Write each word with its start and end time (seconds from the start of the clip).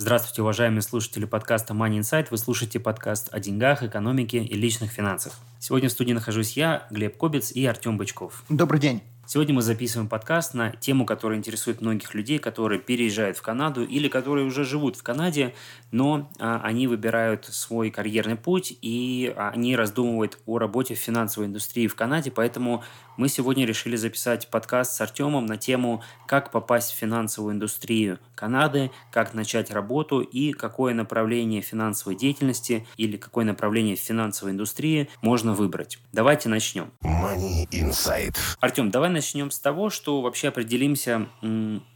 Здравствуйте, 0.00 0.42
уважаемые 0.42 0.82
слушатели 0.82 1.24
подкаста 1.24 1.74
Money 1.74 1.98
Insight. 1.98 2.28
Вы 2.30 2.38
слушаете 2.38 2.78
подкаст 2.78 3.30
о 3.32 3.40
деньгах, 3.40 3.82
экономике 3.82 4.38
и 4.38 4.54
личных 4.54 4.92
финансах. 4.92 5.32
Сегодня 5.58 5.88
в 5.88 5.92
студии 5.92 6.12
нахожусь 6.12 6.52
я, 6.52 6.86
Глеб 6.90 7.16
Кобец 7.16 7.50
и 7.50 7.66
Артем 7.66 7.96
Бычков. 7.96 8.44
Добрый 8.48 8.80
день. 8.80 9.02
Сегодня 9.26 9.56
мы 9.56 9.60
записываем 9.60 10.08
подкаст 10.08 10.54
на 10.54 10.70
тему, 10.70 11.04
которая 11.04 11.36
интересует 11.36 11.80
многих 11.80 12.14
людей, 12.14 12.38
которые 12.38 12.80
переезжают 12.80 13.36
в 13.36 13.42
Канаду 13.42 13.84
или 13.84 14.06
которые 14.06 14.46
уже 14.46 14.64
живут 14.64 14.94
в 14.94 15.02
Канаде, 15.02 15.52
но 15.90 16.30
а, 16.38 16.60
они 16.62 16.86
выбирают 16.86 17.44
свой 17.46 17.90
карьерный 17.90 18.36
путь 18.36 18.78
и 18.80 19.34
они 19.36 19.74
раздумывают 19.74 20.38
о 20.46 20.58
работе 20.58 20.94
в 20.94 20.98
финансовой 20.98 21.48
индустрии 21.48 21.88
в 21.88 21.96
Канаде, 21.96 22.30
поэтому 22.30 22.84
мы 23.18 23.28
сегодня 23.28 23.66
решили 23.66 23.96
записать 23.96 24.48
подкаст 24.48 24.92
с 24.92 25.00
Артемом 25.00 25.44
на 25.44 25.56
тему 25.56 26.02
«Как 26.28 26.52
попасть 26.52 26.92
в 26.92 26.94
финансовую 26.94 27.52
индустрию 27.52 28.20
Канады», 28.36 28.92
«Как 29.10 29.34
начать 29.34 29.72
работу» 29.72 30.20
и 30.20 30.52
какое 30.52 30.94
направление 30.94 31.60
финансовой 31.60 32.16
деятельности 32.16 32.86
или 32.96 33.16
какое 33.16 33.44
направление 33.44 33.96
в 33.96 34.00
финансовой 34.00 34.52
индустрии 34.52 35.08
можно 35.20 35.52
выбрать. 35.52 35.98
Давайте 36.12 36.48
начнем. 36.48 36.92
Money 37.02 37.68
Insight. 37.72 38.36
Артем, 38.60 38.90
давай 38.92 39.10
начнем 39.10 39.50
с 39.50 39.58
того, 39.58 39.90
что 39.90 40.20
вообще 40.20 40.48
определимся, 40.48 41.26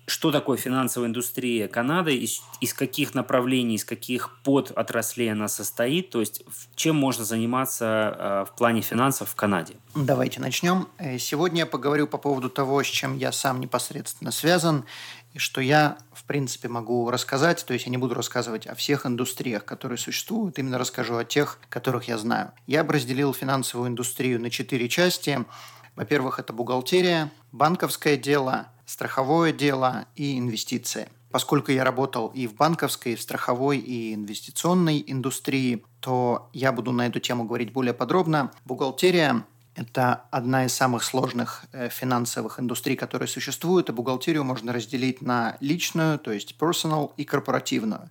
что 0.06 0.32
такое 0.32 0.58
финансовая 0.58 1.08
индустрия 1.08 1.68
Канады, 1.68 2.16
из, 2.16 2.42
из 2.60 2.74
каких 2.74 3.14
направлений, 3.14 3.76
из 3.76 3.84
каких 3.84 4.42
подотраслей 4.42 5.30
она 5.30 5.46
состоит, 5.46 6.10
то 6.10 6.20
есть 6.20 6.42
чем 6.74 6.96
можно 6.96 7.24
заниматься 7.24 8.16
э, 8.18 8.44
в 8.50 8.56
плане 8.56 8.80
финансов 8.80 9.30
в 9.30 9.34
Канаде. 9.36 9.74
Давайте 9.94 10.40
начнем. 10.40 10.88
Сегодня 11.18 11.60
я 11.60 11.66
поговорю 11.66 12.06
по 12.06 12.18
поводу 12.18 12.50
того, 12.50 12.82
с 12.82 12.86
чем 12.86 13.16
я 13.16 13.32
сам 13.32 13.60
непосредственно 13.60 14.30
связан, 14.30 14.84
и 15.32 15.38
что 15.38 15.60
я, 15.60 15.98
в 16.12 16.24
принципе, 16.24 16.68
могу 16.68 17.10
рассказать. 17.10 17.64
То 17.64 17.72
есть 17.72 17.86
я 17.86 17.90
не 17.90 17.98
буду 17.98 18.14
рассказывать 18.14 18.66
о 18.66 18.74
всех 18.74 19.06
индустриях, 19.06 19.64
которые 19.64 19.98
существуют, 19.98 20.58
именно 20.58 20.78
расскажу 20.78 21.16
о 21.16 21.24
тех, 21.24 21.58
которых 21.68 22.08
я 22.08 22.18
знаю. 22.18 22.52
Я 22.66 22.84
бы 22.84 22.94
разделил 22.94 23.32
финансовую 23.32 23.88
индустрию 23.88 24.40
на 24.40 24.50
четыре 24.50 24.88
части– 24.88 25.44
во-первых, 25.94 26.38
это 26.38 26.52
бухгалтерия, 26.52 27.30
банковское 27.52 28.16
дело, 28.16 28.68
страховое 28.86 29.52
дело 29.52 30.06
и 30.16 30.38
инвестиции. 30.38 31.08
Поскольку 31.30 31.70
я 31.70 31.84
работал 31.84 32.28
и 32.28 32.46
в 32.46 32.54
банковской, 32.54 33.12
и 33.12 33.16
в 33.16 33.22
страховой, 33.22 33.78
и 33.78 34.14
инвестиционной 34.14 35.02
индустрии, 35.06 35.84
то 36.00 36.50
я 36.52 36.72
буду 36.72 36.92
на 36.92 37.06
эту 37.06 37.20
тему 37.20 37.44
говорить 37.44 37.72
более 37.72 37.94
подробно. 37.94 38.52
Бухгалтерия– 38.64 39.44
это 39.74 40.24
одна 40.30 40.66
из 40.66 40.74
самых 40.74 41.02
сложных 41.02 41.64
э, 41.72 41.88
финансовых 41.88 42.60
индустрий, 42.60 42.96
которые 42.96 43.28
существуют, 43.28 43.88
и 43.88 43.92
бухгалтерию 43.92 44.44
можно 44.44 44.72
разделить 44.72 45.22
на 45.22 45.56
личную, 45.60 46.18
то 46.18 46.32
есть 46.32 46.56
personal, 46.58 47.12
и 47.16 47.24
корпоративную. 47.24 48.10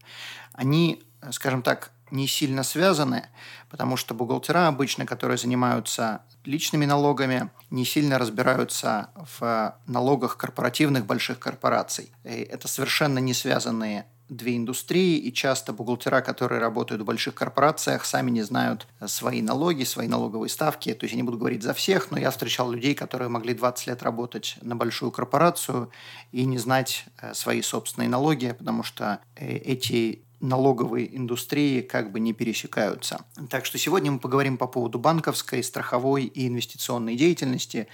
Они, 0.54 1.04
э, 1.22 1.32
скажем 1.32 1.62
так, 1.62 1.92
не 2.10 2.28
сильно 2.28 2.64
связаны, 2.64 3.30
потому 3.70 3.96
что 3.96 4.14
бухгалтера 4.14 4.68
обычно, 4.68 5.06
которые 5.06 5.38
занимаются 5.38 6.24
личными 6.44 6.86
налогами, 6.86 7.50
не 7.70 7.86
сильно 7.86 8.20
разбираются 8.20 9.10
в 9.40 9.76
налогах 9.88 10.36
корпоративных 10.38 11.06
больших 11.06 11.40
корпораций. 11.40 12.12
И 12.26 12.30
это 12.30 12.68
совершенно 12.68 13.20
не 13.20 13.34
связанные 13.34 14.08
две 14.32 14.56
индустрии, 14.56 15.18
и 15.18 15.32
часто 15.34 15.74
бухгалтера, 15.74 16.22
которые 16.22 16.62
работают 16.62 17.02
в 17.02 17.06
больших 17.06 17.36
корпорациях, 17.36 18.06
сами 18.06 18.32
не 18.32 18.42
знают 18.42 18.88
свои 19.06 19.42
налоги, 19.42 19.84
свои 19.84 20.08
налоговые 20.08 20.50
ставки. 20.50 20.94
То 20.94 21.04
есть 21.04 21.14
я 21.14 21.18
не 21.18 21.24
буду 21.24 21.38
говорить 21.38 21.64
за 21.64 21.74
всех, 21.74 22.12
но 22.12 22.18
я 22.18 22.32
встречал 22.32 22.72
людей, 22.72 22.96
которые 22.96 23.28
могли 23.28 23.54
20 23.54 23.88
лет 23.88 24.02
работать 24.02 24.56
на 24.62 24.76
большую 24.76 25.12
корпорацию 25.12 25.92
и 26.32 26.46
не 26.46 26.58
знать 26.58 27.06
э, 27.22 27.34
свои 27.34 27.62
собственные 27.62 28.10
налоги, 28.10 28.56
потому 28.58 28.84
что 28.84 29.20
э, 29.36 29.58
эти 29.58 30.24
налоговой 30.42 31.10
индустрии 31.12 31.82
как 31.82 32.12
бы 32.12 32.20
не 32.20 32.34
пересекаются. 32.34 33.26
Так 33.50 33.66
что 33.66 33.78
сегодня 33.78 34.12
мы 34.12 34.20
поговорим 34.20 34.58
по 34.58 34.68
поводу 34.68 34.98
банковской, 34.98 35.64
страховой 35.64 36.26
и 36.26 36.48
инвестиционной 36.48 37.16
деятельности, 37.16 37.88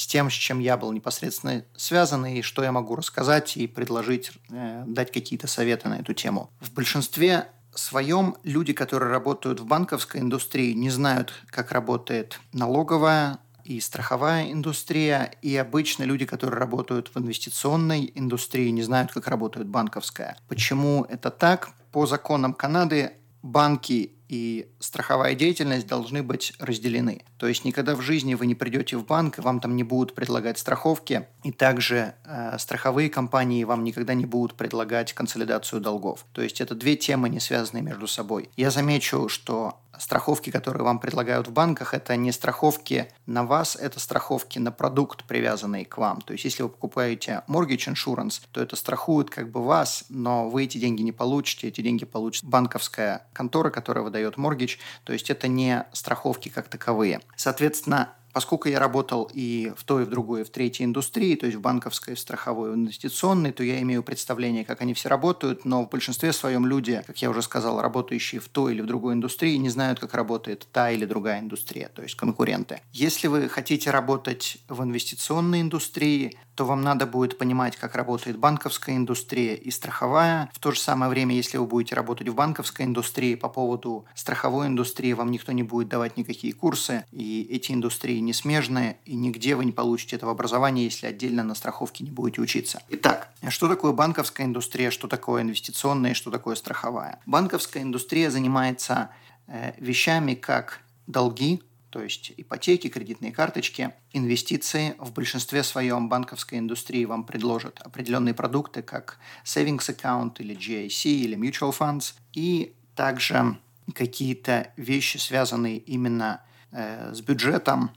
с 0.00 0.06
тем, 0.06 0.30
с 0.30 0.32
чем 0.32 0.60
я 0.60 0.78
был 0.78 0.92
непосредственно 0.92 1.62
связан, 1.76 2.24
и 2.24 2.40
что 2.40 2.62
я 2.62 2.72
могу 2.72 2.96
рассказать 2.96 3.58
и 3.58 3.66
предложить, 3.66 4.32
э, 4.48 4.84
дать 4.86 5.12
какие-то 5.12 5.46
советы 5.46 5.90
на 5.90 5.98
эту 6.00 6.14
тему. 6.14 6.50
В 6.58 6.72
большинстве 6.72 7.48
своем 7.74 8.34
люди, 8.42 8.72
которые 8.72 9.10
работают 9.10 9.60
в 9.60 9.66
банковской 9.66 10.22
индустрии, 10.22 10.72
не 10.72 10.88
знают, 10.88 11.34
как 11.50 11.70
работает 11.72 12.40
налоговая 12.54 13.40
и 13.64 13.78
страховая 13.78 14.50
индустрия, 14.50 15.34
и 15.42 15.54
обычно 15.54 16.04
люди, 16.04 16.24
которые 16.24 16.58
работают 16.58 17.10
в 17.14 17.18
инвестиционной 17.18 18.10
индустрии, 18.14 18.70
не 18.70 18.82
знают, 18.82 19.12
как 19.12 19.28
работает 19.28 19.68
банковская. 19.68 20.38
Почему 20.48 21.04
это 21.10 21.30
так? 21.30 21.74
по 21.92 22.06
законам 22.06 22.54
Канады 22.54 23.14
банки 23.42 24.12
и 24.30 24.70
страховая 24.78 25.34
деятельность 25.34 25.88
должны 25.88 26.22
быть 26.22 26.52
разделены. 26.60 27.24
То 27.36 27.48
есть 27.48 27.64
никогда 27.64 27.96
в 27.96 28.00
жизни 28.00 28.34
вы 28.34 28.46
не 28.46 28.54
придете 28.54 28.96
в 28.96 29.04
банк, 29.04 29.38
и 29.38 29.40
вам 29.40 29.58
там 29.58 29.74
не 29.74 29.82
будут 29.82 30.14
предлагать 30.14 30.56
страховки, 30.56 31.26
и 31.42 31.50
также 31.50 32.14
э, 32.24 32.56
страховые 32.58 33.10
компании 33.10 33.64
вам 33.64 33.82
никогда 33.82 34.14
не 34.14 34.26
будут 34.26 34.56
предлагать 34.56 35.12
консолидацию 35.14 35.80
долгов. 35.80 36.24
То 36.32 36.42
есть 36.42 36.60
это 36.60 36.76
две 36.76 36.94
темы, 36.94 37.28
не 37.28 37.40
связанные 37.40 37.82
между 37.82 38.06
собой. 38.06 38.50
Я 38.56 38.70
замечу, 38.70 39.28
что 39.28 39.80
страховки, 40.00 40.50
которые 40.50 40.82
вам 40.82 40.98
предлагают 40.98 41.48
в 41.48 41.52
банках, 41.52 41.94
это 41.94 42.16
не 42.16 42.32
страховки 42.32 43.08
на 43.26 43.44
вас, 43.44 43.76
это 43.76 44.00
страховки 44.00 44.58
на 44.58 44.72
продукт, 44.72 45.24
привязанный 45.24 45.84
к 45.84 45.98
вам. 45.98 46.20
То 46.20 46.32
есть, 46.32 46.44
если 46.44 46.62
вы 46.62 46.68
покупаете 46.68 47.42
mortgage 47.48 47.92
insurance, 47.92 48.40
то 48.52 48.60
это 48.60 48.76
страхует 48.76 49.30
как 49.30 49.50
бы 49.50 49.62
вас, 49.62 50.04
но 50.08 50.48
вы 50.48 50.64
эти 50.64 50.78
деньги 50.78 51.02
не 51.02 51.12
получите, 51.12 51.68
эти 51.68 51.80
деньги 51.80 52.04
получит 52.04 52.44
банковская 52.44 53.26
контора, 53.32 53.70
которая 53.70 54.04
выдает 54.04 54.19
mortgage, 54.28 54.78
то 55.04 55.12
есть 55.12 55.30
это 55.30 55.48
не 55.48 55.84
страховки 55.92 56.48
как 56.48 56.68
таковые. 56.68 57.20
Соответственно, 57.36 58.14
Поскольку 58.32 58.68
я 58.68 58.78
работал 58.78 59.28
и 59.32 59.72
в 59.76 59.82
той, 59.84 60.02
и 60.02 60.06
в 60.06 60.08
другой, 60.08 60.42
и 60.42 60.44
в 60.44 60.50
третьей 60.50 60.86
индустрии, 60.86 61.34
то 61.34 61.46
есть 61.46 61.58
в 61.58 61.60
банковской, 61.60 62.14
в 62.14 62.20
страховой, 62.20 62.70
в 62.70 62.74
инвестиционной, 62.74 63.50
то 63.50 63.64
я 63.64 63.80
имею 63.82 64.02
представление, 64.02 64.64
как 64.64 64.82
они 64.82 64.94
все 64.94 65.08
работают, 65.08 65.64
но 65.64 65.84
в 65.84 65.88
большинстве 65.88 66.32
своем 66.32 66.66
люди, 66.66 67.02
как 67.06 67.20
я 67.22 67.30
уже 67.30 67.42
сказал, 67.42 67.80
работающие 67.80 68.40
в 68.40 68.48
той 68.48 68.74
или 68.74 68.82
в 68.82 68.86
другой 68.86 69.14
индустрии, 69.14 69.56
не 69.56 69.68
знают, 69.68 69.98
как 69.98 70.14
работает 70.14 70.68
та 70.70 70.90
или 70.90 71.04
другая 71.06 71.40
индустрия, 71.40 71.88
то 71.88 72.02
есть 72.02 72.14
конкуренты. 72.14 72.82
Если 72.92 73.26
вы 73.26 73.48
хотите 73.48 73.90
работать 73.90 74.58
в 74.68 74.82
инвестиционной 74.82 75.62
индустрии, 75.62 76.36
то 76.60 76.66
вам 76.66 76.82
надо 76.82 77.06
будет 77.06 77.38
понимать, 77.38 77.74
как 77.76 77.96
работает 77.96 78.36
банковская 78.36 78.94
индустрия 78.94 79.54
и 79.54 79.70
страховая. 79.70 80.50
В 80.52 80.58
то 80.58 80.72
же 80.72 80.78
самое 80.78 81.10
время, 81.10 81.34
если 81.34 81.56
вы 81.56 81.64
будете 81.64 81.94
работать 81.94 82.28
в 82.28 82.34
банковской 82.34 82.84
индустрии 82.84 83.34
по 83.34 83.48
поводу 83.48 84.04
страховой 84.14 84.66
индустрии, 84.66 85.14
вам 85.14 85.30
никто 85.30 85.52
не 85.52 85.62
будет 85.62 85.88
давать 85.88 86.18
никакие 86.18 86.52
курсы, 86.52 87.06
и 87.12 87.48
эти 87.50 87.72
индустрии 87.72 88.18
не 88.18 88.34
смежные, 88.34 88.98
и 89.06 89.16
нигде 89.16 89.54
вы 89.54 89.64
не 89.64 89.72
получите 89.72 90.16
этого 90.16 90.32
образования, 90.32 90.84
если 90.84 91.06
отдельно 91.06 91.44
на 91.44 91.54
страховке 91.54 92.04
не 92.04 92.10
будете 92.10 92.42
учиться. 92.42 92.82
Итак, 92.90 93.30
что 93.48 93.66
такое 93.66 93.92
банковская 93.92 94.44
индустрия, 94.44 94.90
что 94.90 95.08
такое 95.08 95.40
инвестиционная, 95.40 96.12
что 96.12 96.30
такое 96.30 96.56
страховая? 96.56 97.20
Банковская 97.24 97.80
индустрия 97.80 98.30
занимается 98.30 99.08
э, 99.46 99.72
вещами, 99.78 100.34
как 100.34 100.82
долги, 101.06 101.62
то 101.90 102.02
есть 102.02 102.32
ипотеки, 102.36 102.88
кредитные 102.88 103.32
карточки, 103.32 103.92
инвестиции. 104.12 104.94
В 104.98 105.12
большинстве 105.12 105.62
своем 105.62 106.08
банковской 106.08 106.58
индустрии 106.58 107.04
вам 107.04 107.24
предложат 107.24 107.80
определенные 107.80 108.32
продукты, 108.32 108.82
как 108.82 109.18
savings 109.44 109.88
account 109.88 110.36
или 110.38 110.56
GIC 110.56 111.10
или 111.10 111.36
mutual 111.36 111.76
funds, 111.76 112.14
и 112.32 112.74
также 112.94 113.58
какие-то 113.94 114.72
вещи, 114.76 115.16
связанные 115.16 115.78
именно 115.78 116.42
э, 116.70 117.12
с 117.12 117.20
бюджетом, 117.20 117.90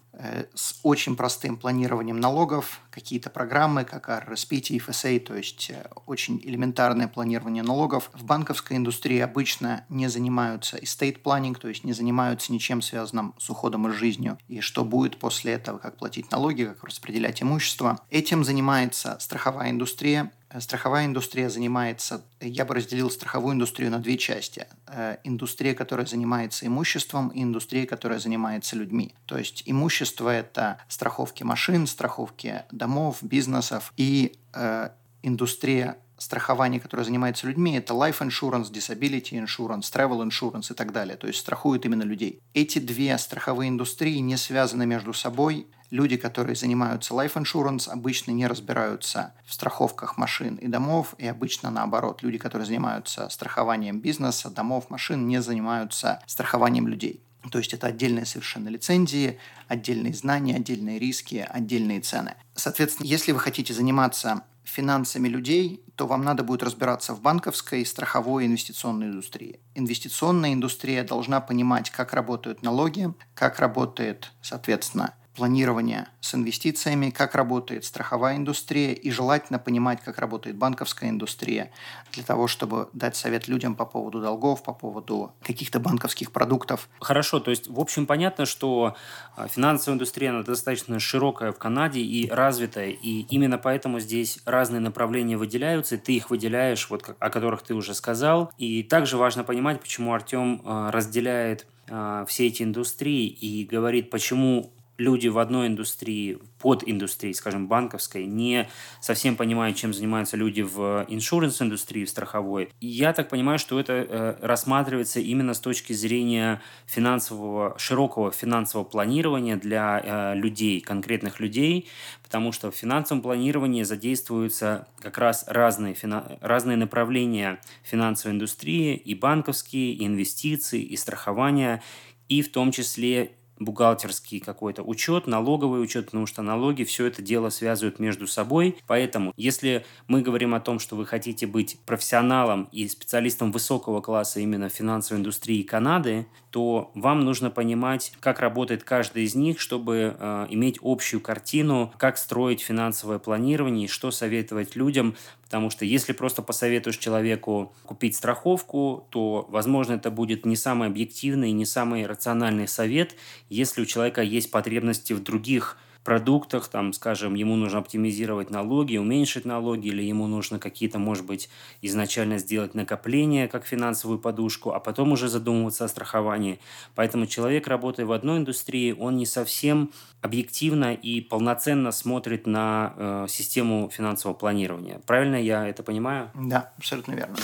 с 0.54 0.80
очень 0.84 1.16
простым 1.16 1.58
планированием 1.58 2.20
налогов, 2.20 2.82
какие-то 2.92 3.30
программы, 3.30 3.84
как 3.84 4.10
RRSP, 4.10 4.62
TFSA, 4.62 5.20
то 5.20 5.36
есть 5.36 5.72
э, 5.72 5.88
очень 6.06 6.40
элементарное 6.44 7.08
планирование 7.08 7.64
налогов. 7.64 8.12
В 8.14 8.24
банковской 8.24 8.78
индустрии 8.78 9.20
обычно 9.20 9.86
не 9.90 10.08
занимаются 10.08 10.78
estate 10.78 11.22
planning, 11.24 11.56
то 11.60 11.68
есть 11.68 11.84
не 11.84 11.94
занимаются 11.94 12.54
ничем 12.54 12.84
связанным 12.84 13.34
с 13.40 13.50
уходом 13.50 13.88
из 13.88 13.96
жизни 13.96 14.38
и 14.48 14.62
что 14.62 14.86
будет 14.86 15.18
после 15.18 15.54
этого, 15.54 15.80
как 15.80 15.98
платить 15.98 16.32
налоги, 16.32 16.66
как 16.66 16.84
распределять 16.84 17.42
имущество. 17.42 18.00
Этим 18.12 18.44
занимается 18.44 19.18
страховая 19.20 19.72
индустрия, 19.72 20.32
страховая 20.60 21.06
индустрия 21.06 21.50
занимается, 21.50 22.24
я 22.40 22.66
бы 22.66 22.76
разделил 22.76 23.10
страховую 23.10 23.56
индустрию 23.56 23.92
на 23.92 24.00
две 24.00 24.18
части. 24.18 24.68
Э, 24.88 25.18
индустрия, 25.24 25.74
которая 25.74 26.06
занимается 26.06 26.68
имуществом, 26.68 27.30
и 27.30 27.44
индустрия, 27.44 27.86
которая 27.86 28.20
занимается 28.20 28.76
людьми. 28.76 29.16
То 29.26 29.38
есть 29.38 29.64
имущество– 29.66 30.30
это 30.34 30.80
страховки 30.88 31.44
машин, 31.44 31.88
страховки 31.88 32.64
домов, 32.72 33.18
бизнесов 33.22 33.94
и 33.98 34.38
э, 34.54 34.90
индустрия 35.24 35.98
страхование, 36.24 36.80
которое 36.80 37.04
занимается 37.04 37.48
людьми, 37.48 37.76
это 37.76 37.94
life 37.94 38.20
insurance, 38.20 38.72
disability 38.72 39.34
insurance, 39.34 39.92
travel 39.92 40.26
insurance 40.26 40.72
и 40.72 40.76
так 40.76 40.92
далее. 40.92 41.18
То 41.18 41.28
есть 41.28 41.40
страхуют 41.40 41.86
именно 41.86 42.04
людей. 42.04 42.40
Эти 42.54 42.80
две 42.80 43.18
страховые 43.18 43.70
индустрии 43.70 44.18
не 44.18 44.38
связаны 44.38 44.86
между 44.86 45.14
собой. 45.14 45.68
Люди, 45.94 46.18
которые 46.18 46.56
занимаются 46.56 47.14
life 47.14 47.36
insurance, 47.36 47.88
обычно 47.88 48.32
не 48.32 48.48
разбираются 48.48 49.36
в 49.46 49.54
страховках 49.54 50.18
машин 50.18 50.56
и 50.56 50.68
домов, 50.68 51.14
и 51.20 51.28
обычно 51.28 51.70
наоборот. 51.70 52.24
Люди, 52.24 52.40
которые 52.40 52.66
занимаются 52.66 53.30
страхованием 53.30 54.00
бизнеса, 54.00 54.50
домов, 54.50 54.90
машин, 54.90 55.28
не 55.28 55.40
занимаются 55.40 56.20
страхованием 56.26 56.88
людей. 56.88 57.22
То 57.52 57.60
есть 57.60 57.76
это 57.76 57.86
отдельные 57.86 58.26
совершенно 58.26 58.70
лицензии, 58.70 59.38
отдельные 59.68 60.16
знания, 60.16 60.56
отдельные 60.56 60.98
риски, 60.98 61.46
отдельные 61.48 62.02
цены. 62.02 62.34
Соответственно, 62.56 63.06
если 63.06 63.32
вы 63.32 63.38
хотите 63.38 63.76
заниматься 63.76 64.42
финансами 64.64 65.28
людей, 65.28 65.84
то 65.96 66.08
вам 66.08 66.24
надо 66.24 66.44
будет 66.44 66.64
разбираться 66.64 67.14
в 67.14 67.22
банковской, 67.22 67.86
страховой 67.86 68.46
и 68.46 68.48
инвестиционной 68.48 69.10
индустрии. 69.10 69.60
Инвестиционная 69.76 70.54
индустрия 70.54 71.04
должна 71.04 71.40
понимать, 71.40 71.92
как 71.92 72.14
работают 72.14 72.64
налоги, 72.64 73.14
как 73.36 73.60
работает, 73.60 74.32
соответственно, 74.42 75.14
планирования 75.36 76.10
с 76.22 76.36
инвестициями, 76.36 77.10
как 77.10 77.36
работает 77.36 77.86
страховая 77.86 78.38
индустрия 78.38 78.94
и 78.94 79.10
желательно 79.10 79.60
понимать, 79.60 80.02
как 80.02 80.20
работает 80.20 80.56
банковская 80.56 81.10
индустрия 81.10 81.72
для 82.12 82.24
того, 82.24 82.48
чтобы 82.48 82.90
дать 82.94 83.16
совет 83.16 83.48
людям 83.48 83.76
по 83.76 83.86
поводу 83.86 84.22
долгов, 84.22 84.64
по 84.64 84.74
поводу 84.74 85.34
каких-то 85.42 85.80
банковских 85.80 86.32
продуктов. 86.32 86.88
Хорошо, 87.00 87.40
то 87.40 87.52
есть, 87.52 87.68
в 87.68 87.80
общем, 87.80 88.06
понятно, 88.06 88.46
что 88.46 88.96
а, 89.36 89.48
финансовая 89.48 89.96
индустрия 89.96 90.30
она 90.30 90.44
достаточно 90.44 91.00
широкая 91.00 91.52
в 91.52 91.58
Канаде 91.58 92.02
и 92.02 92.30
развитая, 92.30 92.90
и 92.90 93.22
именно 93.30 93.58
поэтому 93.58 94.00
здесь 94.00 94.40
разные 94.46 94.82
направления 94.82 95.38
выделяются, 95.38 95.96
и 95.96 95.98
ты 95.98 96.14
их 96.14 96.30
выделяешь, 96.30 96.90
вот 96.90 97.16
о 97.18 97.30
которых 97.30 97.64
ты 97.64 97.74
уже 97.74 97.94
сказал. 97.96 98.52
И 98.58 98.84
также 98.84 99.18
важно 99.18 99.44
понимать, 99.44 99.82
почему 99.82 100.14
Артем 100.14 100.62
а, 100.64 100.92
разделяет 100.92 101.66
а, 101.90 102.26
все 102.26 102.48
эти 102.48 102.64
индустрии 102.64 103.28
и 103.28 103.66
говорит, 103.66 104.10
почему 104.10 104.72
люди 104.98 105.28
в 105.28 105.40
одной 105.40 105.68
индустрии, 105.68 106.38
под 106.60 106.84
индустрией, 106.86 107.34
скажем, 107.34 107.68
банковской, 107.68 108.26
не 108.26 108.70
совсем 109.02 109.36
понимают, 109.36 109.76
чем 109.76 109.94
занимаются 109.94 110.38
люди 110.38 110.62
в 110.62 111.06
иншуранс-индустрии, 111.10 112.06
в 112.06 112.10
страховой. 112.10 112.70
И 112.80 112.88
я 112.88 113.14
так 113.14 113.30
понимаю, 113.30 113.60
что 113.60 113.80
это 113.80 113.94
э, 113.94 114.36
рассматривается 114.42 115.20
именно 115.20 115.54
с 115.54 115.60
точки 115.60 115.94
зрения 115.94 116.62
финансового, 116.86 117.78
широкого 117.78 118.32
финансового 118.32 118.88
планирования 118.88 119.58
для 119.58 120.02
э, 120.04 120.36
людей, 120.36 120.80
конкретных 120.80 121.40
людей, 121.40 121.90
потому 122.24 122.52
что 122.52 122.72
в 122.72 122.76
финансовом 122.76 123.22
планировании 123.22 123.84
задействуются 123.84 124.88
как 125.00 125.18
раз 125.18 125.46
разные, 125.48 125.96
фина... 125.96 126.38
разные 126.42 126.78
направления 126.78 127.60
финансовой 127.84 128.36
индустрии, 128.36 128.96
и 128.96 129.16
банковские, 129.16 129.94
и 129.94 130.06
инвестиции, 130.06 130.82
и 130.82 130.96
страхование, 130.96 131.82
и 132.30 132.42
в 132.42 132.52
том 132.52 132.72
числе 132.72 133.34
бухгалтерский 133.60 134.40
какой-то 134.40 134.84
учет, 134.84 135.28
налоговый 135.28 135.84
учет, 135.84 136.06
потому 136.06 136.26
что 136.26 136.42
налоги 136.42 136.84
все 136.84 137.06
это 137.06 137.22
дело 137.22 137.50
связывают 137.50 138.00
между 138.00 138.28
собой. 138.28 138.78
Поэтому, 138.88 139.34
если 139.38 139.86
мы 140.08 140.22
говорим 140.22 140.54
о 140.56 140.60
том, 140.60 140.80
что 140.80 140.96
вы 140.96 141.06
хотите 141.06 141.48
быть 141.48 141.78
профессионалом 141.86 142.68
и 142.72 142.88
специалистом 142.88 143.52
высокого 143.52 144.02
класса 144.02 144.40
именно 144.40 144.70
финансовой 144.70 145.20
индустрии 145.20 145.64
Канады, 145.64 146.28
то 146.50 146.92
вам 146.94 147.22
нужно 147.22 147.50
понимать, 147.50 148.14
как 148.20 148.40
работает 148.40 148.84
каждый 148.84 149.24
из 149.24 149.34
них, 149.34 149.60
чтобы 149.60 150.16
э, 150.18 150.48
иметь 150.50 150.78
общую 150.84 151.20
картину, 151.20 151.92
как 151.98 152.18
строить 152.18 152.62
финансовое 152.62 153.18
планирование 153.18 153.86
и 153.86 153.90
что 153.90 154.12
советовать 154.12 154.76
людям, 154.76 155.16
потому 155.54 155.70
что 155.70 155.86
если 155.86 156.14
просто 156.14 156.42
посоветуешь 156.42 156.98
человеку 156.98 157.74
купить 157.86 158.16
страховку, 158.16 159.06
то, 159.12 159.46
возможно, 159.50 159.94
это 159.94 160.10
будет 160.10 160.48
не 160.48 160.56
самый 160.56 160.88
объективный 160.88 161.52
не 161.52 161.68
самый 161.68 162.08
рациональный 162.08 162.68
совет, 162.68 163.16
если 163.50 163.84
у 163.84 163.86
человека 163.86 164.24
есть 164.24 164.50
потребности 164.50 165.14
в 165.14 165.22
других 165.22 165.78
продуктах, 166.04 166.68
там, 166.68 166.94
скажем, 166.94 167.36
ему 167.36 167.56
нужно 167.56 167.80
оптимизировать 167.80 168.50
налоги, 168.50 168.98
уменьшить 168.98 169.46
налоги, 169.46 169.88
или 169.88 170.04
ему 170.04 170.28
нужно 170.28 170.60
какие-то, 170.60 171.00
может 171.00 171.26
быть, 171.26 171.50
изначально 171.82 172.38
сделать 172.38 172.76
накопления 172.76 173.48
как 173.48 173.66
финансовую 173.66 174.20
подушку, 174.20 174.74
а 174.74 174.80
потом 174.80 175.14
уже 175.14 175.28
задумываться 175.28 175.86
о 175.86 175.88
страховании. 175.88 176.60
Поэтому 176.96 177.26
человек, 177.26 177.68
работая 177.68 178.06
в 178.06 178.12
одной 178.12 178.40
индустрии, 178.40 178.92
он 178.92 179.18
не 179.18 179.26
совсем 179.26 179.92
объективно 180.22 180.94
и 180.94 181.22
полноценно 181.22 181.92
смотрит 181.92 182.48
на 182.48 182.94
э, 182.96 183.26
систему 183.30 183.90
финансового 183.92 184.36
планирования. 184.36 185.00
Правильно 185.06 185.36
я 185.36 185.68
это 185.68 185.84
понимаю? 185.84 186.32
Да, 186.34 186.72
абсолютно 186.78 187.14
верно. 187.14 187.36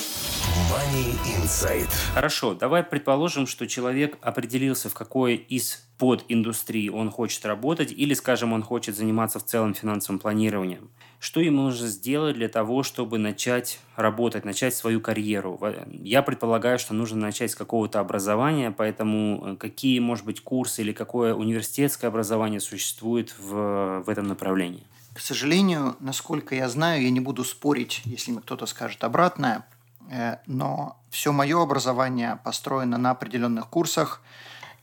Money 0.70 1.18
Insight. 1.38 1.90
Хорошо, 2.14 2.54
давай 2.54 2.84
предположим, 2.84 3.48
что 3.48 3.68
человек 3.68 4.18
определился, 4.22 4.90
в 4.90 4.94
какой 4.94 5.36
из 5.36 5.89
под 6.00 6.24
индустрии 6.30 6.88
он 6.88 7.12
хочет 7.12 7.46
работать, 7.46 7.92
или, 7.92 8.14
скажем, 8.14 8.54
он 8.54 8.64
хочет 8.64 8.96
заниматься 8.96 9.38
в 9.38 9.44
целом 9.44 9.74
финансовым 9.74 10.18
планированием. 10.18 10.90
Что 11.20 11.42
ему 11.42 11.64
нужно 11.64 11.88
сделать 11.88 12.38
для 12.38 12.48
того, 12.48 12.84
чтобы 12.84 13.18
начать 13.18 13.80
работать, 13.98 14.46
начать 14.46 14.74
свою 14.74 15.02
карьеру? 15.02 15.60
Я 15.92 16.22
предполагаю, 16.22 16.80
что 16.80 16.94
нужно 16.94 17.20
начать 17.20 17.52
с 17.52 17.56
какого-то 17.56 18.00
образования, 18.00 18.72
поэтому 18.72 19.42
э, 19.44 19.56
какие, 19.58 20.00
может 20.00 20.24
быть, 20.24 20.42
курсы 20.42 20.84
или 20.84 20.94
какое 20.94 21.36
университетское 21.36 22.10
образование 22.10 22.62
существует 22.62 23.36
в, 23.38 24.02
в 24.06 24.10
этом 24.10 24.26
направлении? 24.28 24.84
К 25.14 25.20
сожалению, 25.20 25.98
насколько 26.00 26.56
я 26.56 26.70
знаю, 26.70 27.04
я 27.04 27.10
не 27.10 27.20
буду 27.20 27.44
спорить, 27.44 28.04
если 28.06 28.32
мне 28.32 28.40
кто-то 28.40 28.68
скажет 28.68 29.04
обратное, 29.04 29.66
э, 30.10 30.38
но 30.46 30.98
все 31.10 31.34
мое 31.34 31.62
образование 31.62 32.40
построено 32.46 32.98
на 32.98 33.12
определенных 33.12 33.68
курсах, 33.68 34.22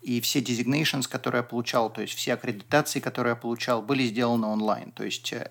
и 0.06 0.20
все 0.20 0.38
designations, 0.38 1.08
которые 1.08 1.40
я 1.40 1.42
получал, 1.42 1.90
то 1.90 2.00
есть 2.00 2.14
все 2.14 2.34
аккредитации, 2.34 3.00
которые 3.00 3.32
я 3.32 3.36
получал, 3.36 3.82
были 3.82 4.06
сделаны 4.06 4.46
онлайн. 4.46 4.92
То 4.92 5.02
есть 5.02 5.32
э, 5.32 5.50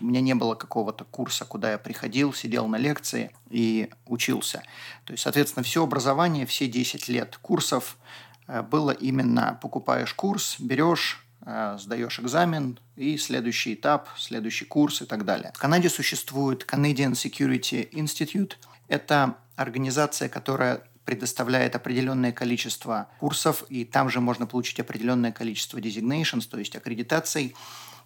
у 0.00 0.04
меня 0.06 0.22
не 0.22 0.34
было 0.34 0.54
какого-то 0.54 1.04
курса, 1.04 1.44
куда 1.44 1.72
я 1.72 1.78
приходил, 1.78 2.32
сидел 2.32 2.66
на 2.68 2.76
лекции 2.76 3.32
и 3.50 3.90
учился. 4.06 4.62
То 5.04 5.12
есть, 5.12 5.22
соответственно, 5.22 5.62
все 5.62 5.84
образование, 5.84 6.46
все 6.46 6.68
10 6.68 7.08
лет 7.08 7.36
курсов 7.36 7.98
э, 8.46 8.62
было 8.62 8.92
именно 8.92 9.58
покупаешь 9.60 10.14
курс, 10.14 10.56
берешь, 10.58 11.22
э, 11.44 11.76
сдаешь 11.78 12.18
экзамен 12.18 12.78
и 12.96 13.18
следующий 13.18 13.74
этап, 13.74 14.08
следующий 14.16 14.64
курс 14.64 15.02
и 15.02 15.04
так 15.04 15.26
далее. 15.26 15.52
В 15.54 15.58
Канаде 15.58 15.90
существует 15.90 16.64
Canadian 16.66 17.12
Security 17.12 17.90
Institute. 17.90 18.54
Это 18.88 19.36
организация, 19.56 20.30
которая 20.30 20.82
предоставляет 21.04 21.74
определенное 21.76 22.32
количество 22.32 23.08
курсов, 23.18 23.64
и 23.68 23.84
там 23.84 24.08
же 24.08 24.20
можно 24.20 24.46
получить 24.46 24.80
определенное 24.80 25.32
количество 25.32 25.78
designations, 25.78 26.48
то 26.48 26.58
есть 26.58 26.76
аккредитаций. 26.76 27.54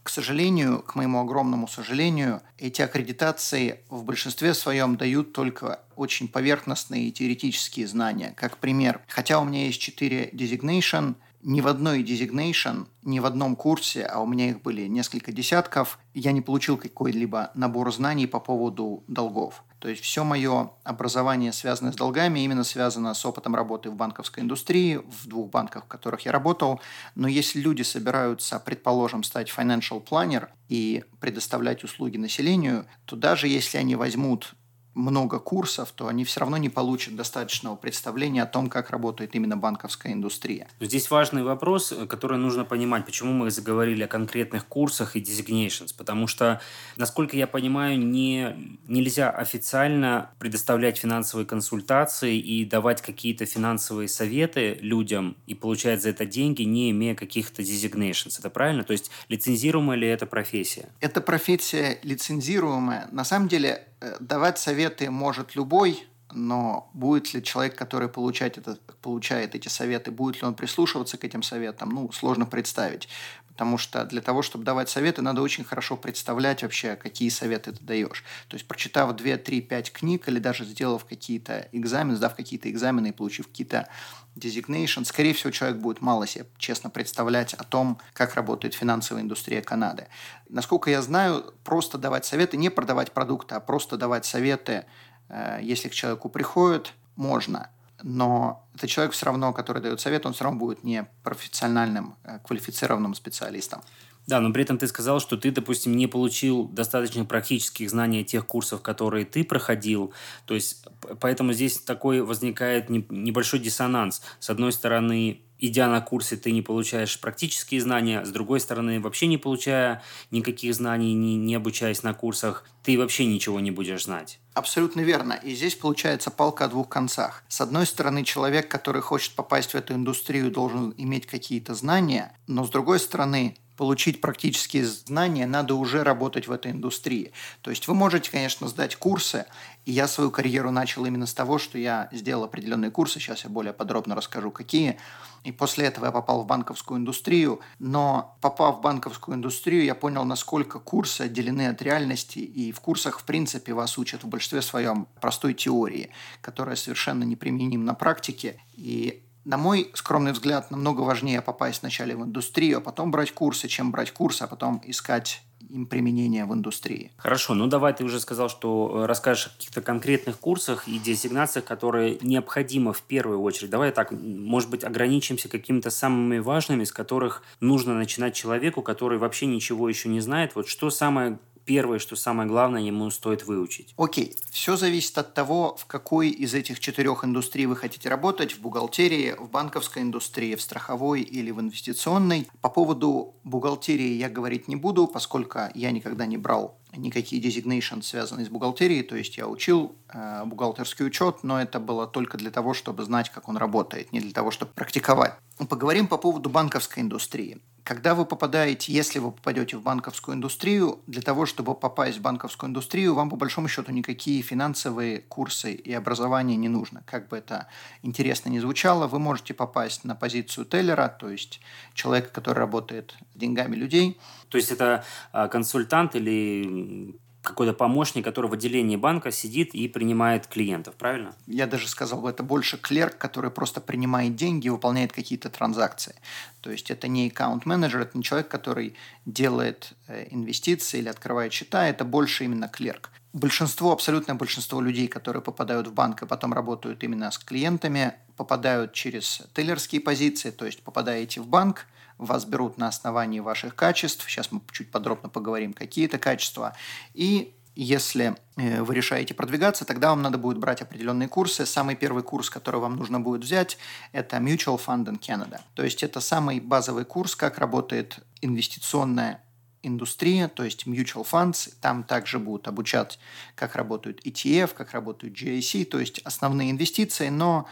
К 0.02 0.08
сожалению, 0.08 0.82
к 0.82 0.94
моему 0.94 1.20
огромному 1.20 1.66
сожалению, 1.66 2.40
эти 2.58 2.80
аккредитации 2.80 3.80
в 3.90 4.04
большинстве 4.04 4.54
своем 4.54 4.96
дают 4.96 5.32
только 5.32 5.80
очень 5.96 6.28
поверхностные 6.28 7.10
теоретические 7.10 7.88
знания. 7.88 8.32
Как 8.36 8.58
пример, 8.58 9.00
хотя 9.08 9.40
у 9.40 9.44
меня 9.44 9.66
есть 9.66 9.80
4 9.80 10.30
designation, 10.32 11.16
ни 11.46 11.60
в 11.60 11.68
одной 11.68 12.02
designation, 12.02 12.88
ни 13.04 13.20
в 13.20 13.24
одном 13.24 13.54
курсе, 13.54 14.02
а 14.02 14.18
у 14.18 14.26
меня 14.26 14.50
их 14.50 14.62
были 14.62 14.88
несколько 14.88 15.30
десятков, 15.30 16.00
я 16.12 16.32
не 16.32 16.40
получил 16.40 16.76
какой-либо 16.76 17.52
набор 17.54 17.92
знаний 17.94 18.26
по 18.26 18.40
поводу 18.40 19.04
долгов. 19.06 19.62
То 19.78 19.88
есть 19.88 20.02
все 20.02 20.24
мое 20.24 20.72
образование, 20.82 21.52
связанное 21.52 21.92
с 21.92 21.94
долгами, 21.94 22.40
именно 22.40 22.64
связано 22.64 23.14
с 23.14 23.24
опытом 23.24 23.54
работы 23.54 23.90
в 23.90 23.94
банковской 23.94 24.42
индустрии, 24.42 24.96
в 24.96 25.28
двух 25.28 25.48
банках, 25.50 25.84
в 25.84 25.88
которых 25.88 26.22
я 26.22 26.32
работал. 26.32 26.80
Но 27.14 27.28
если 27.28 27.60
люди 27.60 27.82
собираются, 27.82 28.58
предположим, 28.58 29.22
стать 29.22 29.48
financial 29.48 30.04
planner 30.04 30.48
и 30.68 31.04
предоставлять 31.20 31.84
услуги 31.84 32.16
населению, 32.16 32.86
то 33.04 33.14
даже 33.14 33.46
если 33.46 33.78
они 33.78 33.94
возьмут 33.94 34.56
много 34.96 35.38
курсов, 35.38 35.92
то 35.94 36.08
они 36.08 36.24
все 36.24 36.40
равно 36.40 36.56
не 36.56 36.70
получат 36.70 37.14
достаточного 37.14 37.76
представления 37.76 38.42
о 38.42 38.46
том, 38.46 38.68
как 38.68 38.90
работает 38.90 39.34
именно 39.34 39.56
банковская 39.56 40.12
индустрия. 40.12 40.68
Здесь 40.80 41.10
важный 41.10 41.42
вопрос, 41.42 41.92
который 42.08 42.38
нужно 42.38 42.64
понимать, 42.64 43.04
почему 43.04 43.32
мы 43.32 43.50
заговорили 43.50 44.02
о 44.02 44.08
конкретных 44.08 44.66
курсах 44.66 45.14
и 45.14 45.20
designations, 45.20 45.94
потому 45.96 46.26
что, 46.26 46.60
насколько 46.96 47.36
я 47.36 47.46
понимаю, 47.46 47.98
не, 47.98 48.78
нельзя 48.88 49.30
официально 49.30 50.30
предоставлять 50.38 50.96
финансовые 50.96 51.46
консультации 51.46 52.38
и 52.38 52.64
давать 52.64 53.02
какие-то 53.02 53.44
финансовые 53.44 54.08
советы 54.08 54.78
людям 54.80 55.36
и 55.46 55.54
получать 55.54 56.02
за 56.02 56.10
это 56.10 56.24
деньги, 56.24 56.62
не 56.62 56.90
имея 56.90 57.14
каких-то 57.14 57.62
designations. 57.62 58.38
Это 58.38 58.48
правильно? 58.48 58.82
То 58.82 58.92
есть 58.92 59.10
лицензируемая 59.28 59.98
ли 59.98 60.08
это 60.08 60.24
профессия? 60.24 60.88
Это 61.00 61.20
профессия 61.20 61.98
лицензируемая. 62.02 63.08
На 63.12 63.24
самом 63.24 63.48
деле 63.48 63.86
э, 63.95 63.95
давать 64.20 64.58
советы 64.58 65.10
может 65.10 65.54
любой, 65.56 66.06
но 66.32 66.90
будет 66.92 67.32
ли 67.34 67.42
человек, 67.42 67.76
который 67.76 68.08
получает, 68.08 68.58
это, 68.58 68.78
получает 69.00 69.54
эти 69.54 69.68
советы, 69.68 70.10
будет 70.10 70.42
ли 70.42 70.46
он 70.46 70.54
прислушиваться 70.54 71.16
к 71.16 71.24
этим 71.24 71.42
советам, 71.42 71.90
ну, 71.90 72.10
сложно 72.12 72.46
представить. 72.46 73.08
Потому 73.48 73.78
что 73.78 74.04
для 74.04 74.20
того, 74.20 74.42
чтобы 74.42 74.64
давать 74.64 74.90
советы, 74.90 75.22
надо 75.22 75.40
очень 75.40 75.64
хорошо 75.64 75.96
представлять 75.96 76.62
вообще, 76.62 76.94
какие 76.94 77.30
советы 77.30 77.72
ты 77.72 77.82
даешь. 77.82 78.22
То 78.48 78.56
есть, 78.56 78.68
прочитав 78.68 79.16
2, 79.16 79.36
3, 79.38 79.60
5 79.62 79.92
книг 79.92 80.28
или 80.28 80.38
даже 80.38 80.66
сделав 80.66 81.06
какие-то 81.06 81.68
экзамены, 81.72 82.16
сдав 82.16 82.34
какие-то 82.34 82.70
экзамены 82.70 83.08
и 83.08 83.12
получив 83.12 83.46
какие-то 83.46 83.88
designation, 84.36 85.04
скорее 85.04 85.32
всего, 85.32 85.50
человек 85.50 85.78
будет 85.78 86.00
мало 86.00 86.26
себе 86.26 86.46
честно 86.58 86.90
представлять 86.90 87.54
о 87.54 87.64
том, 87.64 87.98
как 88.12 88.34
работает 88.34 88.74
финансовая 88.74 89.22
индустрия 89.22 89.62
Канады. 89.62 90.06
Насколько 90.48 90.90
я 90.90 91.02
знаю, 91.02 91.54
просто 91.64 91.98
давать 91.98 92.24
советы, 92.24 92.56
не 92.56 92.70
продавать 92.70 93.12
продукты, 93.12 93.54
а 93.54 93.60
просто 93.60 93.96
давать 93.96 94.24
советы, 94.26 94.84
э, 95.28 95.58
если 95.62 95.88
к 95.88 95.94
человеку 95.94 96.28
приходят, 96.28 96.92
можно 97.16 97.70
но 98.02 98.66
это 98.74 98.86
человек 98.86 99.14
все 99.14 99.26
равно, 99.26 99.52
который 99.52 99.82
дает 99.82 100.00
совет, 100.00 100.26
он 100.26 100.32
все 100.32 100.44
равно 100.44 100.58
будет 100.58 100.84
не 100.84 101.06
профессиональным, 101.22 102.16
э, 102.24 102.38
квалифицированным 102.44 103.14
специалистом. 103.14 103.82
Да, 104.26 104.40
но 104.40 104.52
при 104.52 104.64
этом 104.64 104.76
ты 104.76 104.88
сказал, 104.88 105.20
что 105.20 105.36
ты, 105.36 105.52
допустим, 105.52 105.96
не 105.96 106.06
получил 106.06 106.64
достаточно 106.64 107.24
практических 107.24 107.88
знаний 107.90 108.24
тех 108.24 108.46
курсов, 108.46 108.82
которые 108.82 109.24
ты 109.24 109.44
проходил. 109.44 110.12
То 110.46 110.54
есть, 110.54 110.84
поэтому 111.20 111.52
здесь 111.52 111.78
такой 111.78 112.20
возникает 112.22 112.90
небольшой 112.90 113.60
диссонанс. 113.60 114.22
С 114.40 114.50
одной 114.50 114.72
стороны, 114.72 115.42
идя 115.58 115.88
на 115.88 116.00
курсы, 116.00 116.36
ты 116.36 116.50
не 116.50 116.62
получаешь 116.62 117.20
практические 117.20 117.80
знания, 117.80 118.24
с 118.24 118.30
другой 118.30 118.60
стороны, 118.60 119.00
вообще 119.00 119.26
не 119.26 119.38
получая 119.38 120.02
никаких 120.30 120.74
знаний, 120.74 121.14
не, 121.14 121.36
не 121.36 121.54
обучаясь 121.54 122.02
на 122.02 122.14
курсах, 122.14 122.64
ты 122.82 122.98
вообще 122.98 123.26
ничего 123.26 123.60
не 123.60 123.70
будешь 123.70 124.04
знать. 124.04 124.40
Абсолютно 124.54 125.00
верно. 125.02 125.34
И 125.34 125.54
здесь 125.54 125.74
получается 125.74 126.30
палка 126.30 126.64
о 126.64 126.68
двух 126.68 126.88
концах. 126.88 127.44
С 127.48 127.60
одной 127.60 127.86
стороны, 127.86 128.24
человек, 128.24 128.68
который 128.68 129.02
хочет 129.02 129.34
попасть 129.34 129.72
в 129.72 129.74
эту 129.74 129.94
индустрию, 129.94 130.50
должен 130.50 130.94
иметь 130.96 131.26
какие-то 131.26 131.74
знания, 131.74 132.36
но 132.46 132.64
с 132.64 132.70
другой 132.70 132.98
стороны, 132.98 133.56
получить 133.76 134.20
практические 134.20 134.86
знания, 134.86 135.46
надо 135.46 135.74
уже 135.74 136.02
работать 136.02 136.48
в 136.48 136.52
этой 136.52 136.72
индустрии. 136.72 137.32
То 137.60 137.70
есть 137.70 137.88
вы 137.88 137.94
можете, 137.94 138.30
конечно, 138.30 138.68
сдать 138.68 138.96
курсы, 138.96 139.46
и 139.84 139.92
я 139.92 140.08
свою 140.08 140.30
карьеру 140.30 140.70
начал 140.70 141.04
именно 141.04 141.26
с 141.26 141.34
того, 141.34 141.58
что 141.58 141.78
я 141.78 142.08
сделал 142.12 142.44
определенные 142.44 142.90
курсы, 142.90 143.20
сейчас 143.20 143.44
я 143.44 143.50
более 143.50 143.72
подробно 143.72 144.14
расскажу, 144.14 144.50
какие, 144.50 144.98
и 145.44 145.52
после 145.52 145.86
этого 145.86 146.06
я 146.06 146.10
попал 146.10 146.42
в 146.42 146.46
банковскую 146.46 146.98
индустрию, 146.98 147.60
но 147.78 148.36
попав 148.40 148.78
в 148.78 148.80
банковскую 148.80 149.36
индустрию, 149.36 149.84
я 149.84 149.94
понял, 149.94 150.24
насколько 150.24 150.80
курсы 150.80 151.22
отделены 151.22 151.68
от 151.68 151.80
реальности, 151.82 152.40
и 152.40 152.72
в 152.72 152.80
курсах, 152.80 153.20
в 153.20 153.24
принципе, 153.24 153.72
вас 153.72 153.96
учат 153.96 154.24
в 154.24 154.28
большинстве 154.28 154.60
своем 154.62 155.06
простой 155.20 155.54
теории, 155.54 156.10
которая 156.40 156.74
совершенно 156.74 157.22
неприменима 157.22 157.84
на 157.84 157.94
практике, 157.94 158.60
и 158.74 159.22
на 159.46 159.56
мой 159.56 159.90
скромный 159.94 160.32
взгляд, 160.32 160.70
намного 160.70 161.02
важнее 161.02 161.40
попасть 161.40 161.82
вначале 161.82 162.16
в 162.16 162.24
индустрию, 162.24 162.78
а 162.78 162.80
потом 162.80 163.12
брать 163.12 163.32
курсы, 163.32 163.68
чем 163.68 163.92
брать 163.92 164.10
курсы, 164.10 164.42
а 164.42 164.48
потом 164.48 164.82
искать 164.84 165.42
им 165.70 165.86
применение 165.86 166.44
в 166.44 166.52
индустрии. 166.52 167.12
Хорошо, 167.16 167.54
ну 167.54 167.66
давай 167.66 167.92
ты 167.94 168.04
уже 168.04 168.20
сказал, 168.20 168.48
что 168.48 169.02
э, 169.02 169.06
расскажешь 169.06 169.46
о 169.46 169.50
каких-то 169.50 169.82
конкретных 169.82 170.38
курсах 170.38 170.86
и 170.88 170.98
дезигнациях, 170.98 171.64
которые 171.64 172.18
необходимо 172.22 172.92
в 172.92 173.02
первую 173.02 173.40
очередь. 173.40 173.70
Давай 173.70 173.92
так, 173.92 174.10
может 174.12 174.68
быть, 174.68 174.84
ограничимся 174.84 175.48
какими-то 175.48 175.90
самыми 175.90 176.38
важными, 176.38 176.84
с 176.84 176.92
которых 176.92 177.42
нужно 177.60 177.94
начинать 177.94 178.34
человеку, 178.34 178.82
который 178.82 179.18
вообще 179.18 179.46
ничего 179.46 179.88
еще 179.88 180.08
не 180.08 180.20
знает. 180.20 180.54
Вот 180.54 180.68
что 180.68 180.90
самое 180.90 181.38
первое, 181.66 181.98
что 181.98 182.16
самое 182.16 182.48
главное 182.48 182.80
ему 182.80 183.10
стоит 183.10 183.44
выучить? 183.44 183.92
Окей, 183.98 184.34
все 184.50 184.76
зависит 184.76 185.18
от 185.18 185.34
того, 185.34 185.76
в 185.76 185.84
какой 185.84 186.30
из 186.30 186.54
этих 186.54 186.80
четырех 186.80 187.24
индустрий 187.24 187.66
вы 187.66 187.76
хотите 187.76 188.08
работать, 188.08 188.52
в 188.52 188.60
бухгалтерии, 188.60 189.34
в 189.38 189.50
банковской 189.50 190.02
индустрии, 190.02 190.54
в 190.54 190.62
страховой 190.62 191.20
или 191.20 191.50
в 191.50 191.60
инвестиционной. 191.60 192.48
По 192.62 192.70
поводу 192.70 193.34
бухгалтерии 193.44 194.14
я 194.14 194.30
говорить 194.30 194.68
не 194.68 194.76
буду, 194.76 195.06
поскольку 195.06 195.58
я 195.74 195.90
никогда 195.90 196.24
не 196.24 196.38
брал 196.38 196.78
никакие 196.96 197.42
designation, 197.42 198.00
связанные 198.00 198.46
с 198.46 198.48
бухгалтерией, 198.48 199.02
то 199.02 199.16
есть 199.16 199.36
я 199.36 199.46
учил 199.46 199.94
э, 200.08 200.44
бухгалтерский 200.46 201.04
учет, 201.04 201.42
но 201.42 201.60
это 201.60 201.78
было 201.78 202.06
только 202.06 202.38
для 202.38 202.50
того, 202.50 202.72
чтобы 202.72 203.04
знать, 203.04 203.28
как 203.30 203.48
он 203.48 203.58
работает, 203.58 204.12
не 204.12 204.20
для 204.20 204.32
того, 204.32 204.50
чтобы 204.50 204.72
практиковать. 204.72 205.34
Поговорим 205.68 206.06
по 206.06 206.16
поводу 206.16 206.48
банковской 206.48 207.02
индустрии. 207.02 207.60
Когда 207.86 208.16
вы 208.16 208.26
попадаете, 208.26 208.92
если 208.92 209.20
вы 209.20 209.30
попадете 209.30 209.76
в 209.76 209.82
банковскую 209.82 210.34
индустрию, 210.34 210.98
для 211.06 211.22
того, 211.22 211.46
чтобы 211.46 211.72
попасть 211.76 212.18
в 212.18 212.20
банковскую 212.20 212.68
индустрию, 212.68 213.14
вам 213.14 213.30
по 213.30 213.36
большому 213.36 213.68
счету 213.68 213.92
никакие 213.92 214.42
финансовые 214.42 215.20
курсы 215.20 215.72
и 215.72 215.92
образование 215.92 216.56
не 216.56 216.68
нужно. 216.68 217.04
Как 217.06 217.28
бы 217.28 217.36
это 217.36 217.68
интересно 218.02 218.48
ни 218.48 218.58
звучало, 218.58 219.06
вы 219.06 219.20
можете 219.20 219.54
попасть 219.54 220.02
на 220.02 220.16
позицию 220.16 220.64
теллера, 220.64 221.06
то 221.06 221.30
есть 221.30 221.60
человека, 221.94 222.30
который 222.32 222.58
работает 222.58 223.14
деньгами 223.36 223.76
людей. 223.76 224.18
То 224.48 224.58
есть 224.58 224.72
это 224.72 225.04
а, 225.30 225.46
консультант 225.46 226.16
или 226.16 227.14
какой-то 227.46 227.72
помощник, 227.72 228.24
который 228.24 228.50
в 228.50 228.54
отделении 228.54 228.96
банка 228.96 229.30
сидит 229.30 229.74
и 229.74 229.88
принимает 229.88 230.46
клиентов, 230.46 230.94
правильно? 230.96 231.34
Я 231.46 231.66
даже 231.66 231.88
сказал, 231.88 232.26
это 232.26 232.42
больше 232.42 232.76
клерк, 232.76 233.16
который 233.18 233.50
просто 233.50 233.80
принимает 233.80 234.34
деньги 234.34 234.66
и 234.66 234.70
выполняет 234.70 235.12
какие-то 235.12 235.48
транзакции. 235.48 236.14
То 236.60 236.70
есть 236.70 236.90
это 236.90 237.08
не 237.08 237.28
аккаунт-менеджер, 237.28 238.00
это 238.00 238.18
не 238.18 238.24
человек, 238.24 238.48
который 238.48 238.94
делает 239.24 239.92
э, 240.08 240.26
инвестиции 240.30 240.98
или 240.98 241.08
открывает 241.08 241.52
счета, 241.52 241.86
это 241.86 242.04
больше 242.04 242.44
именно 242.44 242.68
клерк. 242.68 243.10
Большинство, 243.32 243.92
абсолютное 243.92 244.34
большинство 244.34 244.80
людей, 244.80 245.08
которые 245.08 245.42
попадают 245.42 245.86
в 245.86 245.92
банк 245.92 246.22
и 246.22 246.26
потом 246.26 246.52
работают 246.52 247.04
именно 247.04 247.30
с 247.30 247.38
клиентами, 247.38 248.14
попадают 248.36 248.92
через 248.92 249.42
теллерские 249.54 250.00
позиции, 250.00 250.50
то 250.50 250.66
есть 250.66 250.82
попадаете 250.82 251.40
в 251.40 251.46
банк, 251.46 251.86
вас 252.18 252.44
берут 252.44 252.78
на 252.78 252.88
основании 252.88 253.40
ваших 253.40 253.74
качеств. 253.74 254.28
Сейчас 254.28 254.52
мы 254.52 254.60
чуть 254.72 254.90
подробно 254.90 255.28
поговорим, 255.28 255.72
какие 255.72 256.06
это 256.06 256.18
качества. 256.18 256.74
И 257.14 257.54
если 257.74 258.36
э, 258.56 258.82
вы 258.82 258.94
решаете 258.94 259.34
продвигаться, 259.34 259.84
тогда 259.84 260.08
вам 260.10 260.22
надо 260.22 260.38
будет 260.38 260.58
брать 260.58 260.80
определенные 260.80 261.28
курсы. 261.28 261.66
Самый 261.66 261.94
первый 261.94 262.22
курс, 262.22 262.48
который 262.48 262.80
вам 262.80 262.96
нужно 262.96 263.20
будет 263.20 263.42
взять, 263.42 263.76
это 264.12 264.38
Mutual 264.38 264.80
Fund 264.84 265.04
in 265.04 265.20
Canada. 265.20 265.60
То 265.74 265.84
есть 265.84 266.02
это 266.02 266.20
самый 266.20 266.58
базовый 266.58 267.04
курс, 267.04 267.36
как 267.36 267.58
работает 267.58 268.18
инвестиционная 268.40 269.42
индустрия, 269.82 270.48
то 270.48 270.64
есть 270.64 270.86
mutual 270.86 271.24
funds. 271.24 271.72
Там 271.80 272.02
также 272.02 272.38
будут 272.38 272.66
обучать, 272.68 273.18
как 273.54 273.76
работают 273.76 274.24
ETF, 274.26 274.74
как 274.74 274.92
работают 274.92 275.34
GIC, 275.40 275.84
то 275.84 276.00
есть 276.00 276.20
основные 276.24 276.70
инвестиции, 276.70 277.28
но 277.28 277.66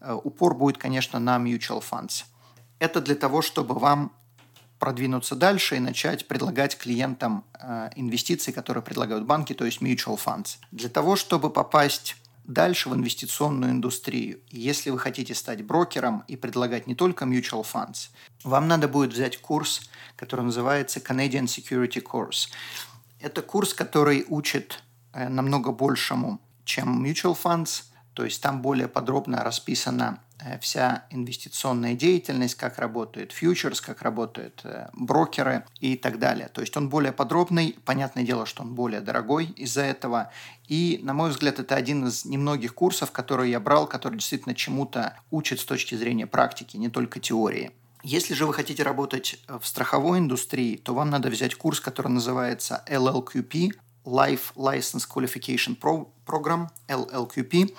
э, 0.00 0.12
упор 0.12 0.56
будет, 0.56 0.78
конечно, 0.78 1.18
на 1.18 1.36
mutual 1.36 1.82
funds. 1.88 2.24
Это 2.80 3.00
для 3.00 3.14
того, 3.14 3.42
чтобы 3.42 3.78
вам 3.78 4.12
продвинуться 4.80 5.36
дальше 5.36 5.76
и 5.76 5.80
начать 5.80 6.26
предлагать 6.26 6.76
клиентам 6.76 7.44
э, 7.54 7.90
инвестиции, 7.94 8.50
которые 8.50 8.82
предлагают 8.82 9.26
банки, 9.26 9.52
то 9.52 9.66
есть 9.66 9.82
mutual 9.82 10.18
funds. 10.18 10.56
Для 10.72 10.88
того, 10.88 11.14
чтобы 11.14 11.50
попасть 11.50 12.16
дальше 12.44 12.88
в 12.88 12.94
инвестиционную 12.94 13.72
индустрию, 13.72 14.40
если 14.48 14.88
вы 14.88 14.98
хотите 14.98 15.34
стать 15.34 15.62
брокером 15.62 16.24
и 16.26 16.36
предлагать 16.36 16.86
не 16.86 16.94
только 16.94 17.26
mutual 17.26 17.62
funds, 17.62 18.08
вам 18.42 18.66
надо 18.66 18.88
будет 18.88 19.12
взять 19.12 19.36
курс, 19.42 19.82
который 20.16 20.46
называется 20.46 20.98
Canadian 20.98 21.44
Security 21.44 22.02
Course. 22.02 22.48
Это 23.20 23.42
курс, 23.42 23.74
который 23.74 24.24
учит 24.28 24.82
э, 25.12 25.28
намного 25.28 25.72
большему, 25.72 26.40
чем 26.64 27.04
mutual 27.04 27.36
funds, 27.40 27.84
то 28.14 28.24
есть 28.24 28.42
там 28.42 28.62
более 28.62 28.88
подробно 28.88 29.44
расписано 29.44 30.20
вся 30.60 31.04
инвестиционная 31.10 31.94
деятельность, 31.94 32.54
как 32.54 32.78
работают 32.78 33.32
фьючерс, 33.32 33.80
как 33.80 34.02
работают 34.02 34.60
э, 34.64 34.88
брокеры 34.92 35.64
и 35.80 35.96
так 35.96 36.18
далее. 36.18 36.48
То 36.48 36.60
есть 36.60 36.76
он 36.76 36.88
более 36.88 37.12
подробный, 37.12 37.76
понятное 37.84 38.24
дело, 38.24 38.46
что 38.46 38.62
он 38.62 38.74
более 38.74 39.00
дорогой 39.00 39.46
из-за 39.56 39.82
этого. 39.82 40.30
И, 40.68 41.00
на 41.02 41.14
мой 41.14 41.30
взгляд, 41.30 41.58
это 41.58 41.74
один 41.74 42.06
из 42.06 42.24
немногих 42.24 42.74
курсов, 42.74 43.10
которые 43.10 43.50
я 43.50 43.60
брал, 43.60 43.86
который 43.86 44.16
действительно 44.16 44.54
чему-то 44.54 45.16
учит 45.30 45.60
с 45.60 45.64
точки 45.64 45.94
зрения 45.94 46.26
практики, 46.26 46.76
не 46.76 46.88
только 46.88 47.20
теории. 47.20 47.72
Если 48.02 48.32
же 48.32 48.46
вы 48.46 48.54
хотите 48.54 48.82
работать 48.82 49.38
в 49.46 49.66
страховой 49.66 50.20
индустрии, 50.20 50.76
то 50.76 50.94
вам 50.94 51.10
надо 51.10 51.28
взять 51.28 51.54
курс, 51.54 51.80
который 51.80 52.08
называется 52.08 52.82
LLQP, 52.88 53.72
Life 54.04 54.54
License 54.56 55.06
Qualification 55.06 55.76
Program, 56.26 56.68
LLQP. 56.88 57.74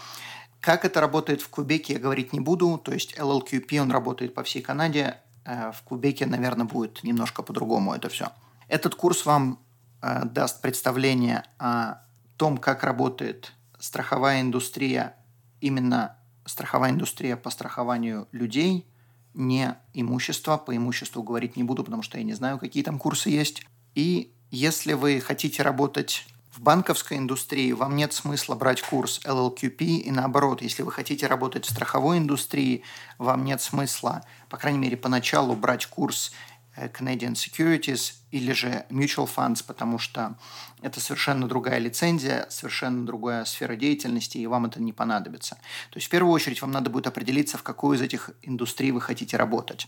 Как 0.62 0.86
это 0.86 1.02
работает 1.02 1.42
в 1.42 1.50
Кубеке, 1.50 1.94
я 1.94 2.00
говорить 2.00 2.34
не 2.34 2.40
буду. 2.40 2.78
То 2.78 2.94
есть 2.94 3.18
LLQP, 3.18 3.80
он 3.80 3.92
работает 3.92 4.36
по 4.36 4.44
всей 4.44 4.62
Канаде. 4.62 5.18
Э, 5.44 5.72
в 5.72 5.82
Кубеке, 5.82 6.28
наверное, 6.28 6.68
будет 6.68 7.04
немножко 7.04 7.42
по-другому 7.42 7.94
это 7.94 8.10
все. 8.10 8.30
Этот 8.68 8.94
курс 8.94 9.26
вам 9.26 9.60
э, 10.02 10.24
даст 10.26 10.62
представление 10.62 11.44
о 11.58 11.96
том, 12.38 12.60
как 12.60 12.84
работает 12.84 13.54
страховая 13.80 14.42
индустрия, 14.42 15.16
именно 15.62 16.16
страховая 16.46 16.92
индустрия 16.92 17.38
по 17.38 17.50
страхованию 17.50 18.28
людей, 18.32 18.86
не 19.34 19.76
имущество. 19.94 20.58
По 20.58 20.76
имуществу 20.76 21.24
говорить 21.24 21.56
не 21.56 21.64
буду, 21.64 21.84
потому 21.84 22.04
что 22.04 22.20
я 22.20 22.24
не 22.24 22.34
знаю, 22.34 22.60
какие 22.60 22.84
там 22.84 23.00
курсы 23.00 23.30
есть. 23.30 23.66
И 23.96 24.32
если 24.52 24.94
вы 24.94 25.22
хотите 25.22 25.64
работать 25.64 26.28
В 26.52 26.60
банковской 26.60 27.18
индустрии 27.18 27.72
вам 27.72 27.96
нет 27.96 28.12
смысла 28.12 28.56
брать 28.56 28.82
курс 28.82 29.22
LLQP, 29.24 29.84
и 29.84 30.12
наоборот, 30.12 30.62
если 30.62 30.84
вы 30.84 30.92
хотите 30.92 31.28
работать 31.28 31.66
в 31.66 31.72
страховой 31.72 32.18
индустрии, 32.18 32.84
вам 33.18 33.46
нет 33.46 33.62
смысла, 33.62 34.26
по 34.50 34.58
крайней 34.58 34.80
мере, 34.80 34.98
поначалу 34.98 35.56
брать 35.56 35.86
курс 35.86 36.34
э, 36.76 36.90
Canadian 36.90 37.36
Securities 37.36 38.16
или 38.32 38.52
же 38.52 38.86
Mutual 38.90 39.30
Funds, 39.34 39.64
потому 39.66 39.98
что 39.98 40.38
это 40.82 41.00
совершенно 41.00 41.48
другая 41.48 41.80
лицензия, 41.80 42.46
совершенно 42.50 43.06
другая 43.06 43.46
сфера 43.46 43.78
деятельности, 43.78 44.38
и 44.38 44.46
вам 44.46 44.66
это 44.66 44.82
не 44.82 44.92
понадобится. 44.92 45.56
То 45.90 45.98
есть 45.98 46.08
в 46.08 46.10
первую 46.10 46.34
очередь 46.34 46.62
вам 46.62 46.72
надо 46.72 46.90
будет 46.90 47.08
определиться, 47.08 47.58
в 47.58 47.64
какую 47.64 47.98
из 47.98 48.02
этих 48.02 48.30
индустрий 48.42 48.92
вы 48.92 49.00
хотите 49.00 49.38
работать. 49.38 49.88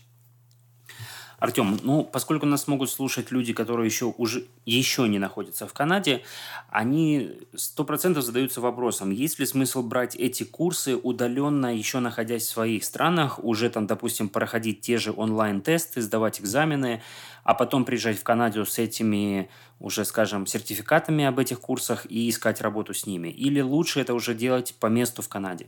Артем, 1.44 1.78
ну, 1.82 2.04
поскольку 2.04 2.46
нас 2.46 2.66
могут 2.68 2.90
слушать 2.90 3.30
люди, 3.30 3.52
которые 3.52 3.84
еще, 3.84 4.06
уже, 4.16 4.46
еще 4.64 5.06
не 5.06 5.18
находятся 5.18 5.66
в 5.66 5.74
Канаде, 5.74 6.22
они 6.70 7.32
сто 7.54 7.84
процентов 7.84 8.24
задаются 8.24 8.62
вопросом, 8.62 9.10
есть 9.10 9.38
ли 9.38 9.44
смысл 9.44 9.82
брать 9.82 10.16
эти 10.16 10.44
курсы 10.44 10.96
удаленно, 10.96 11.76
еще 11.76 12.00
находясь 12.00 12.44
в 12.44 12.50
своих 12.50 12.82
странах, 12.82 13.44
уже 13.44 13.68
там, 13.68 13.86
допустим, 13.86 14.30
проходить 14.30 14.80
те 14.80 14.96
же 14.96 15.12
онлайн-тесты, 15.14 16.00
сдавать 16.00 16.40
экзамены, 16.40 17.02
а 17.42 17.52
потом 17.52 17.84
приезжать 17.84 18.18
в 18.18 18.22
Канаду 18.22 18.64
с 18.64 18.78
этими 18.78 19.50
уже, 19.80 20.06
скажем, 20.06 20.46
сертификатами 20.46 21.26
об 21.26 21.38
этих 21.38 21.60
курсах 21.60 22.06
и 22.08 22.30
искать 22.30 22.62
работу 22.62 22.94
с 22.94 23.04
ними? 23.04 23.28
Или 23.28 23.60
лучше 23.60 24.00
это 24.00 24.14
уже 24.14 24.34
делать 24.34 24.74
по 24.80 24.86
месту 24.86 25.20
в 25.20 25.28
Канаде? 25.28 25.66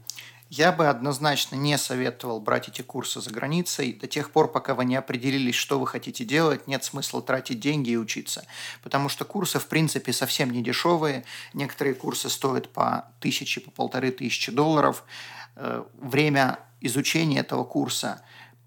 Я 0.48 0.70
бы 0.70 0.86
однозначно 0.86 1.56
не 1.56 1.76
советовал 1.76 2.40
брать 2.40 2.68
эти 2.68 2.80
курсы 2.80 3.20
за 3.20 3.30
границей. 3.30 3.92
До 3.92 4.06
тех 4.06 4.30
пор, 4.30 4.50
пока 4.50 4.74
вы 4.74 4.84
не 4.84 4.94
определились, 4.94 5.56
что 5.56 5.80
вы 5.80 5.88
хотите 5.88 6.24
делать, 6.24 6.68
нет 6.68 6.84
смысла 6.84 7.20
тратить 7.20 7.58
деньги 7.58 7.90
и 7.90 7.96
учиться. 7.96 8.46
Потому 8.82 9.08
что 9.08 9.24
курсы, 9.24 9.58
в 9.58 9.66
принципе, 9.66 10.12
совсем 10.12 10.50
не 10.50 10.62
дешевые. 10.62 11.24
Некоторые 11.52 11.94
курсы 11.94 12.30
стоят 12.30 12.72
по 12.72 13.06
тысяче, 13.18 13.60
по 13.60 13.72
полторы 13.72 14.12
тысячи 14.12 14.52
долларов. 14.52 15.04
Э, 15.56 15.84
время 15.94 16.60
изучения 16.80 17.40
этого 17.40 17.64
курса 17.64 18.22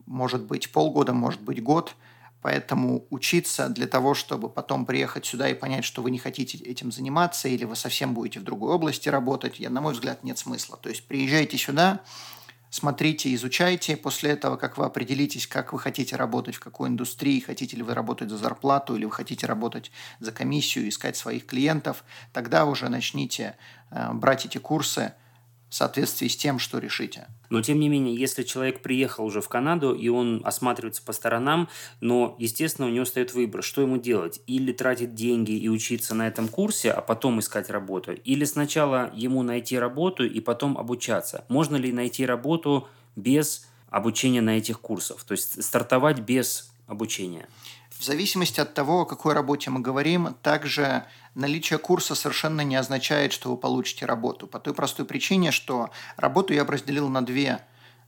может 0.05 0.41
быть 0.41 0.73
полгода, 0.73 1.13
может 1.13 1.41
быть 1.41 1.63
год– 1.63 1.95
Поэтому 2.41 3.05
учиться 3.09 3.67
для 3.69 3.87
того, 3.87 4.13
чтобы 4.13 4.49
потом 4.49 4.85
приехать 4.85 5.25
сюда 5.25 5.49
и 5.49 5.53
понять, 5.53 5.83
что 5.83 6.01
вы 6.01 6.11
не 6.11 6.19
хотите 6.19 6.57
этим 6.57 6.91
заниматься 6.91 7.49
или 7.49 7.65
вы 7.65 7.75
совсем 7.75 8.13
будете 8.13 8.39
в 8.39 8.43
другой 8.43 8.73
области 8.73 9.09
работать, 9.09 9.59
я, 9.59 9.69
на 9.69 9.81
мой 9.81 9.93
взгляд, 9.93 10.23
нет 10.23 10.37
смысла. 10.37 10.77
То 10.81 10.89
есть 10.89 11.05
приезжайте 11.05 11.57
сюда, 11.57 11.99
смотрите, 12.69 13.33
изучайте. 13.35 13.97
После 13.97 14.31
этого, 14.31 14.55
как 14.55 14.77
вы 14.77 14.85
определитесь, 14.85 15.47
как 15.47 15.73
вы 15.73 15.79
хотите 15.79 16.15
работать, 16.15 16.55
в 16.55 16.59
какой 16.61 16.87
индустрии, 16.87 17.41
хотите 17.41 17.75
ли 17.75 17.83
вы 17.83 17.93
работать 17.93 18.29
за 18.29 18.37
зарплату 18.37 18.95
или 18.95 19.03
вы 19.03 19.11
хотите 19.11 19.45
работать 19.45 19.91
за 20.19 20.31
комиссию, 20.31 20.87
искать 20.87 21.17
своих 21.17 21.45
клиентов, 21.45 22.05
тогда 22.31 22.65
уже 22.65 22.87
начните 22.87 23.57
э, 23.91 24.13
брать 24.13 24.45
эти 24.45 24.57
курсы– 24.57 25.13
в 25.69 25.75
соответствии 25.75 26.27
с 26.27 26.35
тем, 26.35 26.57
что 26.57 26.79
решите. 26.79 27.27
Но, 27.49 27.61
тем 27.61 27.79
не 27.79 27.89
менее, 27.89 28.15
если 28.15 28.43
человек 28.43 28.81
приехал 28.81 29.25
уже 29.25 29.41
в 29.41 29.49
Канаду, 29.49 29.93
и 29.93 30.09
он 30.09 30.41
осматривается 30.43 31.03
по 31.03 31.13
сторонам, 31.13 31.69
но, 32.01 32.35
естественно, 32.39 32.87
у 32.87 32.91
него 32.91 33.05
стоит 33.05 33.33
выбор, 33.33 33.63
что 33.63 33.81
ему 33.81 33.97
делать. 33.97 34.41
Или 34.47 34.71
тратить 34.71 35.13
деньги 35.13 35.51
и 35.51 35.69
учиться 35.69 36.15
на 36.15 36.27
этом 36.27 36.47
курсе, 36.47 36.91
а 36.91 37.01
потом 37.01 37.39
искать 37.39 37.69
работу. 37.69 38.13
Или 38.13 38.45
сначала 38.45 39.11
ему 39.13 39.43
найти 39.43 39.77
работу 39.77 40.25
и 40.25 40.39
потом 40.39 40.77
обучаться. 40.77 41.45
Можно 41.49 41.75
ли 41.75 41.91
найти 41.91 42.25
работу 42.25 42.87
без 43.15 43.67
обучения 43.89 44.41
на 44.41 44.57
этих 44.57 44.79
курсах? 44.79 45.23
То 45.23 45.33
есть 45.33 45.63
стартовать 45.63 46.19
без 46.19 46.71
обучения? 46.87 47.47
В 47.99 48.03
зависимости 48.05 48.61
от 48.61 48.73
того, 48.73 49.01
о 49.01 49.05
какой 49.05 49.33
работе 49.33 49.69
мы 49.69 49.81
говорим, 49.81 50.33
также 50.41 51.03
наличие 51.35 51.77
курса 51.79 52.15
совершенно 52.15 52.61
не 52.61 52.77
означает, 52.77 53.33
что 53.33 53.49
вы 53.49 53.57
получите 53.57 54.05
работу. 54.05 54.47
По 54.47 54.57
той 54.57 54.73
простой 54.73 55.05
причине, 55.05 55.51
что 55.51 55.89
работу 56.15 56.53
я 56.53 56.63
разделил 56.63 57.09
на 57.09 57.25
две 57.25 57.59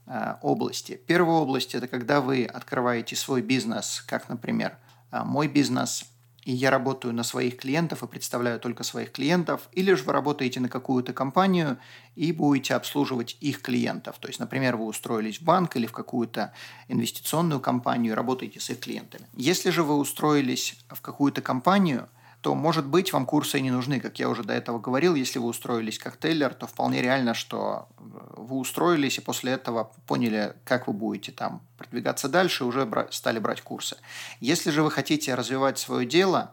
э, 0.06 0.36
области. 0.40 0.98
Первая 1.06 1.36
область– 1.36 1.74
это 1.74 1.88
когда 1.88 2.22
вы 2.22 2.46
открываете 2.46 3.16
свой 3.16 3.42
бизнес, 3.42 4.02
как, 4.06 4.30
например, 4.30 4.78
э, 5.10 5.24
мой 5.24 5.46
бизнес– 5.46 6.06
и 6.44 6.52
я 6.52 6.70
работаю 6.70 7.14
на 7.14 7.22
своих 7.22 7.56
клиентов 7.56 8.02
и 8.02 8.06
представляю 8.06 8.58
только 8.58 8.82
своих 8.82 9.12
клиентов, 9.12 9.68
или 9.72 9.94
же 9.94 10.02
вы 10.04 10.12
работаете 10.12 10.60
на 10.60 10.68
какую-то 10.68 11.12
компанию 11.12 11.78
и 12.16 12.32
будете 12.32 12.74
обслуживать 12.74 13.36
их 13.40 13.62
клиентов. 13.62 14.16
То 14.18 14.28
есть, 14.28 14.40
например, 14.40 14.76
вы 14.76 14.86
устроились 14.86 15.38
в 15.38 15.42
банк 15.42 15.76
или 15.76 15.86
в 15.86 15.92
какую-то 15.92 16.52
инвестиционную 16.88 17.60
компанию 17.60 18.12
и 18.12 18.16
работаете 18.16 18.60
с 18.60 18.70
их 18.70 18.80
клиентами. 18.80 19.26
Если 19.36 19.70
же 19.70 19.82
вы 19.82 19.96
устроились 19.96 20.76
в 20.88 21.00
какую-то 21.00 21.42
компанию– 21.42 22.08
то, 22.42 22.56
может 22.56 22.86
быть, 22.86 23.12
вам 23.12 23.24
курсы 23.24 23.58
и 23.58 23.62
не 23.62 23.70
нужны. 23.70 24.00
Как 24.00 24.18
я 24.18 24.28
уже 24.28 24.42
до 24.42 24.52
этого 24.52 24.80
говорил, 24.80 25.14
если 25.14 25.38
вы 25.38 25.46
устроились 25.46 25.98
как 25.98 26.16
тейлер, 26.16 26.52
то 26.52 26.66
вполне 26.66 27.00
реально, 27.00 27.34
что 27.34 27.88
э, 27.98 28.02
вы 28.36 28.56
устроились 28.56 29.18
и 29.18 29.20
после 29.20 29.52
этого 29.52 29.92
поняли, 30.08 30.54
как 30.64 30.88
вы 30.88 30.92
будете 30.92 31.30
там 31.30 31.62
продвигаться 31.78 32.28
дальше, 32.28 32.64
уже 32.64 32.88
стали 33.12 33.38
брать 33.38 33.62
курсы. 33.62 33.96
Если 34.40 34.70
же 34.70 34.82
вы 34.82 34.90
хотите 34.90 35.36
развивать 35.36 35.78
свое 35.78 36.04
дело 36.04 36.52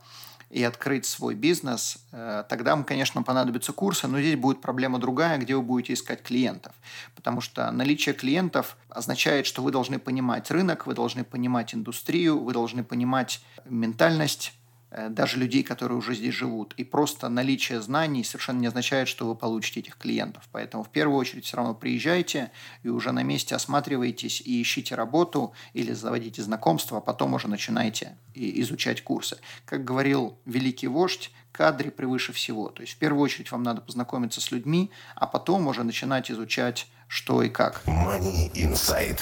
и 0.51 0.63
открыть 0.63 1.07
свой 1.07 1.33
бизнес, 1.33 1.97
э, 2.11 2.43
тогда 2.47 2.75
вам, 2.75 2.83
конечно, 2.83 3.23
понадобятся 3.23 3.73
курсы, 3.73 4.07
но 4.07 4.19
здесь 4.19 4.35
будет 4.35 4.61
проблема 4.61 4.99
другая, 4.99 5.39
где 5.39 5.55
вы 5.55 5.63
будете 5.63 5.93
искать 5.93 6.21
клиентов. 6.21 6.75
Потому 7.15 7.41
что 7.41 7.71
наличие 7.71 8.13
клиентов 8.13 8.77
означает, 8.89 9.47
что 9.47 9.63
вы 9.63 9.71
должны 9.71 9.97
понимать 9.97 10.51
рынок, 10.51 10.85
вы 10.85 10.93
должны 10.93 11.23
понимать 11.23 11.73
индустрию, 11.73 12.43
вы 12.43 12.53
должны 12.53 12.83
понимать 12.83 13.41
ментальность 13.65 14.53
даже 14.91 15.37
людей, 15.37 15.63
которые 15.63 15.97
уже 15.97 16.15
здесь 16.15 16.33
живут. 16.33 16.73
И 16.77 16.83
просто 16.83 17.29
наличие 17.29 17.81
знаний 17.81 18.23
совершенно 18.23 18.59
не 18.59 18.67
означает, 18.67 19.07
что 19.07 19.27
вы 19.27 19.35
получите 19.35 19.81
этих 19.81 19.97
клиентов. 19.97 20.43
Поэтому 20.51 20.83
в 20.83 20.89
первую 20.89 21.17
очередь 21.17 21.45
все 21.45 21.57
равно 21.57 21.75
приезжайте 21.75 22.51
и 22.83 22.89
уже 22.89 23.11
на 23.11 23.23
месте 23.23 23.55
осматривайтесь 23.55 24.41
и 24.41 24.61
ищите 24.61 24.95
работу 24.95 25.53
или 25.73 25.93
заводите 25.93 26.41
знакомства, 26.41 26.97
а 26.97 27.01
потом 27.01 27.33
уже 27.33 27.47
начинайте 27.47 28.17
изучать 28.33 29.03
курсы. 29.03 29.37
Как 29.65 29.83
говорил 29.83 30.37
великий 30.45 30.87
вождь, 30.87 31.31
кадре 31.51 31.91
превыше 31.91 32.33
всего. 32.33 32.69
То 32.69 32.81
есть 32.81 32.93
в 32.93 32.97
первую 32.97 33.21
очередь 33.21 33.51
вам 33.51 33.63
надо 33.63 33.81
познакомиться 33.81 34.41
с 34.41 34.51
людьми, 34.51 34.91
а 35.15 35.27
потом 35.27 35.67
уже 35.67 35.83
начинать 35.83 36.31
изучать 36.31 36.87
что 37.07 37.41
и 37.41 37.49
как. 37.49 37.81
Money 37.85 38.51
Insight. 38.53 39.19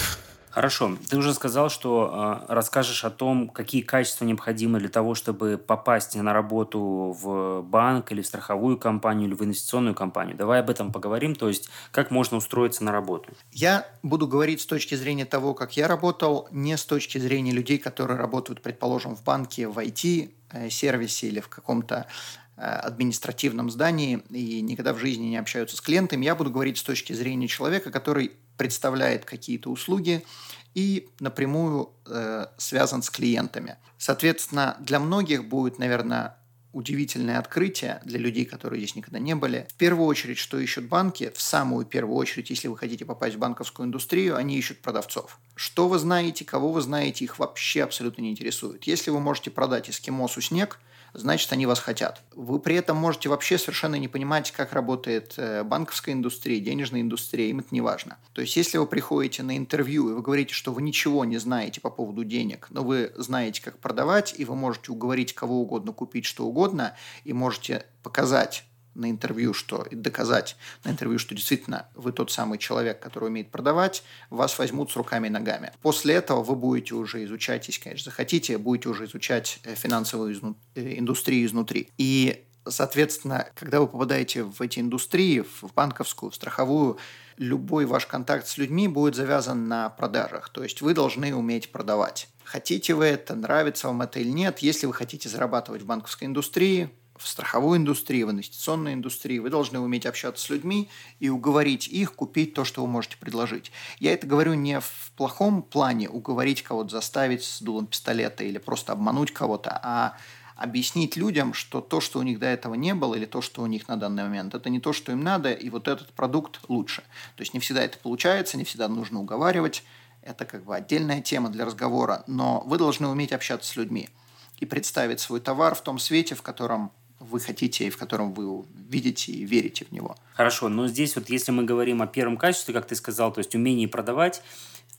Хорошо. 0.58 0.98
Ты 1.08 1.18
уже 1.18 1.36
сказал, 1.36 1.70
что 1.70 2.42
э, 2.50 2.52
расскажешь 2.52 3.06
о 3.06 3.12
том, 3.12 3.48
какие 3.48 3.84
качества 3.84 4.26
необходимы 4.26 4.80
для 4.80 4.90
того, 4.90 5.14
чтобы 5.14 5.60
попасть 5.60 6.16
на 6.16 6.34
работу 6.34 7.16
в 7.22 7.62
банк 7.62 8.12
или 8.12 8.24
в 8.24 8.26
страховую 8.26 8.80
компанию 8.80 9.28
или 9.28 9.36
в 9.36 9.44
инвестиционную 9.44 9.94
компанию. 9.94 10.36
Давай 10.36 10.62
об 10.62 10.72
этом 10.72 10.92
поговорим, 10.92 11.36
то 11.36 11.48
есть 11.48 11.70
как 11.92 12.10
можно 12.10 12.38
устроиться 12.38 12.84
на 12.84 12.92
работу. 12.92 13.34
Я 13.52 13.86
буду 14.02 14.28
говорить 14.28 14.60
с 14.62 14.66
точки 14.66 14.96
зрения 14.96 15.26
того, 15.26 15.54
как 15.54 15.78
я 15.78 15.88
работал, 15.88 16.48
не 16.50 16.76
с 16.76 16.84
точки 16.86 17.20
зрения 17.20 17.52
людей, 17.52 17.78
которые 17.78 18.18
работают, 18.18 18.64
предположим, 18.64 19.16
в 19.16 19.24
банке, 19.24 19.68
в 19.68 19.78
IT-сервисе 19.78 21.28
э, 21.28 21.30
или 21.30 21.40
в 21.40 21.50
каком-то 21.50 22.08
э, 22.56 22.62
административном 22.62 23.70
здании 23.70 24.24
и 24.32 24.62
никогда 24.62 24.96
в 24.96 24.98
жизни 24.98 25.28
не 25.28 25.38
общаются 25.38 25.78
с 25.78 25.82
клиентами. 25.82 26.26
Я 26.26 26.34
буду 26.34 26.50
говорить 26.50 26.80
с 26.80 26.84
точки 26.84 27.14
зрения 27.14 27.48
человека, 27.48 27.92
который 27.92 28.32
представляет 28.58 29.26
какие-то 29.26 29.70
услуги 29.70 30.26
и 30.74 31.10
напрямую 31.20 31.92
э, 32.06 32.48
связан 32.58 33.02
с 33.02 33.10
клиентами. 33.10 33.78
Соответственно, 33.98 34.78
для 34.80 35.00
многих 35.00 35.46
будет, 35.46 35.80
наверное, 35.80 36.38
удивительное 36.74 37.40
открытие 37.40 38.02
для 38.04 38.20
людей, 38.20 38.46
которые 38.46 38.80
здесь 38.82 38.96
никогда 38.96 39.18
не 39.18 39.34
были. 39.34 39.68
В 39.70 39.74
первую 39.76 40.06
очередь, 40.06 40.38
что 40.38 40.60
ищут 40.60 40.86
банки, 40.86 41.32
в 41.34 41.42
самую 41.42 41.86
первую 41.86 42.16
очередь, 42.16 42.50
если 42.52 42.68
вы 42.68 42.78
хотите 42.78 43.06
попасть 43.06 43.36
в 43.36 43.40
банковскую 43.40 43.88
индустрию, 43.88 44.36
они 44.36 44.58
ищут 44.58 44.82
продавцов. 44.82 45.40
Что 45.56 45.88
вы 45.88 45.98
знаете, 45.98 46.46
кого 46.46 46.72
вы 46.72 46.82
знаете, 46.82 47.26
их 47.26 47.40
вообще 47.40 47.84
абсолютно 47.84 48.22
не 48.22 48.32
интересует. 48.32 48.84
Если 48.84 49.10
вы 49.10 49.20
можете 49.20 49.50
продать 49.50 49.90
эскимосу 49.90 50.42
снег– 50.42 50.80
значит, 51.18 51.52
они 51.52 51.66
вас 51.66 51.80
хотят. 51.80 52.22
Вы 52.36 52.60
при 52.60 52.76
этом 52.76 52.96
можете 52.98 53.30
вообще 53.30 53.58
совершенно 53.58 53.96
не 53.96 54.08
понимать, 54.08 54.52
как 54.52 54.74
работает 54.74 55.34
э, 55.38 55.64
банковская 55.64 56.14
индустрия, 56.14 56.60
денежная 56.60 57.02
индустрия, 57.02 57.50
им 57.50 57.60
это 57.60 57.70
не 57.72 57.82
важно. 57.82 58.18
То 58.34 58.42
есть, 58.42 58.56
если 58.56 58.78
вы 58.78 58.86
приходите 58.86 59.44
на 59.44 59.58
интервью, 59.58 60.10
и 60.10 60.14
вы 60.14 60.22
говорите, 60.22 60.54
что 60.54 60.72
вы 60.72 60.82
ничего 60.82 61.26
не 61.26 61.38
знаете 61.38 61.82
по 61.82 61.90
поводу 61.90 62.24
денег, 62.24 62.68
но 62.70 62.84
вы 62.84 63.12
знаете, 63.18 63.62
как 63.62 63.80
продавать, 63.80 64.36
и 64.38 64.46
вы 64.46 64.56
можете 64.56 64.92
уговорить 64.92 65.34
кого 65.34 65.62
угодно 65.62 65.92
купить 65.92 66.26
что 66.26 66.46
угодно, 66.46 66.96
и 67.24 67.34
можете 67.34 67.86
показать 68.04 68.66
на 68.98 69.10
интервью, 69.10 69.54
что 69.54 69.86
доказать 69.92 70.58
на 70.84 70.90
интервью, 70.90 71.20
что 71.20 71.36
действительно 71.36 71.88
вы 71.96 72.12
тот 72.12 72.32
самый 72.32 72.58
человек, 72.58 73.00
который 73.00 73.30
умеет 73.30 73.52
продавать, 73.52 74.04
вас 74.30 74.58
возьмут 74.60 74.92
с 74.92 74.96
руками 74.96 75.28
и 75.28 75.32
ногами. 75.32 75.72
После 75.82 76.16
этого 76.16 76.44
вы 76.44 76.56
будете 76.56 76.96
уже 76.96 77.24
изучать, 77.26 77.68
если, 77.68 77.82
конечно, 77.82 78.12
захотите, 78.12 78.58
будете 78.58 78.90
уже 78.90 79.06
изучать 79.06 79.60
э, 79.64 79.76
финансовую 79.76 80.34
изну... 80.34 80.58
Э, 80.76 80.98
индустрию 80.98 81.46
изнутри. 81.46 81.90
И 81.98 82.44
Соответственно, 82.70 83.48
когда 83.56 83.80
вы 83.80 83.88
попадаете 83.88 84.44
в 84.44 84.62
эти 84.62 84.80
индустрии, 84.80 85.40
в 85.40 85.74
банковскую, 85.74 86.32
в 86.32 86.36
страховую, 86.36 86.98
любой 87.38 87.86
ваш 87.86 88.08
контакт 88.08 88.48
с 88.48 88.58
людьми 88.58 88.88
будет 88.88 89.16
завязан 89.16 89.68
на 89.68 89.90
продажах. 89.90 90.50
То 90.50 90.64
есть 90.64 90.82
вы 90.82 90.94
должны 90.94 91.34
уметь 91.36 91.72
продавать. 91.72 92.28
Хотите 92.44 92.94
вы 92.94 93.06
это, 93.06 93.36
нравится 93.36 93.88
вам 93.88 94.02
это 94.02 94.20
или 94.20 94.30
нет, 94.30 94.60
если 94.60 94.86
вы 94.86 94.94
хотите 94.94 95.30
зарабатывать 95.30 95.82
в 95.82 95.86
банковской 95.86 96.28
индустрии, 96.28 96.90
в 97.18 97.28
страховой 97.28 97.78
индустрии, 97.78 98.24
в 98.24 98.32
инвестиционной 98.32 98.94
индустрии, 98.94 99.40
вы 99.40 99.50
должны 99.50 99.80
уметь 99.80 100.06
общаться 100.06 100.46
с 100.46 100.50
людьми 100.50 100.90
и 101.20 101.30
уговорить 101.30 101.88
их 101.88 102.14
купить 102.16 102.54
то, 102.54 102.64
что 102.64 102.82
вы 102.82 102.88
можете 102.88 103.18
предложить. 103.18 103.72
Я 104.00 104.14
это 104.14 104.28
говорю 104.28 104.54
не 104.54 104.80
в 104.80 105.12
плохом 105.16 105.62
плане 105.62 106.10
уговорить 106.10 106.64
кого-то, 106.64 106.90
заставить 106.90 107.44
с 107.44 107.62
дулом 107.62 107.88
пистолета 107.88 108.44
или 108.44 108.58
просто 108.58 108.94
обмануть 108.94 109.34
кого-то, 109.34 109.80
а 109.84 110.18
объяснить 110.56 111.16
людям, 111.16 111.54
что 111.54 111.82
то, 111.82 112.02
что 112.02 112.20
у 112.20 112.24
них 112.24 112.40
до 112.40 112.48
этого 112.48 112.74
не 112.74 112.96
было, 112.96 113.16
или 113.16 113.26
то, 113.26 113.42
что 113.42 113.62
у 113.62 113.68
них 113.68 113.88
на 113.88 113.98
данный 113.98 114.24
момент, 114.24 114.56
это 114.56 114.70
не 114.70 114.80
то, 114.80 114.92
что 114.92 115.12
им 115.12 115.22
надо, 115.22 115.52
и 115.54 115.70
вот 115.70 115.88
этот 115.88 116.12
продукт 116.14 116.60
лучше. 116.68 117.04
То 117.36 117.42
есть 117.42 117.54
не 117.54 117.60
всегда 117.60 117.84
это 117.84 117.98
получается, 118.00 118.58
не 118.58 118.64
всегда 118.64 118.88
нужно 118.88 119.20
уговаривать, 119.20 119.84
это 120.24 120.46
как 120.46 120.66
бы 120.66 120.76
отдельная 120.76 121.22
тема 121.22 121.50
для 121.50 121.64
разговора, 121.64 122.24
но 122.28 122.62
вы 122.66 122.78
должны 122.78 123.08
уметь 123.08 123.32
общаться 123.32 123.72
с 123.72 123.76
людьми 123.76 124.10
и 124.58 124.66
представить 124.66 125.20
свой 125.20 125.40
товар 125.40 125.76
в 125.76 125.82
том 125.82 126.00
свете, 126.00 126.36
в 126.36 126.42
котором 126.42 126.92
вы 127.20 127.40
хотите 127.40 127.88
и 127.88 127.90
в 127.90 127.98
котором 127.98 128.34
вы 128.34 128.66
видите 128.90 129.32
и 129.32 129.44
верите 129.44 129.86
в 129.86 129.92
него. 129.92 130.16
Хорошо, 130.34 130.70
но 130.70 130.88
здесь 130.88 131.16
вот 131.16 131.30
если 131.30 131.52
мы 131.52 131.64
говорим 131.64 132.02
о 132.02 132.08
первом 132.08 132.38
качестве, 132.38 132.74
как 132.74 132.86
ты 132.86 132.96
сказал, 132.96 133.34
то 133.34 133.40
есть 133.40 133.56
умение 133.56 133.88
продавать, 133.88 134.42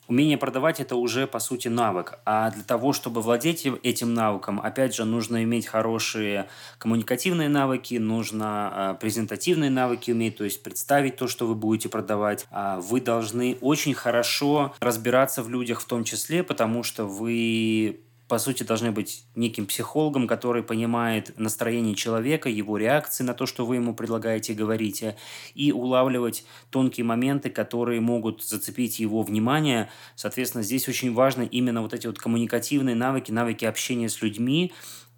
Умение 0.09 0.39
продавать– 0.39 0.81
это 0.81 0.97
уже, 0.97 1.27
по 1.27 1.39
сути, 1.39 1.69
навык. 1.69 2.19
А 2.25 2.51
для 2.51 2.63
того, 2.63 2.95
чтобы 2.95 3.21
владеть 3.21 3.67
этим 3.83 4.15
навыком, 4.15 4.59
опять 4.59 4.95
же, 4.95 5.05
нужно 5.05 5.45
иметь 5.45 5.67
хорошие 5.67 6.49
коммуникативные 6.79 7.51
навыки, 7.51 7.97
нужно 7.97 8.73
э, 8.73 9.01
презентативные 9.01 9.69
навыки 9.69 10.11
уметь, 10.11 10.39
то 10.39 10.45
есть 10.45 10.63
представить 10.63 11.17
то, 11.17 11.29
что 11.29 11.47
вы 11.47 11.55
будете 11.55 11.91
продавать. 11.91 12.47
А 12.51 12.81
вы 12.81 13.03
должны 13.03 13.59
очень 13.61 13.93
хорошо 13.93 14.75
разбираться 14.81 15.43
в 15.43 15.51
людях 15.51 15.83
в 15.83 15.85
том 15.85 16.05
числе, 16.05 16.43
потому 16.43 16.83
что 16.83 17.05
вы 17.05 18.01
по 18.29 18.39
сути, 18.39 18.63
должны 18.63 18.93
быть 18.93 19.25
неким 19.35 19.67
психологом, 19.67 20.29
который 20.29 20.63
понимает 20.63 21.39
настроение 21.39 21.95
человека, 21.95 22.51
его 22.51 22.77
реакции 22.77 23.25
на 23.25 23.33
то, 23.33 23.47
что 23.47 23.65
вы 23.65 23.77
ему 23.77 23.95
предлагаете 23.95 24.53
и 24.53 24.57
говорите, 24.57 25.17
и 25.55 25.73
улавливать 25.73 26.45
тонкие 26.71 27.05
моменты, 27.05 27.49
которые 27.49 28.01
могут 28.03 28.45
зацепить 28.45 29.01
его 29.01 29.23
внимание. 29.23 29.89
Соответственно, 30.15 30.63
здесь 30.63 30.89
очень 30.89 31.15
важно 31.15 31.43
именно 31.43 31.81
вот 31.81 31.95
эти 31.95 32.07
вот 32.07 32.19
коммуникативные 32.19 32.95
навыки, 32.95 33.33
навыки 33.33 33.65
общения 33.65 34.11
с 34.11 34.21
людьми 34.21 34.73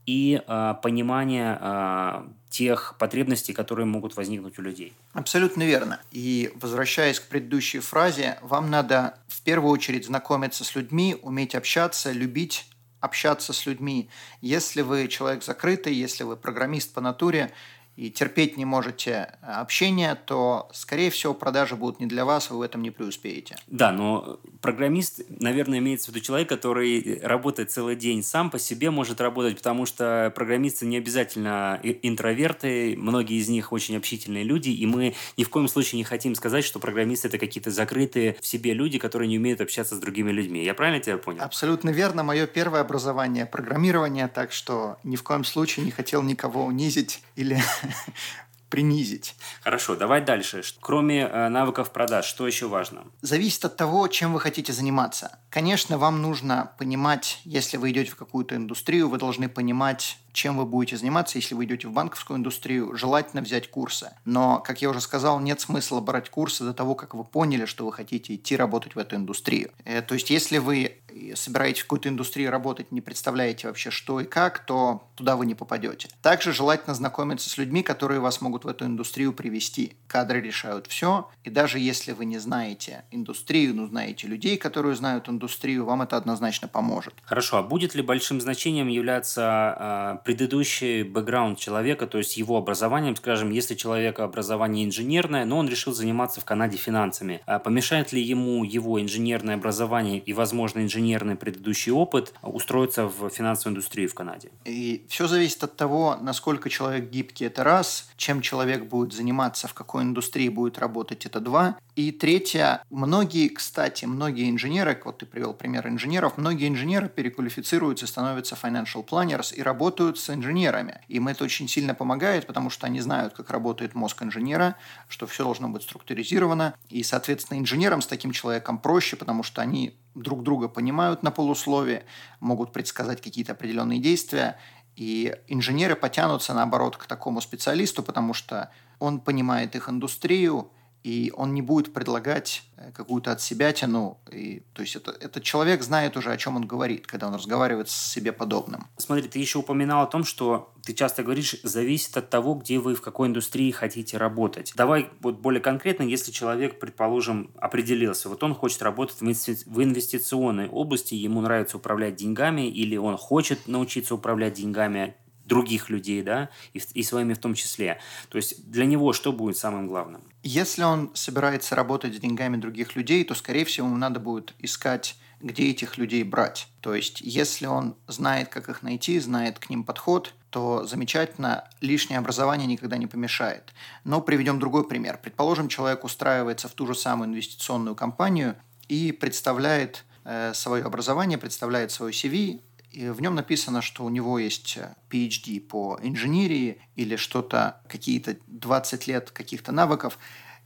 и 0.06 0.40
э, 0.46 0.74
понимание 0.80 1.58
э, 1.60 2.22
тех 2.48 2.96
потребностей, 2.98 3.52
которые 3.52 3.86
могут 3.86 4.16
возникнуть 4.16 4.58
у 4.58 4.62
людей. 4.62 4.92
Абсолютно 5.12 5.64
верно. 5.64 6.00
И 6.12 6.52
возвращаясь 6.54 7.18
к 7.18 7.26
предыдущей 7.26 7.80
фразе, 7.80 8.38
вам 8.42 8.70
надо 8.70 9.18
в 9.28 9.42
первую 9.42 9.72
очередь 9.72 10.06
знакомиться 10.06 10.64
с 10.64 10.74
людьми, 10.74 11.16
уметь 11.22 11.54
общаться, 11.54 12.12
любить 12.12 12.66
общаться 13.00 13.52
с 13.52 13.66
людьми. 13.66 14.08
Если 14.40 14.82
вы 14.82 15.08
человек 15.08 15.42
закрытый, 15.42 15.94
если 15.94 16.24
вы 16.24 16.36
программист 16.36 16.92
по 16.92 17.00
натуре, 17.00 17.52
и 17.96 18.10
терпеть 18.10 18.56
не 18.56 18.64
можете 18.64 19.34
общения, 19.42 20.14
то, 20.14 20.70
скорее 20.72 21.10
всего, 21.10 21.34
продажи 21.34 21.76
будут 21.76 22.00
не 22.00 22.06
для 22.06 22.24
вас, 22.24 22.50
вы 22.50 22.58
в 22.58 22.62
этом 22.62 22.82
не 22.82 22.90
преуспеете. 22.90 23.56
Да, 23.66 23.92
но 23.92 24.40
программист, 24.62 25.20
наверное, 25.28 25.80
имеется 25.80 26.10
в 26.10 26.14
виду 26.14 26.24
человек, 26.24 26.48
который 26.48 27.20
работает 27.22 27.70
целый 27.70 27.96
день 27.96 28.22
сам 28.22 28.50
по 28.50 28.58
себе 28.58 28.90
может 28.90 29.20
работать, 29.20 29.56
потому 29.56 29.86
что 29.86 30.32
программисты 30.34 30.86
не 30.86 30.96
обязательно 30.96 31.78
интроверты, 31.82 32.96
многие 32.96 33.38
из 33.38 33.48
них 33.48 33.72
очень 33.72 33.96
общительные 33.96 34.44
люди, 34.44 34.70
и 34.70 34.86
мы 34.86 35.14
ни 35.36 35.44
в 35.44 35.50
коем 35.50 35.68
случае 35.68 35.98
не 35.98 36.04
хотим 36.04 36.34
сказать, 36.34 36.64
что 36.64 36.78
программисты 36.78 37.28
это 37.28 37.38
какие-то 37.38 37.70
закрытые 37.70 38.36
в 38.40 38.46
себе 38.46 38.72
люди, 38.72 38.98
которые 38.98 39.28
не 39.28 39.38
умеют 39.38 39.60
общаться 39.60 39.94
с 39.94 39.98
другими 39.98 40.30
людьми. 40.30 40.64
Я 40.64 40.74
правильно 40.74 41.00
тебя 41.00 41.18
понял? 41.18 41.42
Абсолютно 41.42 41.90
верно. 41.90 42.22
Мое 42.22 42.46
первое 42.46 42.80
образование– 42.80 43.46
программирование, 43.46 44.28
так 44.28 44.52
что 44.52 44.96
ни 45.04 45.16
в 45.16 45.22
коем 45.22 45.44
случае 45.44 45.84
не 45.84 45.90
хотел 45.90 46.22
никого 46.22 46.64
унизить 46.64 47.22
или 47.36 47.60
принизить. 48.70 49.34
Хорошо, 49.62 49.96
давай 49.96 50.22
дальше. 50.22 50.62
Кроме 50.80 51.22
э, 51.22 51.48
навыков 51.48 51.92
продаж, 51.92 52.24
что 52.24 52.46
еще 52.46 52.68
важно? 52.68 53.04
Зависит 53.20 53.64
от 53.64 53.76
того, 53.76 54.06
чем 54.08 54.32
вы 54.32 54.40
хотите 54.40 54.72
заниматься. 54.72 55.38
Конечно, 55.50 55.98
вам 55.98 56.22
нужно 56.22 56.72
понимать, 56.78 57.40
если 57.44 57.76
вы 57.76 57.90
идете 57.90 58.12
в 58.12 58.16
какую-то 58.16 58.54
индустрию, 58.54 59.08
вы 59.08 59.18
должны 59.18 59.48
понимать, 59.48 60.18
чем 60.32 60.56
вы 60.56 60.64
будете 60.64 60.96
заниматься, 60.96 61.36
если 61.36 61.56
вы 61.56 61.64
идете 61.64 61.88
в 61.88 61.92
банковскую 61.92 62.38
индустрию, 62.38 62.96
желательно 62.96 63.42
взять 63.42 63.68
курсы. 63.68 64.12
Но, 64.24 64.60
как 64.60 64.80
я 64.80 64.88
уже 64.88 65.00
сказал, 65.00 65.40
нет 65.40 65.60
смысла 65.60 66.00
брать 66.00 66.30
курсы 66.30 66.62
до 66.62 66.72
того, 66.72 66.94
как 66.94 67.14
вы 67.14 67.24
поняли, 67.24 67.64
что 67.64 67.84
вы 67.84 67.92
хотите 67.92 68.36
идти 68.36 68.56
работать 68.56 68.94
в 68.94 68.98
эту 68.98 69.16
индустрию. 69.16 69.72
Э, 69.84 70.00
то 70.00 70.14
есть, 70.14 70.30
если 70.30 70.58
вы 70.58 71.00
собираетесь 71.34 71.80
в 71.80 71.84
какой-то 71.84 72.08
индустрии 72.08 72.46
работать, 72.46 72.92
не 72.92 73.00
представляете 73.00 73.68
вообще, 73.68 73.90
что 73.90 74.20
и 74.20 74.24
как, 74.24 74.64
то 74.64 75.08
туда 75.16 75.36
вы 75.36 75.46
не 75.46 75.54
попадете. 75.54 76.08
Также 76.22 76.52
желательно 76.52 76.94
знакомиться 76.94 77.50
с 77.50 77.58
людьми, 77.58 77.82
которые 77.82 78.20
вас 78.20 78.40
могут 78.40 78.64
в 78.64 78.68
эту 78.68 78.86
индустрию 78.86 79.32
привести. 79.32 79.96
Кадры 80.06 80.40
решают 80.40 80.86
все, 80.86 81.28
и 81.44 81.50
даже 81.50 81.78
если 81.78 82.12
вы 82.12 82.24
не 82.24 82.38
знаете 82.38 83.04
индустрию, 83.10 83.74
но 83.74 83.86
знаете 83.86 84.26
людей, 84.26 84.56
которые 84.56 84.94
знают 84.94 85.28
индустрию, 85.28 85.84
вам 85.84 86.02
это 86.02 86.16
однозначно 86.16 86.68
поможет. 86.68 87.14
Хорошо, 87.22 87.58
а 87.58 87.62
будет 87.62 87.94
ли 87.94 88.02
большим 88.02 88.40
значением 88.40 88.88
являться 88.88 90.18
э, 90.20 90.24
предыдущий 90.24 91.02
бэкграунд 91.02 91.58
человека, 91.58 92.06
то 92.06 92.18
есть 92.18 92.36
его 92.36 92.56
образованием, 92.56 93.16
скажем, 93.16 93.50
если 93.50 93.74
человека 93.74 94.24
образование 94.24 94.84
инженерное, 94.84 95.44
но 95.44 95.58
он 95.58 95.68
решил 95.68 95.92
заниматься 95.92 96.40
в 96.40 96.44
Канаде 96.44 96.76
финансами, 96.76 97.40
а 97.46 97.58
помешает 97.58 98.12
ли 98.12 98.22
ему 98.22 98.64
его 98.64 99.00
инженерное 99.00 99.56
образование 99.56 100.18
и, 100.18 100.32
возможно, 100.32 100.80
инженерный 101.00 101.36
предыдущий 101.36 101.92
опыт 101.92 102.34
устроиться 102.42 103.06
в 103.06 103.30
финансовую 103.30 103.72
индустрию 103.72 104.08
в 104.08 104.14
Канаде? 104.14 104.50
И 104.64 105.04
все 105.08 105.26
зависит 105.26 105.64
от 105.64 105.76
того, 105.76 106.16
насколько 106.20 106.68
человек 106.68 107.10
гибкий, 107.10 107.46
это 107.46 107.64
раз, 107.64 108.10
чем 108.16 108.40
человек 108.40 108.84
будет 108.84 109.12
заниматься, 109.12 109.66
в 109.66 109.74
какой 109.74 110.02
индустрии 110.02 110.48
будет 110.48 110.78
работать, 110.78 111.26
это 111.26 111.40
два. 111.40 111.76
И 111.96 112.12
третье, 112.12 112.82
многие, 112.90 113.48
кстати, 113.48 114.04
многие 114.04 114.50
инженеры, 114.50 115.00
вот 115.04 115.18
ты 115.18 115.26
привел 115.26 115.54
пример 115.54 115.86
инженеров, 115.88 116.36
многие 116.36 116.68
инженеры 116.68 117.08
переквалифицируются, 117.08 118.06
становятся 118.06 118.56
financial 118.60 119.06
planners 119.06 119.54
и 119.54 119.62
работают 119.62 120.18
с 120.18 120.30
инженерами. 120.30 121.00
Им 121.08 121.28
это 121.28 121.44
очень 121.44 121.68
сильно 121.68 121.94
помогает, 121.94 122.46
потому 122.46 122.70
что 122.70 122.86
они 122.86 123.00
знают, 123.00 123.34
как 123.34 123.50
работает 123.50 123.94
мозг 123.94 124.22
инженера, 124.22 124.76
что 125.08 125.26
все 125.26 125.44
должно 125.44 125.68
быть 125.68 125.82
структуризировано. 125.82 126.74
И, 126.88 127.02
соответственно, 127.02 127.58
инженерам 127.58 128.02
с 128.02 128.06
таким 128.06 128.32
человеком 128.32 128.78
проще, 128.78 129.16
потому 129.16 129.42
что 129.42 129.60
они 129.60 129.94
друг 130.14 130.42
друга 130.42 130.68
понимают 130.68 131.22
на 131.22 131.30
полусловие, 131.30 132.04
могут 132.40 132.72
предсказать 132.72 133.20
какие-то 133.20 133.52
определенные 133.52 134.00
действия. 134.00 134.58
И 134.96 135.36
инженеры 135.48 135.96
потянутся, 135.96 136.52
наоборот, 136.52 136.96
к 136.96 137.06
такому 137.06 137.40
специалисту, 137.40 138.02
потому 138.02 138.34
что 138.34 138.70
он 138.98 139.20
понимает 139.20 139.76
их 139.76 139.88
индустрию, 139.88 140.70
и 141.02 141.32
он 141.34 141.54
не 141.54 141.62
будет 141.62 141.92
предлагать 141.92 142.62
э, 142.76 142.90
какую-то 142.92 143.32
от 143.32 143.40
себя 143.40 143.72
тяну. 143.72 144.18
И, 144.30 144.62
то 144.74 144.82
есть 144.82 144.96
это, 144.96 145.12
этот 145.12 145.42
человек 145.42 145.82
знает 145.82 146.16
уже, 146.16 146.30
о 146.30 146.36
чем 146.36 146.56
он 146.56 146.66
говорит, 146.66 147.06
когда 147.06 147.28
он 147.28 147.34
разговаривает 147.34 147.88
с 147.88 148.12
себе 148.12 148.32
подобным. 148.32 148.86
Смотри, 148.96 149.28
ты 149.28 149.38
еще 149.38 149.58
упоминал 149.58 150.02
о 150.02 150.06
том, 150.06 150.24
что 150.24 150.72
ты 150.84 150.92
часто 150.92 151.22
говоришь, 151.22 151.56
зависит 151.62 152.16
от 152.16 152.30
того, 152.30 152.54
где 152.54 152.78
вы, 152.78 152.94
в 152.94 153.00
какой 153.00 153.28
индустрии 153.28 153.70
хотите 153.70 154.18
работать. 154.18 154.72
Давай 154.76 155.08
вот 155.20 155.38
более 155.38 155.60
конкретно, 155.60 156.02
если 156.02 156.32
человек, 156.32 156.78
предположим, 156.78 157.50
определился, 157.56 158.28
вот 158.28 158.42
он 158.42 158.54
хочет 158.54 158.82
работать 158.82 159.20
в 159.20 159.82
инвестиционной 159.82 160.68
области, 160.68 161.14
ему 161.14 161.40
нравится 161.40 161.78
управлять 161.78 162.16
деньгами, 162.16 162.68
или 162.68 162.96
он 162.96 163.16
хочет 163.16 163.68
научиться 163.68 164.14
управлять 164.14 164.54
деньгами, 164.54 165.14
других 165.44 165.90
людей, 165.90 166.22
да, 166.22 166.48
и, 166.72 166.80
и 166.94 167.02
своими 167.02 167.34
в 167.34 167.38
том 167.38 167.54
числе. 167.54 168.00
То 168.28 168.36
есть 168.36 168.70
для 168.70 168.86
него 168.86 169.12
что 169.12 169.32
будет 169.32 169.56
самым 169.56 169.88
главным? 169.88 170.22
Если 170.42 170.82
он 170.82 171.10
собирается 171.14 171.74
работать 171.74 172.14
с 172.14 172.20
деньгами 172.20 172.56
других 172.56 172.96
людей, 172.96 173.24
то, 173.24 173.34
скорее 173.34 173.64
всего, 173.64 173.86
ему 173.86 173.96
надо 173.96 174.20
будет 174.20 174.54
искать 174.58 175.16
где 175.40 175.70
этих 175.70 175.96
людей 175.98 176.22
брать. 176.22 176.68
То 176.80 176.94
есть, 176.94 177.20
если 177.20 177.66
он 177.66 177.96
знает, 178.06 178.48
как 178.48 178.68
их 178.68 178.82
найти, 178.82 179.18
знает 179.18 179.58
к 179.58 179.70
ним 179.70 179.84
подход, 179.84 180.34
то 180.50 180.84
замечательно, 180.84 181.68
лишнее 181.80 182.18
образование 182.18 182.66
никогда 182.66 182.96
не 182.96 183.06
помешает. 183.06 183.72
Но 184.04 184.20
приведем 184.20 184.58
другой 184.58 184.86
пример. 184.86 185.18
Предположим, 185.22 185.68
человек 185.68 186.04
устраивается 186.04 186.68
в 186.68 186.72
ту 186.72 186.86
же 186.86 186.94
самую 186.94 187.30
инвестиционную 187.30 187.94
компанию 187.94 188.56
и 188.88 189.12
представляет 189.12 190.04
э, 190.24 190.52
свое 190.54 190.84
образование, 190.84 191.38
представляет 191.38 191.90
свой 191.90 192.10
CV, 192.10 192.60
и 192.92 193.08
в 193.08 193.20
нем 193.22 193.34
написано, 193.34 193.82
что 193.82 194.04
у 194.04 194.08
него 194.08 194.38
есть 194.38 194.76
э, 194.76 194.94
PhD 195.10 195.60
по 195.60 195.98
инженерии 196.02 196.80
или 196.96 197.16
что-то, 197.16 197.80
какие-то 197.88 198.36
20 198.46 199.06
лет 199.06 199.30
каких-то 199.30 199.72
навыков. 199.72 200.18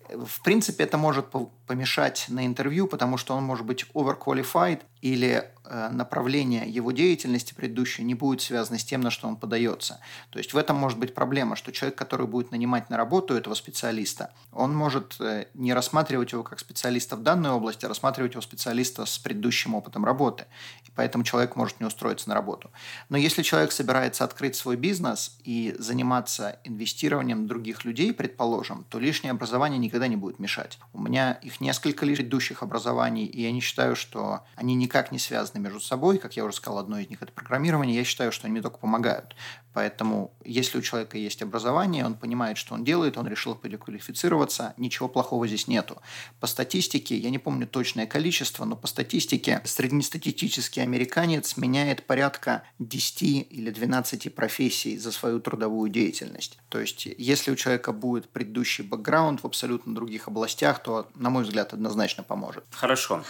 В 0.08 0.42
принципе, 0.42 0.84
это 0.84 0.98
может 0.98 1.26
помешать 1.66 2.26
на 2.28 2.46
интервью, 2.46 2.86
потому 2.86 3.16
что 3.16 3.34
он 3.34 3.44
может 3.44 3.66
быть 3.66 3.86
overqualified 3.94 4.82
или 5.02 5.28
э, 5.28 5.53
направление 5.70 6.68
его 6.68 6.92
деятельности 6.92 7.54
предыдущее 7.54 8.04
не 8.04 8.14
будет 8.14 8.40
связано 8.40 8.78
с 8.78 8.84
тем, 8.84 9.00
на 9.00 9.10
что 9.10 9.28
он 9.28 9.36
подается. 9.36 10.00
То 10.30 10.38
есть 10.38 10.52
в 10.52 10.56
этом 10.56 10.76
может 10.76 10.98
быть 10.98 11.14
проблема, 11.14 11.56
что 11.56 11.72
человек, 11.72 11.96
который 11.96 12.26
будет 12.26 12.50
нанимать 12.50 12.90
на 12.90 12.96
работу 12.96 13.34
этого 13.34 13.54
специалиста, 13.54 14.32
он 14.52 14.74
может 14.74 15.16
э, 15.20 15.46
не 15.54 15.72
рассматривать 15.72 16.32
его 16.32 16.42
как 16.42 16.58
специалиста 16.58 17.16
в 17.16 17.22
данной 17.22 17.50
области, 17.50 17.84
а 17.86 17.88
рассматривать 17.88 18.32
его 18.32 18.42
специалиста 18.42 19.06
с 19.06 19.18
предыдущим 19.18 19.74
опытом 19.74 20.04
работы. 20.04 20.44
И 20.84 20.90
поэтому 20.94 21.24
человек 21.24 21.56
может 21.56 21.80
не 21.80 21.86
устроиться 21.86 22.28
на 22.28 22.34
работу. 22.34 22.70
Но 23.08 23.16
если 23.16 23.42
человек 23.42 23.72
собирается 23.72 24.24
открыть 24.24 24.56
свой 24.56 24.76
бизнес 24.76 25.38
и 25.44 25.74
заниматься 25.78 26.58
инвестированием 26.64 27.46
других 27.46 27.84
людей, 27.84 28.12
предположим, 28.12 28.84
то 28.88 28.98
лишнее 28.98 29.30
образование 29.30 29.78
никогда 29.78 30.08
не 30.08 30.16
будет 30.16 30.38
мешать. 30.38 30.78
У 30.92 31.00
меня 31.00 31.32
их 31.32 31.60
несколько 31.60 32.04
предыдущих 32.04 32.62
образований, 32.62 33.26
и 33.26 33.42
я 33.42 33.52
не 33.52 33.60
считаю, 33.60 33.96
что 33.96 34.42
они 34.56 34.74
никак 34.74 35.12
не 35.12 35.18
связаны 35.18 35.53
между 35.58 35.80
собой. 35.80 36.18
Как 36.18 36.36
я 36.36 36.44
уже 36.44 36.56
сказал, 36.56 36.78
одно 36.78 36.98
из 36.98 37.08
них– 37.08 37.18
это 37.22 37.32
программирование. 37.32 37.96
Я 37.96 38.04
считаю, 38.04 38.32
что 38.32 38.46
они 38.46 38.52
мне 38.52 38.62
только 38.62 38.78
помогают. 38.78 39.34
Поэтому, 39.74 40.32
если 40.44 40.78
у 40.78 40.82
человека 40.82 41.18
есть 41.18 41.42
образование, 41.42 42.06
он 42.06 42.14
понимает, 42.14 42.56
что 42.56 42.74
он 42.74 42.84
делает, 42.84 43.18
он 43.18 43.26
решил 43.26 43.56
переквалифицироваться, 43.56 44.72
ничего 44.76 45.08
плохого 45.08 45.48
здесь 45.48 45.66
нету. 45.66 46.00
По 46.38 46.46
статистике, 46.46 47.16
я 47.16 47.28
не 47.28 47.40
помню 47.40 47.66
точное 47.66 48.06
количество, 48.06 48.64
но 48.64 48.76
по 48.76 48.86
статистике 48.86 49.60
среднестатистический 49.64 50.80
американец 50.80 51.56
меняет 51.56 52.06
порядка 52.06 52.62
10 52.78 53.22
или 53.50 53.70
12 53.70 54.32
профессий 54.32 54.96
за 54.96 55.10
свою 55.10 55.40
трудовую 55.40 55.90
деятельность. 55.90 56.58
То 56.68 56.78
есть, 56.78 57.06
если 57.18 57.50
у 57.50 57.56
человека 57.56 57.92
будет 57.92 58.28
предыдущий 58.28 58.84
бэкграунд 58.84 59.42
в 59.42 59.46
абсолютно 59.46 59.92
других 59.92 60.28
областях, 60.28 60.82
то, 60.84 61.10
на 61.16 61.30
мой 61.30 61.42
взгляд, 61.42 61.72
однозначно 61.72 62.22
поможет. 62.22 62.64
Хорошо. 62.70 63.24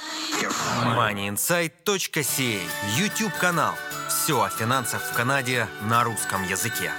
moneyinsight.ca 2.14 2.60
YouTube 2.96 3.36
канал. 3.38 3.74
Все 4.08 4.40
о 4.40 4.48
финансах 4.48 5.02
в 5.02 5.12
Канаде 5.14 5.66
на 5.82 6.04
русском 6.04 6.42
языке. 6.44 6.92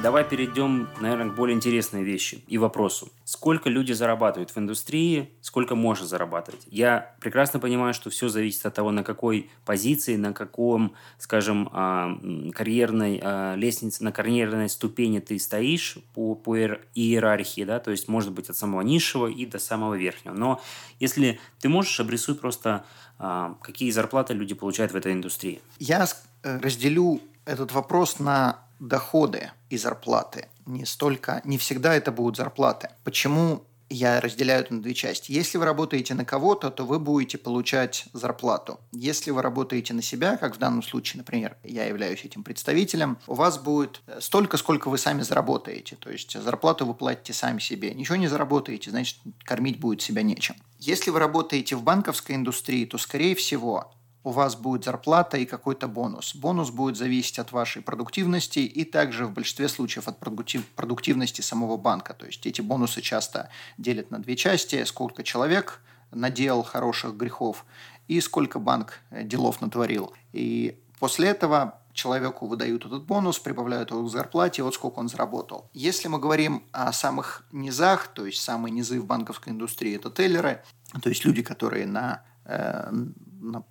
Давай 0.00 0.24
перейдем, 0.24 0.88
наверное, 1.00 1.28
к 1.30 1.34
более 1.34 1.54
интересной 1.54 2.02
вещи 2.02 2.42
и 2.48 2.56
вопросу. 2.56 3.12
Сколько 3.24 3.68
люди 3.68 3.92
зарабатывают 3.92 4.50
в 4.50 4.58
индустрии, 4.58 5.30
сколько 5.42 5.74
можно 5.74 6.06
зарабатывать? 6.06 6.62
Я 6.70 7.14
прекрасно 7.20 7.60
понимаю, 7.60 7.92
что 7.92 8.08
все 8.08 8.28
зависит 8.28 8.64
от 8.64 8.74
того, 8.74 8.90
на 8.90 9.04
какой 9.04 9.50
позиции, 9.66 10.16
на 10.16 10.32
каком, 10.32 10.94
скажем, 11.18 11.68
а, 11.72 12.18
карьерной 12.54 13.20
а, 13.22 13.54
лестнице, 13.54 14.02
на 14.02 14.12
карьерной 14.12 14.70
ступени 14.70 15.18
ты 15.20 15.38
стоишь 15.38 15.98
по, 16.14 16.34
по 16.34 16.56
иерархии, 16.56 17.64
да, 17.64 17.78
то 17.78 17.90
есть 17.90 18.08
может 18.08 18.32
быть 18.32 18.48
от 18.48 18.56
самого 18.56 18.80
низшего 18.80 19.26
и 19.26 19.44
до 19.44 19.58
самого 19.58 19.94
верхнего. 19.94 20.34
Но 20.34 20.60
если 21.00 21.38
ты 21.60 21.68
можешь, 21.68 22.00
обрисуй 22.00 22.34
просто, 22.34 22.84
а, 23.18 23.56
какие 23.60 23.90
зарплаты 23.90 24.32
люди 24.32 24.54
получают 24.54 24.92
в 24.92 24.96
этой 24.96 25.12
индустрии. 25.12 25.60
Я 25.78 26.08
э, 26.42 26.58
разделю 26.58 27.20
этот 27.44 27.72
вопрос 27.72 28.18
на 28.18 28.58
доходы 28.82 29.52
и 29.72 29.78
зарплаты. 29.78 30.48
Не 30.66 30.84
столько, 30.84 31.40
не 31.44 31.56
всегда 31.56 31.94
это 31.94 32.12
будут 32.12 32.36
зарплаты. 32.36 32.90
Почему 33.04 33.64
я 33.88 34.20
разделяю 34.20 34.60
это 34.60 34.74
на 34.74 34.82
две 34.82 34.94
части. 34.94 35.32
Если 35.32 35.58
вы 35.58 35.64
работаете 35.64 36.14
на 36.14 36.24
кого-то, 36.24 36.70
то 36.70 36.84
вы 36.84 36.98
будете 36.98 37.38
получать 37.38 38.06
зарплату. 38.12 38.80
Если 38.92 39.30
вы 39.30 39.42
работаете 39.42 39.92
на 39.94 40.02
себя, 40.02 40.36
как 40.36 40.56
в 40.56 40.58
данном 40.58 40.82
случае, 40.82 41.18
например, 41.18 41.56
я 41.62 41.84
являюсь 41.84 42.24
этим 42.24 42.42
представителем, 42.42 43.18
у 43.26 43.34
вас 43.34 43.58
будет 43.58 44.00
столько, 44.20 44.56
сколько 44.56 44.88
вы 44.88 44.98
сами 44.98 45.22
заработаете. 45.22 45.96
То 45.96 46.10
есть 46.10 46.40
зарплату 46.40 46.86
вы 46.86 46.94
платите 46.94 47.32
сами 47.32 47.58
себе. 47.58 47.92
Ничего 47.94 48.16
не 48.16 48.28
заработаете, 48.28 48.90
значит, 48.90 49.18
кормить 49.44 49.78
будет 49.78 50.00
себя 50.00 50.22
нечем. 50.22 50.56
Если 50.78 51.10
вы 51.10 51.18
работаете 51.18 51.76
в 51.76 51.82
банковской 51.82 52.34
индустрии, 52.34 52.86
то, 52.86 52.98
скорее 52.98 53.34
всего, 53.34 53.92
у 54.24 54.30
вас 54.30 54.54
будет 54.54 54.84
зарплата 54.84 55.36
и 55.36 55.44
какой-то 55.44 55.88
бонус. 55.88 56.34
Бонус 56.34 56.70
будет 56.70 56.96
зависеть 56.96 57.38
от 57.38 57.52
вашей 57.52 57.82
продуктивности 57.82 58.60
и 58.60 58.84
также 58.84 59.26
в 59.26 59.32
большинстве 59.32 59.68
случаев 59.68 60.08
от 60.08 60.18
продуктив, 60.18 60.66
продуктивности 60.68 61.40
самого 61.40 61.76
банка. 61.76 62.14
То 62.14 62.26
есть 62.26 62.46
эти 62.46 62.60
бонусы 62.60 63.00
часто 63.00 63.48
делят 63.78 64.10
на 64.10 64.18
две 64.18 64.36
части. 64.36 64.84
Сколько 64.84 65.22
человек 65.22 65.80
наделал 66.12 66.62
хороших 66.62 67.16
грехов 67.16 67.64
и 68.06 68.20
сколько 68.20 68.58
банк 68.58 69.00
э, 69.10 69.24
делов 69.24 69.60
натворил. 69.60 70.12
И 70.32 70.78
после 70.98 71.28
этого 71.28 71.78
человеку 71.92 72.46
выдают 72.46 72.86
этот 72.86 73.04
бонус, 73.04 73.38
прибавляют 73.38 73.90
его 73.90 74.04
к 74.04 74.10
зарплате, 74.10 74.62
вот 74.62 74.74
сколько 74.74 74.98
он 74.98 75.08
заработал. 75.08 75.68
Если 75.74 76.08
мы 76.08 76.18
говорим 76.18 76.64
о 76.72 76.92
самых 76.92 77.44
низах, 77.52 78.08
то 78.08 78.26
есть 78.26 78.42
самые 78.42 78.72
низы 78.72 79.00
в 79.00 79.06
банковской 79.06 79.52
индустрии, 79.52 79.96
это 79.96 80.10
теллеры, 80.10 80.62
то 81.02 81.08
есть 81.08 81.24
люди, 81.24 81.42
которые 81.42 81.86
на 81.86 82.22
э, 82.44 82.92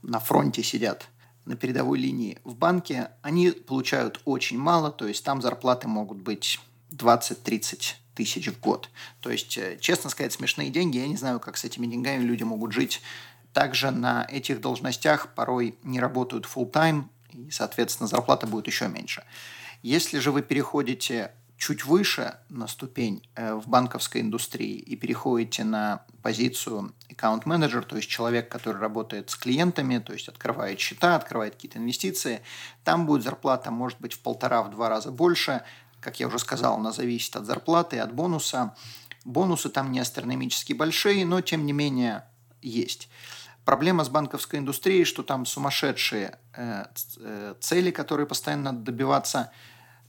на, 0.02 0.20
фронте 0.20 0.64
сидят, 0.64 1.08
на 1.46 1.56
передовой 1.56 2.00
линии 2.00 2.40
в 2.44 2.56
банке, 2.56 3.10
они 3.22 3.52
получают 3.52 4.22
очень 4.26 4.60
мало, 4.60 4.92
то 4.92 5.08
есть 5.08 5.24
там 5.24 5.42
зарплаты 5.42 5.88
могут 5.88 6.20
быть 6.20 6.60
20-30 6.92 7.96
тысяч 8.16 8.48
в 8.48 8.60
год. 8.60 8.90
То 9.22 9.32
есть, 9.32 9.58
э, 9.58 9.78
честно 9.80 10.10
сказать, 10.10 10.34
смешные 10.34 10.70
деньги. 10.70 10.98
Я 10.98 11.08
не 11.08 11.18
знаю, 11.18 11.40
как 11.40 11.58
с 11.58 11.64
этими 11.64 11.88
деньгами 11.88 12.24
люди 12.24 12.44
могут 12.44 12.74
жить. 12.74 13.02
Также 13.54 13.92
на 13.92 14.28
этих 14.30 14.62
должностях 14.62 15.34
порой 15.34 15.76
не 15.84 16.00
работают 16.00 16.46
full 16.46 16.72
time 16.72 17.06
и, 17.30 17.50
соответственно, 17.52 18.08
зарплата 18.08 18.48
будет 18.48 18.68
еще 18.68 18.88
меньше. 18.88 19.24
Если 19.82 20.20
же 20.20 20.32
вы 20.32 20.42
переходите 20.42 21.32
чуть 21.62 21.86
выше 21.86 22.40
на 22.50 22.68
ступень 22.68 23.22
э, 23.36 23.54
в 23.54 23.68
банковской 23.68 24.22
индустрии 24.22 24.78
и 24.78 24.96
переходите 24.96 25.64
на 25.64 26.04
позицию 26.24 26.92
аккаунт 27.08 27.46
менеджер, 27.46 27.86
то 27.86 27.98
есть 27.98 28.10
человек, 28.10 28.50
который 28.50 28.80
работает 28.80 29.30
с 29.30 29.36
клиентами, 29.36 30.00
то 30.00 30.12
есть 30.12 30.28
открывает 30.28 30.80
счета, 30.80 31.16
открывает 31.16 31.54
какие-то 31.54 31.78
инвестиции, 31.78 32.42
там 32.84 33.06
будет 33.06 33.22
зарплата, 33.22 33.70
может 33.70 34.02
быть, 34.02 34.14
в 34.14 34.22
полтора-два 34.22 34.90
раза 34.90 35.12
больше. 35.12 35.62
Как 36.00 36.20
я 36.20 36.26
уже 36.26 36.40
сказал, 36.40 36.78
она 36.78 36.92
зависит 36.92 37.36
от 37.36 37.46
зарплаты 37.46 38.00
от 38.00 38.12
бонуса. 38.12 38.74
Бонусы 39.24 39.70
там 39.70 39.92
не 39.92 40.00
астрономически 40.00 40.74
большие, 40.74 41.28
но 41.28 41.42
тем 41.42 41.68
не 41.68 41.74
менее 41.74 42.24
есть. 42.64 43.08
Проблема 43.66 44.04
с 44.04 44.10
банковской 44.10 44.58
индустрией, 44.58 45.06
что 45.06 45.22
там 45.22 45.46
сумасшедшие 45.46 46.40
э, 46.56 46.86
э, 47.18 47.54
цели, 47.60 47.92
которые 47.92 48.26
постоянно 48.26 48.72
надо 48.72 48.80
добиваться– 48.80 49.52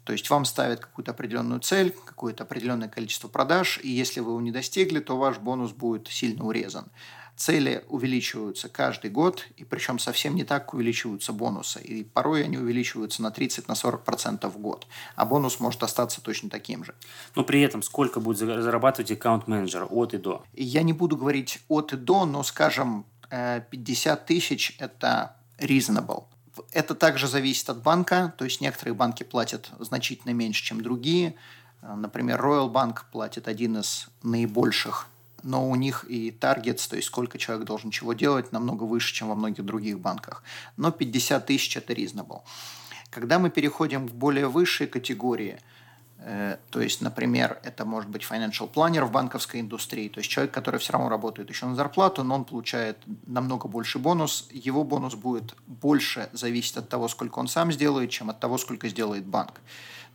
то 0.05 0.13
есть 0.13 0.29
вам 0.31 0.45
ставят 0.45 0.81
какую-то 0.81 1.13
определенную 1.13 1.61
цель, 1.61 1.95
какое-то 2.05 2.45
определенное 2.45 2.89
количество 2.89 3.29
продаж, 3.29 3.79
и 3.83 3.89
если 3.89 4.21
вы 4.21 4.33
его 4.33 4.41
не 4.41 4.51
достигли, 4.51 5.01
то 5.01 5.17
ваш 5.17 5.39
бонус 5.39 5.73
будет 5.73 6.09
сильно 6.09 6.45
урезан. 6.45 6.87
Цели 7.35 7.85
увеличиваются 7.89 8.69
каждый 8.69 9.11
год, 9.11 9.47
и 9.57 9.65
причем 9.65 9.99
совсем 9.99 10.35
не 10.35 10.45
так 10.45 10.75
увеличиваются 10.75 11.33
бонусы. 11.33 11.81
И 11.81 12.05
порой 12.05 12.45
они 12.45 12.59
увеличиваются 12.59 13.23
на 13.23 13.29
30-40% 13.29 14.49
в 14.49 14.59
год. 14.59 14.87
А 15.17 15.25
бонус 15.25 15.59
может 15.59 15.83
остаться 15.83 16.21
точно 16.21 16.51
таким 16.51 16.85
же. 16.85 16.95
Но 17.35 17.43
при 17.43 17.63
этом 17.63 17.83
сколько 17.83 18.21
будет 18.21 18.37
зарабатывать 18.39 19.11
аккаунт-менеджер 19.11 19.87
от 19.89 20.15
и 20.15 20.19
до? 20.19 20.45
Я 20.53 20.83
не 20.83 20.93
буду 20.93 21.17
говорить 21.17 21.61
от 21.69 21.95
и 21.95 21.97
до, 21.97 22.27
но, 22.27 22.43
скажем, 22.43 23.07
50 23.31 24.21
э, 24.21 24.27
тысяч– 24.27 24.77
это 24.79 25.37
reasonable. 25.59 26.25
Это 26.73 26.95
также 26.95 27.29
зависит 27.29 27.69
от 27.71 27.83
банка, 27.83 28.35
то 28.37 28.45
есть 28.45 28.61
некоторые 28.61 28.95
банки 28.95 29.23
платят 29.23 29.71
значительно 29.79 30.33
меньше, 30.33 30.65
чем 30.65 30.83
другие. 30.83 31.35
Например, 31.83 32.41
Royal 32.41 32.71
Bank 32.71 33.01
платит 33.11 33.49
один 33.49 33.79
из 33.79 34.09
наибольших, 34.23 35.07
но 35.43 35.69
у 35.69 35.75
них 35.75 36.05
и 36.09 36.31
таргет, 36.31 36.87
то 36.89 36.97
есть 36.97 37.09
сколько 37.09 37.39
человек 37.39 37.67
должен 37.67 37.91
чего 37.91 38.13
делать, 38.13 38.53
намного 38.53 38.85
выше, 38.85 39.15
чем 39.15 39.29
во 39.29 39.35
многих 39.35 39.65
других 39.65 39.99
банках. 39.99 40.45
Но 40.77 40.91
50 40.91 41.47
тысяч– 41.47 41.77
это 41.79 41.93
reasonable. 41.95 42.43
Когда 43.11 43.39
мы 43.39 43.51
переходим 43.51 44.07
в 44.07 44.15
более 44.15 44.47
высшие 44.49 44.87
категории– 44.87 45.59
Э, 45.72 45.72
то 46.71 46.81
есть, 46.81 47.01
например, 47.01 47.59
это 47.65 47.85
может 47.85 48.09
быть 48.11 48.23
financial 48.23 48.71
planner 48.73 49.05
в 49.05 49.11
банковской 49.11 49.61
индустрии, 49.61 50.09
то 50.09 50.19
есть 50.19 50.31
человек, 50.31 50.55
который 50.55 50.79
все 50.79 50.93
равно 50.93 51.09
работает 51.09 51.49
еще 51.49 51.67
на 51.67 51.75
зарплату, 51.75 52.23
но 52.23 52.37
он 52.37 52.45
получает 52.45 52.99
намного 53.27 53.69
больше 53.69 53.99
бонус. 53.99 54.49
Его 54.53 54.85
бонус 54.85 55.15
будет 55.15 55.57
больше 55.67 56.29
зависеть 56.33 56.77
от 56.77 56.89
того, 56.89 57.09
сколько 57.09 57.39
он 57.39 57.49
сам 57.49 57.73
сделает, 57.73 58.11
чем 58.11 58.31
от 58.31 58.41
того, 58.41 58.59
сколько 58.59 58.89
сделает 58.89 59.25
банк. 59.25 59.61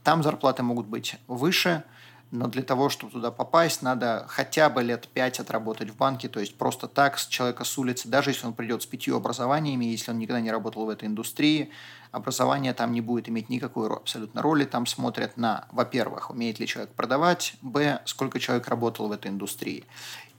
Там 0.04 0.24
зарплаты 0.24 0.64
могут 0.64 0.88
быть 0.88 1.18
выше, 1.28 1.84
но 2.32 2.48
для 2.48 2.62
того, 2.62 2.90
чтобы 2.90 3.14
туда 3.14 3.32
попасть, 3.32 3.82
надо 3.82 4.26
хотя 4.28 4.70
бы 4.70 4.84
лет 4.84 5.08
пять 5.08 5.40
отработать 5.40 5.90
в 5.90 5.96
банке, 5.96 6.28
то 6.28 6.40
есть 6.40 6.58
просто 6.58 6.88
так 6.88 7.18
с 7.18 7.28
человека 7.28 7.64
с 7.64 7.78
улицы, 7.78 8.10
даже 8.10 8.32
если 8.32 8.48
он 8.48 8.54
придет 8.54 8.84
с 8.84 8.86
пятью 8.86 9.16
образованиями, 9.16 9.86
если 9.86 10.12
он 10.12 10.20
никогда 10.20 10.42
не 10.42 10.52
работал 10.52 10.86
в 10.86 10.90
этой 10.90 11.08
индустрии, 11.08 11.70
образование 12.12 12.74
там 12.74 12.92
не 12.92 13.02
будет 13.02 13.30
иметь 13.30 13.50
никакой 13.50 13.90
абсолютно 13.90 14.42
роли, 14.42 14.66
там 14.66 14.86
смотрят 14.86 15.38
на, 15.38 15.68
во-первых, 15.72 16.30
умеет 16.30 16.60
ли 16.60 16.68
человек 16.68 16.92
продавать, 16.92 17.56
б, 17.62 18.02
сколько 18.06 18.40
человек 18.40 18.68
работал 18.68 19.08
в 19.08 19.12
этой 19.14 19.32
индустрии. 19.32 19.86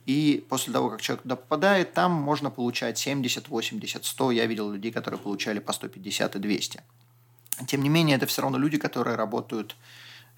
И 0.05 0.44
после 0.48 0.72
того, 0.72 0.88
как 0.90 1.03
человек 1.03 1.22
туда 1.22 1.37
попадает, 1.37 1.92
там 1.92 2.12
можно 2.12 2.51
получать 2.51 2.96
70, 2.96 3.48
80, 3.48 4.05
100. 4.05 4.31
Я 4.31 4.46
видел 4.46 4.70
людей, 4.70 4.90
которые 4.90 5.20
получали 5.20 5.59
по 5.59 5.74
150 5.74 6.37
и 6.37 6.38
200. 6.38 6.83
Тем 7.66 7.83
не 7.83 7.90
менее, 7.90 8.16
это 8.16 8.24
все 8.24 8.40
равно 8.40 8.57
люди, 8.57 8.79
которые 8.79 9.16
работают 9.16 9.77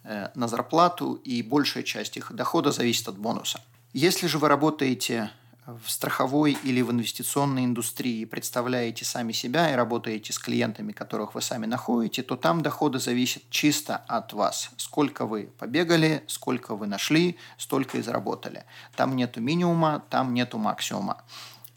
на 0.02 0.48
зарплату, 0.48 1.14
и 1.24 1.42
большая 1.42 1.82
часть 1.82 2.16
их 2.16 2.32
дохода 2.32 2.72
зависит 2.72 3.08
от 3.08 3.18
бонуса. 3.18 3.60
Если 3.92 4.26
же 4.26 4.38
вы 4.38 4.48
работаете 4.48 5.30
в 5.66 5.90
страховой 5.90 6.56
или 6.64 6.80
в 6.82 6.90
инвестиционной 6.90 7.64
индустрии 7.64 8.24
представляете 8.24 9.04
сами 9.04 9.32
себя 9.32 9.70
и 9.70 9.74
работаете 9.74 10.32
с 10.32 10.38
клиентами, 10.38 10.92
которых 10.92 11.34
вы 11.34 11.42
сами 11.42 11.66
находите, 11.66 12.22
то 12.22 12.36
там 12.36 12.62
доходы 12.62 12.98
зависят 12.98 13.42
чисто 13.50 13.96
от 13.96 14.32
вас. 14.32 14.70
Сколько 14.76 15.26
вы 15.26 15.50
побегали, 15.58 16.24
сколько 16.26 16.74
вы 16.74 16.86
нашли, 16.86 17.36
столько 17.58 17.98
и 17.98 18.02
заработали. 18.02 18.64
Там 18.96 19.16
нету 19.16 19.40
минимума, 19.40 20.02
там 20.10 20.34
нету 20.34 20.58
максимума. 20.58 21.22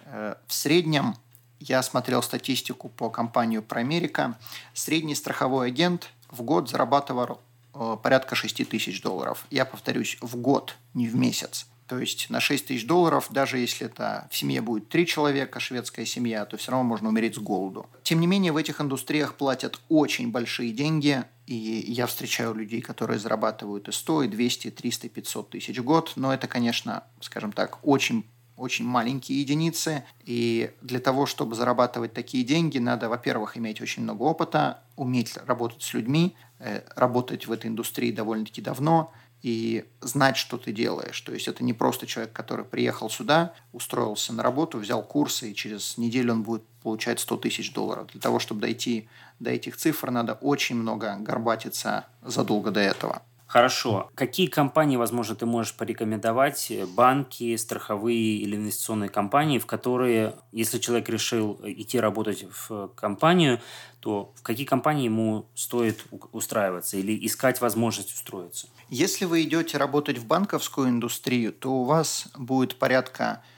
Э, 0.05 0.35
в 0.47 0.53
среднем 0.53 1.15
я 1.59 1.81
смотрел 1.83 2.23
статистику 2.23 2.89
по 2.89 3.09
компанию 3.09 3.61
Промерика. 3.61 4.37
Средний 4.73 5.15
страховой 5.15 5.67
агент 5.67 6.09
в 6.29 6.41
год 6.41 6.69
зарабатывал 6.69 7.25
э, 7.35 7.52
порядка 7.73 8.35
6 8.35 8.69
тысяч 8.69 9.01
долларов. 9.01 9.45
Я 9.49 9.65
повторюсь, 9.65 10.17
в 10.21 10.35
год, 10.37 10.75
не 10.93 11.07
в 11.07 11.15
месяц. 11.15 11.67
То 11.87 11.99
есть 11.99 12.29
на 12.29 12.39
6 12.39 12.67
тысяч 12.67 12.87
долларов, 12.87 13.27
даже 13.29 13.57
если 13.57 13.87
это 13.87 14.27
в 14.31 14.37
семье 14.37 14.61
будет 14.61 14.89
3 14.89 15.05
человека, 15.05 15.59
шведская 15.59 16.05
семья, 16.05 16.45
то 16.45 16.57
все 16.57 16.71
равно 16.71 16.87
можно 16.87 17.09
умереть 17.09 17.35
с 17.35 17.39
голоду. 17.39 17.87
Тем 18.03 18.19
не 18.19 18.27
менее, 18.27 18.51
в 18.51 18.57
этих 18.57 18.79
индустриях 18.79 19.35
платят 19.35 19.79
очень 19.89 20.31
большие 20.31 20.71
деньги, 20.71 21.23
и 21.45 21.53
я 21.53 22.07
встречаю 22.07 22.53
людей, 22.53 22.81
которые 22.81 23.19
зарабатывают 23.19 23.89
и 23.89 23.91
100, 23.91 24.23
и 24.23 24.27
200, 24.27 24.67
и 24.67 24.71
300, 24.71 25.07
и 25.07 25.09
500 25.09 25.49
тысяч 25.49 25.77
в 25.77 25.83
год, 25.83 26.13
но 26.15 26.33
это, 26.33 26.47
конечно, 26.47 27.03
скажем 27.19 27.51
так, 27.51 27.79
очень 27.85 28.25
очень 28.55 28.85
маленькие 28.85 29.41
единицы. 29.41 30.03
И 30.23 30.71
для 30.81 30.99
того, 30.99 31.25
чтобы 31.25 31.55
зарабатывать 31.55 32.13
такие 32.13 32.43
деньги, 32.43 32.77
надо, 32.77 33.09
во-первых, 33.09 33.57
иметь 33.57 33.81
очень 33.81 34.03
много 34.03 34.23
опыта, 34.23 34.81
уметь 34.95 35.37
работать 35.45 35.81
с 35.81 35.93
людьми, 35.93 36.35
э, 36.52 36.52
работать 36.95 37.47
в 37.47 37.51
этой 37.51 37.67
индустрии 37.67 38.11
довольно-таки 38.11 38.61
давно– 38.61 39.13
и 39.43 39.83
знать, 39.99 40.37
что 40.37 40.57
ты 40.57 40.71
делаешь. 40.71 41.19
То 41.21 41.33
есть 41.33 41.49
это 41.49 41.63
не 41.65 41.73
просто 41.73 42.07
человек, 42.07 42.31
который 42.31 42.63
приехал 42.63 43.09
сюда, 43.09 43.53
устроился 43.73 44.31
на 44.31 44.41
работу, 44.41 44.79
взял 44.79 45.03
курсы, 45.03 45.51
и 45.51 45.55
через 45.55 45.97
неделю 45.97 46.31
он 46.31 46.43
будет 46.43 46.63
получать 46.81 47.19
100 47.19 47.37
тысяч 47.37 47.73
долларов. 47.73 48.07
Для 48.07 48.21
того, 48.21 48.39
чтобы 48.39 48.61
дойти 48.61 49.09
до 49.39 49.51
этих 49.51 49.75
цифр, 49.75 50.11
надо 50.11 50.33
очень 50.35 50.77
много 50.77 51.17
горбатиться 51.19 52.07
задолго 52.21 52.71
до 52.71 52.79
этого. 52.79 53.21
Хорошо. 53.53 54.09
Какие 54.15 54.47
компании, 54.47 54.97
возможно, 54.97 55.35
ты 55.35 55.45
можешь 55.45 55.75
порекомендовать? 55.75 56.73
Банки, 56.95 57.55
страховые 57.55 58.37
или 58.37 58.55
инвестиционные 58.55 59.11
компании, 59.11 59.59
в 59.59 59.67
которые, 59.67 60.33
если 60.51 60.79
человек 60.79 61.07
решил 61.07 61.61
идти 61.63 61.99
работать 61.99 62.47
в 62.49 62.87
компанию, 62.95 63.61
то 63.99 64.33
в 64.35 64.41
какие 64.41 64.65
компании 64.65 65.05
ему 65.05 65.45
стоит 65.53 66.03
устраиваться 66.31 66.97
или 66.97 67.15
искать 67.27 67.61
возможность 67.61 68.11
устроиться? 68.11 68.69
Если 68.89 69.25
вы 69.25 69.43
идете 69.43 69.77
работать 69.77 70.17
в 70.17 70.25
банковскую 70.25 70.89
индустрию, 70.89 71.53
то 71.53 71.73
у 71.73 71.83
вас 71.83 72.29
будет 72.35 72.79
порядка 72.79 73.43
Э, 73.43 73.52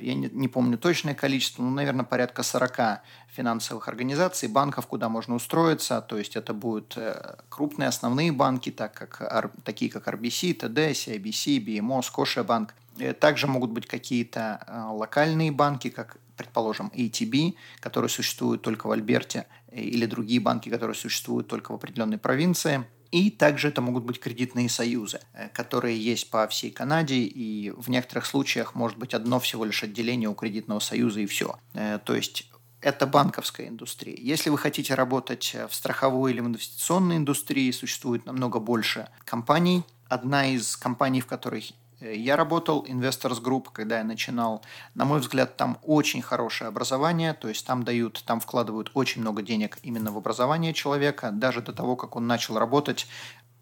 я 0.00 0.14
не, 0.14 0.28
не 0.32 0.48
помню 0.48 0.78
точное 0.78 1.14
количество, 1.14 1.62
но, 1.62 1.70
наверное, 1.70 2.04
порядка 2.04 2.42
40 2.42 3.00
финансовых 3.28 3.88
организаций, 3.88 4.48
банков, 4.48 4.86
куда 4.86 5.08
можно 5.08 5.34
устроиться. 5.34 6.00
То 6.02 6.18
есть 6.18 6.36
это 6.36 6.52
будут 6.52 6.96
э, 6.96 7.36
крупные 7.48 7.88
основные 7.88 8.32
банки, 8.32 8.70
так 8.70 8.92
как, 8.92 9.54
такие 9.64 9.90
как 9.90 10.08
RBC, 10.08 10.58
TD, 10.58 10.92
CIBC, 10.92 11.64
BMO, 11.64 12.02
Scotiabank. 12.02 12.70
Э, 12.98 13.12
также 13.12 13.46
могут 13.46 13.70
быть 13.70 13.86
какие-то 13.86 14.90
локальные 14.92 15.52
банки, 15.52 15.88
как, 15.88 16.18
предположим, 16.36 16.90
ATB, 16.94 17.54
которые 17.80 18.08
существуют 18.08 18.62
только 18.62 18.86
в 18.86 18.90
Альберте, 18.90 19.46
или 19.72 20.04
другие 20.06 20.40
банки, 20.40 20.68
которые 20.68 20.94
существуют 20.94 21.48
только 21.48 21.72
в 21.72 21.74
определенной 21.76 22.18
провинции– 22.18 22.84
и 23.12 23.30
также 23.30 23.68
это 23.68 23.80
могут 23.80 24.04
быть 24.04 24.18
кредитные 24.18 24.68
союзы, 24.68 25.20
э, 25.34 25.48
которые 25.50 26.02
есть 26.02 26.30
по 26.30 26.48
всей 26.48 26.70
Канаде, 26.70 27.16
и 27.16 27.70
в 27.70 27.88
некоторых 27.90 28.26
случаях 28.26 28.74
может 28.74 28.98
быть 28.98 29.14
одно 29.14 29.38
всего 29.38 29.64
лишь 29.64 29.84
отделение 29.84 30.28
у 30.28 30.34
кредитного 30.34 30.80
союза 30.80 31.20
и 31.20 31.26
все. 31.26 31.56
Э, 31.74 31.98
то 32.04 32.16
есть 32.16 32.50
это 32.80 33.06
банковская 33.06 33.68
индустрия. 33.68 34.16
Если 34.18 34.50
вы 34.50 34.58
хотите 34.58 34.94
работать 34.94 35.54
в 35.70 35.74
страховой 35.74 36.32
или 36.32 36.40
в 36.40 36.46
инвестиционной 36.46 37.18
индустрии, 37.18 37.70
существует 37.70 38.26
намного 38.26 38.58
больше 38.58 39.08
компаний. 39.24 39.84
Одна 40.08 40.48
из 40.48 40.76
компаний, 40.76 41.20
в 41.20 41.26
которой 41.26 41.72
Э, 41.72 41.81
я 42.02 42.36
работал 42.36 42.84
Investors 42.84 43.42
Group, 43.42 43.68
когда 43.72 43.98
я 43.98 44.04
начинал. 44.04 44.62
На 44.94 45.04
мой 45.04 45.20
взгляд, 45.20 45.56
там 45.56 45.78
очень 45.82 46.22
хорошее 46.22 46.68
образование, 46.68 47.34
то 47.34 47.48
есть 47.48 47.66
там 47.66 47.84
дают, 47.84 48.22
там 48.26 48.40
вкладывают 48.40 48.90
очень 48.94 49.20
много 49.20 49.42
денег 49.42 49.78
именно 49.82 50.10
в 50.10 50.16
образование 50.16 50.74
человека. 50.74 51.30
Даже 51.30 51.60
до 51.62 51.72
того, 51.72 51.96
как 51.96 52.16
он 52.16 52.26
начал 52.26 52.58
работать, 52.58 53.06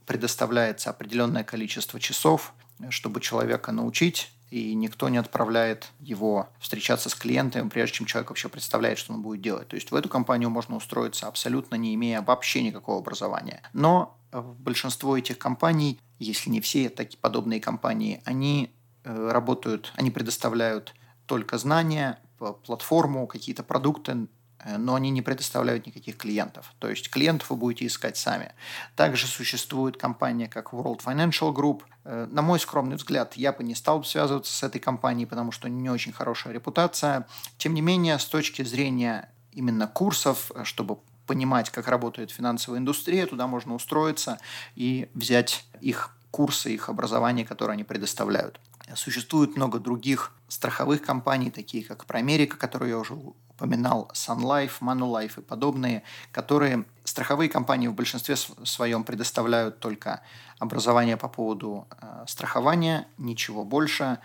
предоставляется 0.06 0.90
определенное 0.90 1.44
количество 1.44 2.00
часов, 2.00 2.54
чтобы 2.88 3.20
человека 3.20 3.72
научить, 3.72 4.32
и 4.50 4.74
никто 4.74 5.08
не 5.08 5.18
отправляет 5.18 5.92
его 6.00 6.48
встречаться 6.58 7.08
с 7.08 7.14
клиентами, 7.14 7.68
прежде 7.68 7.96
чем 7.96 8.06
человек 8.06 8.30
вообще 8.30 8.48
представляет, 8.48 8.98
что 8.98 9.12
он 9.12 9.22
будет 9.22 9.42
делать. 9.42 9.68
То 9.68 9.76
есть 9.76 9.92
в 9.92 9.94
эту 9.94 10.08
компанию 10.08 10.50
можно 10.50 10.76
устроиться 10.76 11.28
абсолютно 11.28 11.76
не 11.76 11.94
имея 11.94 12.22
вообще 12.22 12.62
никакого 12.62 12.98
образования. 12.98 13.62
Но 13.72 14.16
большинство 14.32 15.16
этих 15.16 15.38
компаний 15.38 16.00
если 16.20 16.50
не 16.50 16.60
все 16.60 16.90
такие 16.90 17.18
подобные 17.18 17.60
компании, 17.60 18.22
они 18.24 18.72
э, 19.04 19.30
работают, 19.32 19.92
они 19.96 20.10
предоставляют 20.10 20.94
только 21.26 21.58
знания, 21.58 22.18
платформу, 22.38 23.26
какие-то 23.26 23.62
продукты, 23.62 24.28
э, 24.58 24.76
но 24.76 24.94
они 24.94 25.10
не 25.10 25.22
предоставляют 25.22 25.86
никаких 25.86 26.18
клиентов. 26.18 26.74
То 26.78 26.88
есть 26.88 27.10
клиентов 27.10 27.48
вы 27.50 27.56
будете 27.56 27.86
искать 27.86 28.18
сами. 28.18 28.52
Также 28.96 29.26
существует 29.26 29.96
компания, 29.96 30.46
как 30.46 30.74
World 30.74 31.02
Financial 31.02 31.54
Group. 31.54 31.82
Э, 32.04 32.28
на 32.30 32.42
мой 32.42 32.60
скромный 32.60 32.96
взгляд, 32.96 33.34
я 33.36 33.52
бы 33.52 33.64
не 33.64 33.74
стал 33.74 34.04
связываться 34.04 34.52
с 34.52 34.62
этой 34.62 34.78
компанией, 34.78 35.26
потому 35.26 35.52
что 35.52 35.68
не 35.68 35.88
очень 35.88 36.12
хорошая 36.12 36.52
репутация. 36.52 37.26
Тем 37.56 37.72
не 37.72 37.80
менее, 37.80 38.18
с 38.18 38.26
точки 38.26 38.62
зрения 38.62 39.32
именно 39.52 39.86
курсов, 39.86 40.52
чтобы 40.64 40.98
понимать, 41.30 41.70
как 41.70 41.86
работает 41.86 42.32
финансовая 42.32 42.80
индустрия, 42.80 43.24
туда 43.24 43.46
можно 43.46 43.72
устроиться 43.76 44.40
и 44.74 45.08
взять 45.14 45.64
их 45.80 46.10
курсы, 46.32 46.74
их 46.74 46.88
образование, 46.88 47.46
которое 47.46 47.74
они 47.74 47.84
предоставляют. 47.84 48.58
Существует 48.96 49.54
много 49.54 49.78
других 49.78 50.32
страховых 50.48 51.02
компаний, 51.02 51.52
такие 51.52 51.84
как 51.84 52.04
Промерика, 52.04 52.56
которую 52.56 52.90
я 52.90 52.98
уже 52.98 53.14
упоминал, 53.14 54.10
Sun 54.12 54.40
Life, 54.40 54.80
Manulife 54.80 55.38
и 55.38 55.42
подобные, 55.42 56.02
которые 56.32 56.84
страховые 57.04 57.48
компании 57.48 57.86
в 57.86 57.94
большинстве 57.94 58.34
своем 58.34 59.04
предоставляют 59.04 59.78
только 59.78 60.22
образование 60.58 61.16
по 61.16 61.28
поводу 61.28 61.86
э, 62.00 62.24
страхования, 62.26 63.06
ничего 63.18 63.64
больше, 63.64 64.18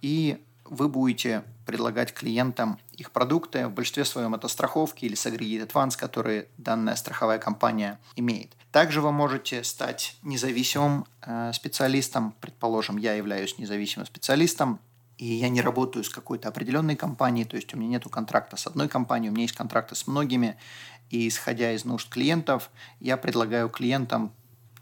и 0.00 0.40
вы 0.72 0.88
будете 0.88 1.44
предлагать 1.66 2.14
клиентам 2.14 2.78
их 2.96 3.12
продукты. 3.12 3.66
В 3.66 3.72
большинстве 3.72 4.06
своем 4.06 4.34
это 4.34 4.48
страховки 4.48 5.04
или 5.04 5.14
Segregated 5.14 5.70
Funds, 5.70 5.98
которые 5.98 6.48
данная 6.56 6.96
страховая 6.96 7.38
компания 7.38 8.00
имеет. 8.16 8.56
Также 8.72 9.02
вы 9.02 9.12
можете 9.12 9.64
стать 9.64 10.16
независимым 10.22 11.04
э, 11.20 11.52
специалистом. 11.52 12.34
Предположим, 12.40 12.96
я 12.96 13.12
являюсь 13.12 13.58
независимым 13.58 14.06
специалистом, 14.06 14.80
и 15.18 15.26
я 15.26 15.50
не 15.50 15.60
работаю 15.60 16.04
с 16.04 16.08
какой-то 16.08 16.48
определенной 16.48 16.96
компанией, 16.96 17.44
то 17.44 17.56
есть 17.56 17.74
у 17.74 17.76
меня 17.76 17.90
нет 17.90 18.04
контракта 18.10 18.56
с 18.56 18.66
одной 18.66 18.88
компанией, 18.88 19.28
у 19.28 19.32
меня 19.32 19.42
есть 19.42 19.54
контракты 19.54 19.94
с 19.94 20.06
многими, 20.06 20.56
и 21.10 21.28
исходя 21.28 21.72
из 21.72 21.84
нужд 21.84 22.08
клиентов, 22.08 22.70
я 22.98 23.18
предлагаю 23.18 23.68
клиентам 23.68 24.32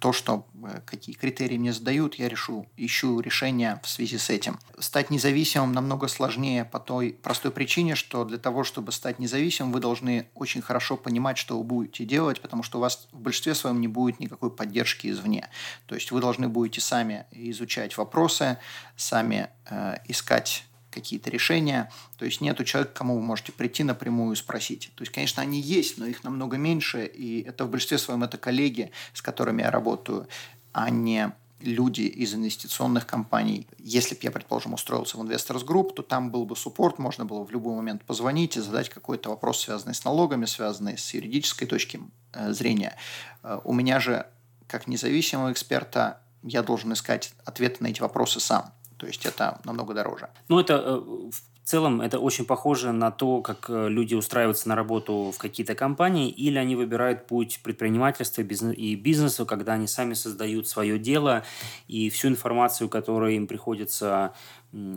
то, 0.00 0.14
что 0.14 0.46
э, 0.64 0.80
какие 0.86 1.14
критерии 1.14 1.58
мне 1.58 1.72
задают, 1.74 2.14
я 2.14 2.28
решу, 2.28 2.66
ищу 2.78 3.20
решение 3.20 3.80
в 3.84 3.88
связи 3.88 4.16
с 4.16 4.30
этим. 4.30 4.58
Стать 4.78 5.10
независимым 5.10 5.72
намного 5.72 6.08
сложнее 6.08 6.64
по 6.64 6.80
той 6.80 7.12
простой 7.22 7.50
причине, 7.50 7.94
что 7.94 8.24
для 8.24 8.38
того, 8.38 8.64
чтобы 8.64 8.92
стать 8.92 9.18
независимым, 9.18 9.72
вы 9.72 9.80
должны 9.80 10.26
очень 10.34 10.62
хорошо 10.62 10.96
понимать, 10.96 11.36
что 11.36 11.58
вы 11.58 11.64
будете 11.64 12.06
делать, 12.06 12.40
потому 12.40 12.62
что 12.62 12.78
у 12.78 12.80
вас 12.80 13.08
в 13.12 13.20
большинстве 13.20 13.54
своем 13.54 13.78
не 13.80 13.88
будет 13.88 14.20
никакой 14.20 14.50
поддержки 14.50 15.06
извне. 15.06 15.50
То 15.86 15.94
есть 15.94 16.10
вы 16.10 16.20
должны 16.20 16.48
будете 16.48 16.80
сами 16.80 17.26
изучать 17.30 17.98
вопросы, 17.98 18.56
сами 18.96 19.50
э, 19.68 19.98
искать 20.08 20.64
какие-то 20.90 21.30
решения. 21.30 21.90
То 22.18 22.24
есть 22.24 22.40
нету 22.40 22.64
человека, 22.64 22.92
к 22.92 22.96
кому 22.96 23.16
вы 23.16 23.22
можете 23.22 23.52
прийти 23.52 23.84
напрямую 23.84 24.34
и 24.34 24.36
спросить. 24.36 24.90
То 24.94 25.02
есть, 25.02 25.12
конечно, 25.12 25.42
они 25.42 25.60
есть, 25.60 25.98
но 25.98 26.06
их 26.06 26.24
намного 26.24 26.56
меньше, 26.56 27.06
и 27.06 27.42
это 27.42 27.64
в 27.64 27.70
большинстве 27.70 27.98
своем 27.98 28.24
это 28.24 28.38
коллеги, 28.38 28.90
с 29.14 29.22
которыми 29.22 29.62
я 29.62 29.70
работаю, 29.70 30.28
а 30.72 30.90
не 30.90 31.32
люди 31.60 32.02
из 32.02 32.34
инвестиционных 32.34 33.06
компаний. 33.06 33.66
Если 33.78 34.14
бы 34.14 34.20
я, 34.22 34.30
предположим, 34.30 34.74
устроился 34.74 35.16
в 35.16 35.22
Investors 35.22 35.64
Group, 35.64 35.94
то 35.94 36.02
там 36.02 36.30
был 36.30 36.46
бы 36.46 36.56
суппорт, 36.56 36.98
можно 36.98 37.24
было 37.24 37.44
в 37.44 37.50
любой 37.50 37.74
момент 37.76 38.02
позвонить 38.04 38.56
и 38.56 38.60
задать 38.60 38.88
какой-то 38.88 39.30
вопрос, 39.30 39.60
связанный 39.60 39.94
с 39.94 40.04
налогами, 40.04 40.46
связанный 40.46 40.96
с 40.96 41.12
юридической 41.14 41.66
точки 41.66 42.00
э, 42.32 42.52
зрения. 42.52 42.96
Э, 43.42 43.60
у 43.64 43.72
меня 43.72 44.00
же, 44.00 44.26
как 44.66 44.86
независимого 44.86 45.52
эксперта, 45.52 46.20
я 46.42 46.62
должен 46.62 46.92
искать 46.92 47.32
ответы 47.44 47.82
на 47.82 47.88
эти 47.88 48.00
вопросы 48.00 48.40
сам. 48.40 48.72
То 49.00 49.06
есть 49.06 49.24
это 49.24 49.58
намного 49.64 49.94
дороже. 49.94 50.28
Ну, 50.48 50.60
это 50.60 50.74
э, 50.84 51.30
целом 51.70 52.00
это 52.00 52.18
очень 52.18 52.44
похоже 52.44 52.92
на 52.92 53.10
то, 53.12 53.40
как 53.42 53.70
э, 53.70 53.88
люди 53.88 54.14
устраиваются 54.14 54.68
на 54.68 54.74
работу 54.74 55.32
в 55.34 55.38
какие-то 55.38 55.76
компании, 55.76 56.28
или 56.28 56.58
они 56.58 56.74
выбирают 56.74 57.26
путь 57.26 57.60
предпринимательства 57.62 58.42
и 58.42 58.96
бизнеса, 58.96 59.44
когда 59.44 59.74
они 59.74 59.86
сами 59.86 60.14
создают 60.14 60.66
свое 60.66 60.98
дело, 60.98 61.44
и 61.86 62.10
всю 62.10 62.28
информацию, 62.28 62.88
которую 62.88 63.36
им 63.36 63.46
приходится 63.46 64.34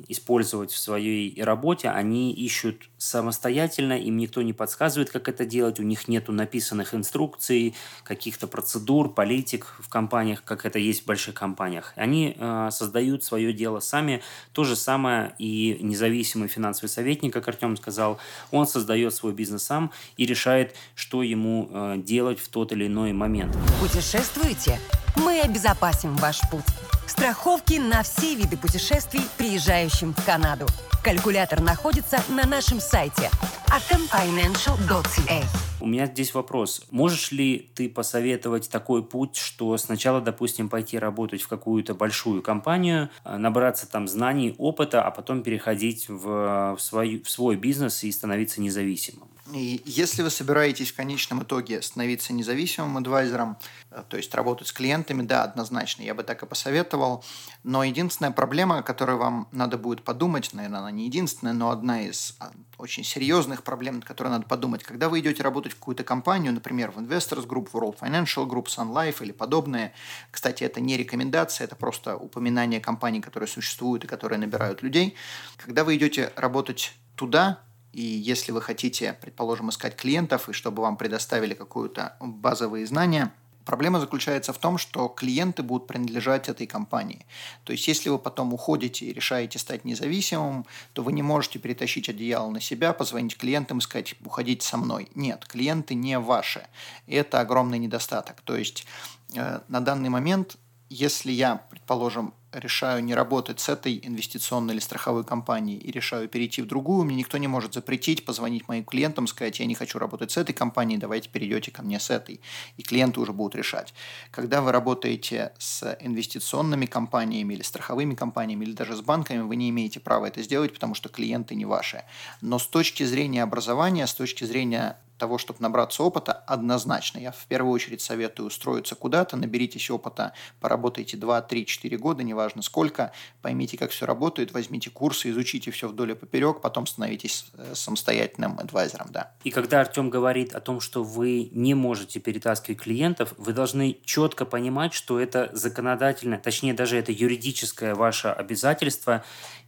использовать 0.07 0.71
в 0.71 0.77
своей 0.77 1.41
работе, 1.41 1.89
они 1.89 2.31
ищут 2.31 2.89
самостоятельно, 2.97 3.93
им 3.93 4.17
никто 4.17 4.41
не 4.41 4.53
подсказывает, 4.53 5.09
как 5.09 5.27
это 5.27 5.45
делать, 5.45 5.79
у 5.79 5.83
них 5.83 6.07
нет 6.07 6.27
написанных 6.27 6.93
инструкций, 6.93 7.75
каких-то 8.03 8.47
процедур, 8.47 9.13
политик 9.13 9.75
в 9.79 9.89
компаниях, 9.89 10.43
как 10.43 10.65
это 10.65 10.77
есть 10.77 11.03
в 11.03 11.05
больших 11.05 11.33
компаниях. 11.33 11.93
Они 11.95 12.35
э, 12.37 12.69
создают 12.71 13.23
свое 13.23 13.51
дело 13.51 13.79
сами. 13.79 14.21
То 14.51 14.63
же 14.63 14.75
самое 14.75 15.33
и 15.39 15.79
независимый 15.81 16.47
финансовый 16.47 16.87
советник, 16.87 17.33
как 17.33 17.47
Артем 17.47 17.75
сказал, 17.75 18.19
он 18.51 18.67
создает 18.67 19.13
свой 19.15 19.33
бизнес 19.33 19.63
сам 19.63 19.91
и 20.17 20.25
решает, 20.25 20.75
что 20.93 21.23
ему 21.23 21.69
э, 21.71 21.95
делать 21.97 22.39
в 22.39 22.47
тот 22.49 22.71
или 22.71 22.85
иной 22.85 23.11
момент. 23.11 23.55
Путешествуете? 23.81 24.79
Мы 25.15 25.41
обезопасим 25.41 26.15
ваш 26.15 26.41
путь. 26.49 26.63
Страховки 27.05 27.75
на 27.75 28.01
все 28.01 28.33
виды 28.33 28.57
путешествий, 28.57 29.21
приезжающим 29.63 30.13
в 30.13 30.25
Канаду. 30.25 30.65
Калькулятор 31.03 31.61
находится 31.61 32.17
на 32.29 32.45
нашем 32.45 32.79
сайте 32.79 33.29
atomfinancial.ca. 33.67 35.43
У 35.79 35.85
меня 35.85 36.05
здесь 36.05 36.33
вопрос. 36.33 36.85
Можешь 36.91 37.31
ли 37.31 37.69
ты 37.73 37.89
посоветовать 37.89 38.69
такой 38.69 39.03
путь, 39.03 39.37
что 39.37 39.77
сначала, 39.77 40.21
допустим, 40.21 40.69
пойти 40.69 40.99
работать 40.99 41.41
в 41.41 41.47
какую-то 41.47 41.93
большую 41.93 42.41
компанию, 42.41 43.09
а, 43.23 43.37
набраться 43.37 43.89
там 43.89 44.07
знаний, 44.07 44.53
опыта, 44.57 45.01
а 45.01 45.11
потом 45.11 45.43
переходить 45.43 46.09
в, 46.09 46.75
в, 46.75 46.77
свой, 46.79 47.21
в 47.23 47.29
свой 47.29 47.55
бизнес 47.55 48.03
и 48.03 48.11
становиться 48.11 48.61
независимым? 48.61 49.29
И 49.51 49.81
если 49.85 50.21
вы 50.21 50.29
собираетесь 50.29 50.91
в 50.91 50.95
конечном 50.95 51.43
итоге 51.43 51.81
становиться 51.81 52.31
независимым 52.31 52.97
адвайзером, 52.97 53.57
э, 53.91 54.01
то 54.07 54.15
есть 54.15 54.33
работать 54.33 54.67
с 54.69 54.71
клиентами, 54.71 55.21
да, 55.21 55.43
однозначно, 55.43 56.01
я 56.01 56.13
бы 56.13 56.23
так 56.23 56.43
и 56.43 56.45
посоветовал. 56.45 57.25
Но 57.63 57.83
единственная 57.83 58.31
проблема, 58.31 58.77
о 58.77 58.83
которой 58.83 59.17
вам 59.17 59.49
надо 59.51 59.77
будет 59.77 60.03
подумать, 60.03 60.53
наверное, 60.53 60.79
она 60.79 60.91
не 60.91 61.05
единственная, 61.05 61.51
но 61.51 61.71
одна 61.71 62.03
из 62.03 62.37
а, 62.39 62.51
очень 62.77 63.03
серьезных 63.03 63.63
проблем, 63.63 63.95
над 63.95 64.05
которой 64.05 64.29
надо 64.29 64.45
подумать, 64.45 64.83
когда 64.83 65.09
вы 65.09 65.19
идете 65.19 65.43
работать 65.43 65.73
в 65.73 65.75
какую-то 65.75 66.05
компанию, 66.05 66.53
например, 66.53 66.91
в 66.91 66.99
Investors 66.99 67.45
Group, 67.45 67.71
World 67.73 67.99
Financial 67.99 68.47
Group, 68.47 68.67
Sun 68.67 68.93
Life 68.93 69.21
или 69.21 69.33
подобное, 69.33 69.93
кстати, 70.31 70.63
это 70.63 70.79
не 70.79 70.95
рекомендация, 70.95 71.65
это 71.65 71.75
просто 71.75 72.15
упоминание 72.15 72.79
компаний, 72.79 73.19
которые 73.19 73.49
существуют 73.49 74.05
и 74.05 74.07
которые 74.07 74.39
набирают 74.39 74.81
людей. 74.83 75.15
Когда 75.57 75.83
вы 75.83 75.97
идете 75.97 76.31
работать 76.37 76.93
туда, 77.15 77.59
и 77.93 78.01
если 78.01 78.51
вы 78.51 78.61
хотите, 78.61 79.13
предположим, 79.21 79.69
искать 79.69 79.95
клиентов, 79.95 80.49
и 80.49 80.53
чтобы 80.53 80.81
вам 80.81 80.97
предоставили 80.97 81.53
какую-то 81.53 82.15
базовые 82.19 82.87
знания, 82.87 83.31
проблема 83.65 83.99
заключается 83.99 84.51
в 84.51 84.57
том, 84.57 84.79
что 84.79 85.07
клиенты 85.07 85.61
будут 85.61 85.87
принадлежать 85.87 86.49
этой 86.49 86.65
компании. 86.65 87.25
То 87.63 87.71
есть, 87.71 87.87
если 87.87 88.09
вы 88.09 88.17
потом 88.17 88.51
уходите 88.51 89.05
и 89.05 89.13
решаете 89.13 89.59
стать 89.59 89.85
независимым, 89.85 90.65
то 90.93 91.03
вы 91.03 91.13
не 91.13 91.21
можете 91.21 91.59
перетащить 91.59 92.09
одеяло 92.09 92.49
на 92.49 92.59
себя, 92.59 92.93
позвонить 92.93 93.37
клиентам 93.37 93.77
и 93.77 93.81
сказать 93.81 94.15
«уходите 94.25 94.65
со 94.67 94.77
мной». 94.77 95.07
Нет, 95.13 95.45
клиенты 95.45 95.93
не 95.93 96.17
ваши. 96.17 96.65
Это 97.05 97.39
огромный 97.41 97.77
недостаток. 97.77 98.41
То 98.41 98.55
есть, 98.55 98.87
э, 99.35 99.59
на 99.67 99.81
данный 99.81 100.09
момент, 100.09 100.57
если 100.89 101.31
я, 101.31 101.57
предположим, 101.69 102.33
решаю 102.53 103.03
не 103.03 103.15
работать 103.15 103.59
с 103.59 103.69
этой 103.69 103.99
инвестиционной 104.03 104.73
или 104.73 104.81
страховой 104.81 105.23
компанией 105.23 105.77
и 105.77 105.91
решаю 105.91 106.27
перейти 106.27 106.61
в 106.61 106.67
другую, 106.67 107.05
мне 107.05 107.15
никто 107.15 107.37
не 107.37 107.47
может 107.47 107.73
запретить 107.73 108.25
позвонить 108.25 108.67
моим 108.67 108.83
клиентам, 108.83 109.27
сказать, 109.27 109.59
я 109.59 109.65
не 109.65 109.75
хочу 109.75 109.99
работать 109.99 110.31
с 110.31 110.37
этой 110.37 110.53
компанией, 110.53 110.97
давайте 110.97 111.29
перейдете 111.29 111.71
ко 111.71 111.81
мне 111.81 111.99
с 111.99 112.09
этой. 112.09 112.41
И 112.77 112.83
клиенты 112.83 113.19
уже 113.19 113.33
будут 113.33 113.55
решать. 113.55 113.93
Когда 114.31 114.61
вы 114.61 114.71
работаете 114.71 115.53
с 115.57 115.97
инвестиционными 115.99 116.85
компаниями 116.85 117.53
или 117.53 117.61
страховыми 117.61 118.15
компаниями 118.15 118.65
или 118.65 118.73
даже 118.73 118.95
с 118.95 119.01
банками, 119.01 119.41
вы 119.41 119.55
не 119.55 119.69
имеете 119.69 119.99
права 119.99 120.27
это 120.27 120.41
сделать, 120.41 120.73
потому 120.73 120.95
что 120.95 121.09
клиенты 121.09 121.55
не 121.55 121.65
ваши. 121.65 122.03
Но 122.41 122.59
с 122.59 122.67
точки 122.67 123.03
зрения 123.03 123.43
образования, 123.43 124.07
с 124.07 124.13
точки 124.13 124.43
зрения 124.43 124.97
того, 125.17 125.37
чтобы 125.37 125.59
набраться 125.61 126.03
опыта, 126.03 126.33
однозначно. 126.33 127.19
Я 127.19 127.31
в 127.31 127.45
первую 127.47 127.73
очередь 127.73 128.01
советую 128.01 128.47
устроиться 128.47 128.95
куда-то, 128.95 129.37
наберитесь 129.37 129.89
опыта, 129.89 130.33
поработайте 130.59 131.17
2, 131.17 131.41
3, 131.41 131.65
4 131.65 131.97
года, 131.97 132.23
неважно 132.23 132.61
сколько, 132.61 133.11
поймите, 133.41 133.77
как 133.77 133.91
все 133.91 134.05
работает, 134.05 134.53
возьмите 134.53 134.89
курсы, 134.89 135.29
изучите 135.29 135.71
все 135.71 135.87
вдоль 135.87 136.11
и 136.11 136.15
поперек, 136.15 136.61
потом 136.61 136.87
становитесь 136.87 137.45
э, 137.53 137.73
самостоятельным 137.75 138.59
адвайзером, 138.59 139.07
да. 139.11 139.31
И 139.43 139.51
когда 139.51 139.81
Артем 139.81 140.09
говорит 140.09 140.53
о 140.53 140.59
том, 140.59 140.79
что 140.79 141.03
вы 141.03 141.49
не 141.51 141.73
можете 141.73 142.19
перетаскивать 142.19 142.81
клиентов, 142.81 143.33
вы 143.37 143.53
должны 143.53 143.97
четко 144.05 144.45
понимать, 144.45 144.93
что 144.93 145.19
это 145.19 145.49
законодательно, 145.53 146.37
точнее 146.37 146.73
даже 146.73 146.97
это 146.97 147.11
юридическое 147.11 147.95
ваше 147.95 148.27
обязательство 148.29 149.23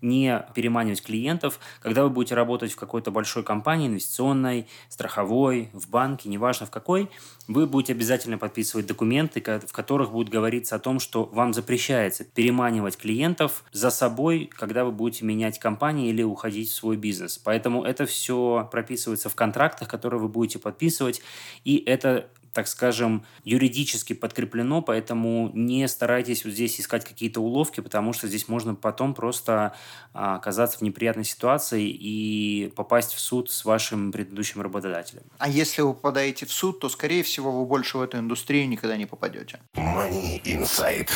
не 0.06 0.46
переманивать 0.54 1.04
клиентов, 1.04 1.60
когда 1.82 2.04
вы 2.04 2.10
будете 2.10 2.36
работать 2.36 2.72
в 2.72 2.76
какой-то 2.78 3.12
большой 3.12 3.44
компании, 3.44 3.88
инвестиционной, 3.88 4.68
страховой, 4.88 5.70
в 5.74 5.90
банке, 5.90 6.30
неважно 6.30 6.66
в 6.66 6.72
какой, 6.72 7.10
вы 7.48 7.68
будете 7.68 7.94
обязательно 7.94 8.38
подписывать 8.38 8.88
документы, 8.88 9.42
в 9.42 9.74
которых 9.74 10.12
будет 10.12 10.30
говориться 10.30 10.76
о 10.76 10.80
том, 10.80 11.00
что 11.00 11.26
вам 11.26 11.54
запрещается 11.54 12.24
переманивать 12.24 12.98
клиентов 12.98 13.64
за 13.72 13.90
собой, 13.90 14.50
когда 14.56 14.86
вы 14.86 14.92
будете 14.92 15.26
менять 15.26 15.60
компании 15.60 16.10
или 16.10 16.24
уходить 16.24 16.70
в 16.70 16.74
свой 16.74 16.96
бизнес. 16.96 17.38
Поэтому 17.38 17.84
это 17.84 18.06
все 18.06 18.68
прописывается 18.72 19.30
в 19.30 19.36
контрактах, 19.36 19.88
которые 19.88 20.20
вы 20.20 20.30
будете 20.30 20.60
подписывать, 20.60 21.22
и 21.64 21.78
это 21.78 22.28
так 22.56 22.70
скажем, 22.70 23.26
юридически 23.44 24.14
подкреплено, 24.14 24.82
поэтому 24.82 25.52
не 25.54 25.86
старайтесь 25.90 26.46
вот 26.46 26.54
здесь 26.54 26.80
искать 26.80 27.04
какие-то 27.04 27.42
уловки, 27.42 27.82
потому 27.82 28.14
что 28.14 28.30
здесь 28.30 28.48
можно 28.48 28.74
потом 28.74 29.14
просто 29.14 29.76
а, 30.14 30.38
оказаться 30.38 30.78
в 30.78 30.82
неприятной 30.82 31.26
ситуации 31.26 31.86
и 31.90 32.72
попасть 32.74 33.14
в 33.14 33.20
суд 33.20 33.52
с 33.52 33.66
вашим 33.66 34.14
предыдущим 34.14 34.62
работодателем. 34.62 35.24
А 35.38 35.50
если 35.50 35.82
вы 35.82 35.94
попадаете 35.94 36.46
в 36.46 36.52
суд, 36.54 36.80
то, 36.80 36.88
скорее 36.88 37.24
всего, 37.24 37.52
вы 37.52 37.66
больше 37.66 37.98
в 37.98 38.02
эту 38.02 38.20
индустрию 38.20 38.70
никогда 38.70 38.96
не 38.96 39.06
попадете. 39.06 39.60
Money 39.76 40.42
Insight. 40.44 41.10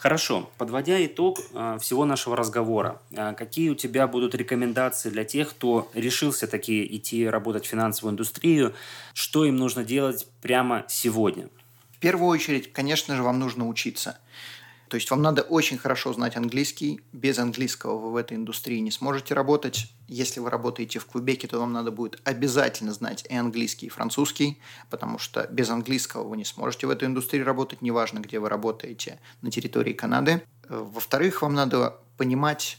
Хорошо, 0.00 0.48
подводя 0.56 1.04
итог 1.04 1.40
э, 1.52 1.76
всего 1.78 2.06
нашего 2.06 2.34
разговора, 2.34 3.02
э, 3.10 3.34
какие 3.34 3.68
у 3.68 3.74
тебя 3.74 4.08
будут 4.08 4.34
рекомендации 4.34 5.10
для 5.10 5.24
тех, 5.24 5.50
кто 5.50 5.90
решился 5.92 6.46
таки 6.46 6.86
идти 6.96 7.28
работать 7.28 7.66
в 7.66 7.68
финансовую 7.68 8.12
индустрию, 8.12 8.72
что 9.12 9.44
им 9.44 9.56
нужно 9.56 9.84
делать 9.84 10.26
прямо 10.40 10.86
сегодня? 10.88 11.50
В 11.92 11.98
первую 11.98 12.30
очередь, 12.30 12.72
конечно 12.72 13.14
же, 13.14 13.22
вам 13.22 13.38
нужно 13.38 13.68
учиться– 13.68 14.18
то 14.90 14.96
есть 14.96 15.08
вам 15.12 15.22
надо 15.22 15.42
очень 15.42 15.78
хорошо 15.78 16.12
знать 16.12 16.36
английский. 16.36 17.00
Без 17.12 17.38
английского 17.38 17.96
вы 17.96 18.10
в 18.10 18.16
этой 18.16 18.36
индустрии 18.36 18.80
не 18.80 18.90
сможете 18.90 19.34
работать. 19.34 19.86
Если 20.08 20.40
вы 20.40 20.50
работаете 20.50 20.98
в 20.98 21.06
Квебеке, 21.06 21.46
то 21.46 21.60
вам 21.60 21.72
надо 21.72 21.92
будет 21.92 22.20
обязательно 22.24 22.92
знать 22.92 23.24
и 23.30 23.36
английский, 23.36 23.86
и 23.86 23.88
французский, 23.88 24.58
потому 24.90 25.18
что 25.18 25.46
без 25.46 25.70
английского 25.70 26.26
вы 26.26 26.36
не 26.36 26.44
сможете 26.44 26.88
в 26.88 26.90
этой 26.90 27.06
индустрии 27.06 27.40
работать, 27.40 27.82
неважно, 27.82 28.18
где 28.18 28.40
вы 28.40 28.48
работаете 28.48 29.20
на 29.42 29.52
территории 29.52 29.92
Канады. 29.92 30.42
Во-вторых, 30.68 31.42
вам 31.42 31.54
надо 31.54 31.96
понимать 32.16 32.78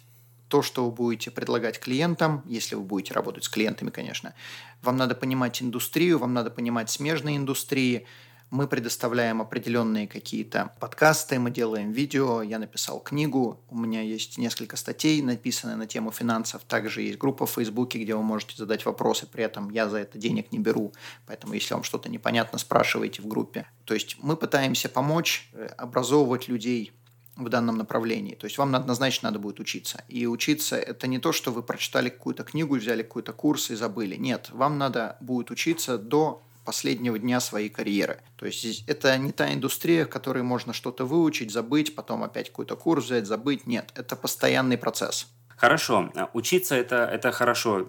то, 0.49 0.62
что 0.62 0.84
вы 0.84 0.91
будете 0.91 1.32
предлагать 1.32 1.80
клиентам, 1.80 2.43
если 2.45 2.76
вы 2.76 2.82
будете 2.82 3.14
работать 3.14 3.45
с 3.45 3.49
клиентами, 3.49 3.89
конечно. 3.89 4.34
Вам 4.82 4.97
надо 4.97 5.16
понимать 5.16 5.62
индустрию, 5.62 6.20
вам 6.20 6.34
надо 6.34 6.51
понимать 6.51 6.89
смежные 6.89 7.38
индустрии, 7.38 8.05
мы 8.52 8.68
предоставляем 8.68 9.41
определенные 9.41 10.08
какие-то 10.08 10.74
подкасты, 10.80 11.39
мы 11.39 11.52
делаем 11.52 11.91
видео, 11.91 12.41
я 12.41 12.60
написал 12.60 12.99
книгу, 12.99 13.62
у 13.70 13.78
меня 13.78 14.02
есть 14.02 14.38
несколько 14.38 14.76
статей, 14.76 15.22
написанные 15.22 15.78
на 15.78 15.88
тему 15.88 16.12
финансов, 16.12 16.62
также 16.68 17.02
есть 17.02 17.18
группа 17.18 17.45
в 17.45 17.52
Фейсбуке, 17.52 17.97
где 17.97 18.14
вы 18.14 18.24
можете 18.24 18.58
задать 18.58 18.86
вопросы, 18.86 19.26
при 19.26 19.45
этом 19.45 19.70
я 19.70 19.88
за 19.88 19.99
это 19.99 20.18
денег 20.18 20.52
не 20.52 20.60
беру, 20.60 20.91
поэтому 21.26 21.54
если 21.54 21.74
вам 21.74 21.84
что-то 21.84 22.10
непонятно, 22.10 22.60
спрашивайте 22.60 23.22
в 23.22 23.28
группе. 23.28 23.66
То 23.86 23.93
есть 23.93 24.18
мы 24.22 24.36
пытаемся 24.36 24.89
помочь 24.89 25.49
э, 25.54 25.68
образовывать 25.78 26.49
людей 26.49 26.91
в 27.38 27.47
данном 27.47 27.78
направлении. 27.78 28.36
То 28.36 28.45
есть 28.45 28.58
вам 28.58 28.76
однозначно 28.76 29.30
надо 29.30 29.39
будет 29.39 29.62
учиться. 29.62 30.04
И 30.10 30.28
учиться 30.28 30.76
это 30.76 31.08
не 31.08 31.20
то, 31.20 31.32
что 31.32 31.52
вы 31.52 31.64
прочитали 31.64 32.10
какую-то 32.10 32.43
книгу, 32.43 32.76
взяли 32.76 33.02
какой-то 33.02 33.32
курс 33.32 33.72
и 33.72 33.76
забыли. 33.76 34.16
Нет, 34.16 34.49
вам 34.52 34.78
надо 34.78 35.16
будет 35.22 35.49
учиться 35.52 35.97
до 35.97 36.43
последнего 36.64 37.18
дня 37.18 37.39
своей 37.39 37.70
карьеры. 37.70 38.22
То 38.36 38.45
есть 38.45 38.84
это 38.88 39.18
не 39.18 39.32
та 39.32 39.53
индустрия, 39.53 40.05
в 40.05 40.09
которой 40.09 40.43
можно 40.43 40.74
что-то 40.74 41.05
выучить, 41.05 41.51
забыть, 41.51 41.95
потом 41.95 42.24
опять 42.24 42.49
какой-то 42.49 42.76
курс 42.76 43.05
взять, 43.05 43.28
забыть. 43.28 43.68
Нет, 43.68 43.91
это 43.95 44.16
постоянный 44.16 44.78
процесс. 44.78 45.28
Хорошо. 45.62 46.12
Учиться 46.34 46.76
это, 46.76 47.05
это 47.05 47.32
хорошо. 47.32 47.88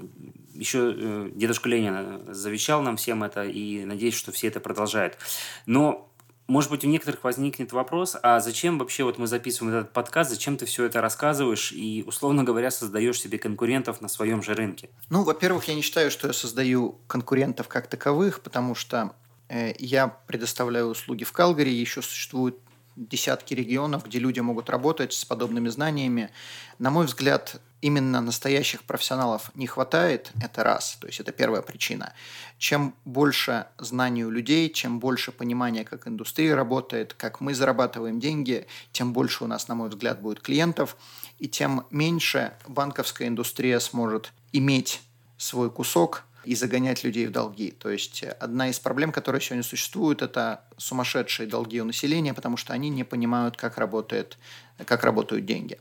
Еще 0.55 0.95
э, 0.95 1.31
дедушка 1.35 1.71
Ленин 1.71 2.35
завещал 2.35 2.83
нам 2.83 2.99
всем 2.99 3.25
это, 3.25 3.45
и 3.45 3.87
надеюсь, 3.87 4.15
что 4.15 4.31
все 4.31 4.49
это 4.49 4.61
продолжают. 4.61 5.17
Но 5.65 6.12
может 6.53 6.71
быть, 6.71 6.85
у 6.85 6.87
некоторых 6.87 7.25
возникнет 7.25 7.73
вопрос, 7.73 8.15
а 8.23 8.39
зачем 8.39 8.79
вообще 8.79 9.05
вот 9.05 9.17
мы 9.17 9.27
записываем 9.27 9.75
этот 9.75 9.95
подкаст, 9.95 10.29
зачем 10.29 10.59
ты 10.59 10.67
все 10.67 10.85
это 10.85 11.01
рассказываешь 11.01 11.73
и, 11.73 12.05
условно 12.07 12.45
говоря, 12.45 12.71
создаешь 12.71 13.19
себе 13.23 13.39
конкурентов 13.39 14.03
на 14.03 14.09
своем 14.09 14.43
же 14.43 14.53
рынке? 14.53 14.91
Ну, 15.09 15.25
во-первых, 15.25 15.65
я 15.69 15.75
не 15.75 15.81
считаю, 15.81 16.11
что 16.11 16.27
я 16.27 16.35
создаю 16.35 16.99
конкурентов 17.07 17.69
как 17.69 17.87
таковых, 17.87 18.43
потому 18.43 18.75
что 18.75 19.15
э, 19.49 19.73
я 19.79 20.09
предоставляю 20.09 20.89
услуги 20.89 21.25
в 21.25 21.33
Калгари, 21.33 21.71
еще 21.71 22.03
существуют 22.03 22.59
десятки 22.97 23.55
регионов, 23.55 24.05
где 24.07 24.19
люди 24.19 24.41
могут 24.41 24.71
работать 24.71 25.13
с 25.13 25.25
подобными 25.25 25.69
знаниями. 25.69 26.31
На 26.79 26.91
мой 26.91 27.07
взгляд, 27.07 27.61
именно 27.81 28.21
настоящих 28.21 28.83
профессионалов 28.85 29.51
не 29.55 29.67
хватает, 29.67 30.33
это 30.41 30.63
раз, 30.63 30.97
то 31.01 31.07
есть 31.07 31.21
это 31.21 31.33
первая 31.33 31.63
причина. 31.63 32.13
Чем 32.59 32.95
больше 33.05 33.67
знаний 33.79 34.25
у 34.25 34.31
людей, 34.31 34.71
чем 34.71 35.01
больше 35.01 35.33
понимания, 35.33 35.85
как 35.85 36.07
индустрия 36.07 36.55
работает, 36.55 37.15
как 37.15 37.41
мы 37.41 37.55
зарабатываем 37.55 38.21
деньги, 38.21 38.67
тем 38.93 39.13
больше 39.13 39.45
у 39.45 39.47
нас, 39.47 39.69
на 39.69 39.75
мой 39.75 39.89
взгляд, 39.89 40.21
будет 40.21 40.41
клиентов, 40.41 40.97
и 41.39 41.49
тем 41.49 41.87
меньше 41.91 42.53
банковская 42.69 43.27
индустрия 43.27 43.81
сможет 43.81 44.33
иметь 44.53 45.03
свой 45.37 45.71
кусок 45.71 46.25
и 46.45 46.55
загонять 46.55 47.05
людей 47.05 47.27
в 47.27 47.31
долги. 47.31 47.71
То 47.71 47.91
есть 47.91 48.23
одна 48.23 48.69
из 48.69 48.79
проблем, 48.81 49.13
которая 49.13 49.41
сегодня 49.41 49.63
существует, 49.63 50.23
это 50.23 50.65
сумасшедшие 50.77 51.49
долги 51.49 51.81
у 51.81 51.85
населения, 51.85 52.35
потому 52.35 52.57
что 52.57 52.73
они 52.73 52.89
не 52.91 53.05
понимают, 53.05 53.57
как, 53.57 53.79
работает, 53.79 54.39
как 54.85 55.05
работают 55.05 55.47
деньги. 55.47 55.79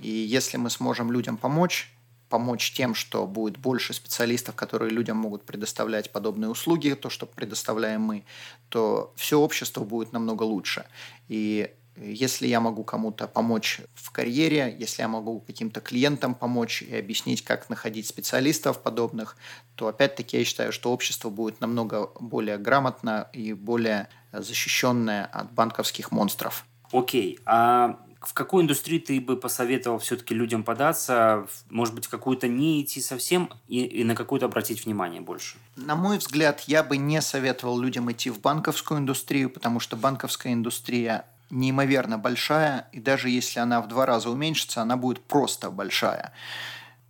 И 0.00 0.08
если 0.08 0.56
мы 0.56 0.70
сможем 0.70 1.10
людям 1.10 1.36
помочь, 1.36 1.92
помочь 2.28 2.72
тем, 2.72 2.94
что 2.94 3.26
будет 3.26 3.56
больше 3.56 3.94
специалистов, 3.94 4.54
которые 4.54 4.90
людям 4.90 5.16
могут 5.16 5.44
предоставлять 5.44 6.10
подобные 6.10 6.48
услуги, 6.48 6.94
то, 7.00 7.08
что 7.08 7.26
предоставляем 7.26 8.02
мы, 8.02 8.24
то 8.68 9.12
все 9.16 9.38
общество 9.38 9.84
будет 9.84 10.12
намного 10.12 10.42
лучше. 10.42 10.86
И 11.28 11.70
если 11.96 12.46
я 12.46 12.60
могу 12.60 12.84
кому-то 12.84 13.26
помочь 13.26 13.80
в 13.94 14.10
карьере, 14.10 14.74
если 14.78 15.02
я 15.02 15.08
могу 15.08 15.40
каким-то 15.40 15.80
клиентам 15.80 16.34
помочь 16.34 16.82
и 16.82 16.96
объяснить, 16.96 17.42
как 17.42 17.70
находить 17.70 18.06
специалистов 18.06 18.82
подобных, 18.82 19.36
то 19.74 19.88
опять-таки 19.88 20.38
я 20.38 20.44
считаю, 20.44 20.72
что 20.72 20.92
общество 20.92 21.30
будет 21.30 21.60
намного 21.60 22.10
более 22.20 22.58
грамотно 22.58 23.28
и 23.32 23.52
более 23.52 24.08
защищенное 24.32 25.24
от 25.24 25.52
банковских 25.52 26.10
монстров. 26.10 26.66
Окей, 26.92 27.38
а 27.46 27.98
в 28.20 28.32
какую 28.32 28.64
индустрию 28.64 29.00
ты 29.00 29.20
бы 29.20 29.36
посоветовал 29.36 29.98
все-таки 29.98 30.34
людям 30.34 30.64
податься? 30.64 31.46
Может 31.70 31.94
быть, 31.94 32.08
какую-то 32.08 32.48
не 32.48 32.82
идти 32.82 33.00
совсем 33.00 33.50
и, 33.68 33.84
и 33.84 34.04
на 34.04 34.14
какую-то 34.14 34.46
обратить 34.46 34.84
внимание 34.84 35.20
больше? 35.20 35.58
На 35.76 35.94
мой 35.94 36.18
взгляд, 36.18 36.62
я 36.62 36.82
бы 36.82 36.96
не 36.96 37.22
советовал 37.22 37.78
людям 37.78 38.10
идти 38.10 38.30
в 38.30 38.40
банковскую 38.40 38.98
индустрию, 38.98 39.50
потому 39.50 39.80
что 39.80 39.96
банковская 39.96 40.52
индустрия 40.52 41.24
неимоверно 41.50 42.18
большая, 42.18 42.88
и 42.92 43.00
даже 43.00 43.28
если 43.28 43.60
она 43.60 43.80
в 43.80 43.88
два 43.88 44.06
раза 44.06 44.30
уменьшится, 44.30 44.82
она 44.82 44.96
будет 44.96 45.22
просто 45.24 45.70
большая. 45.70 46.32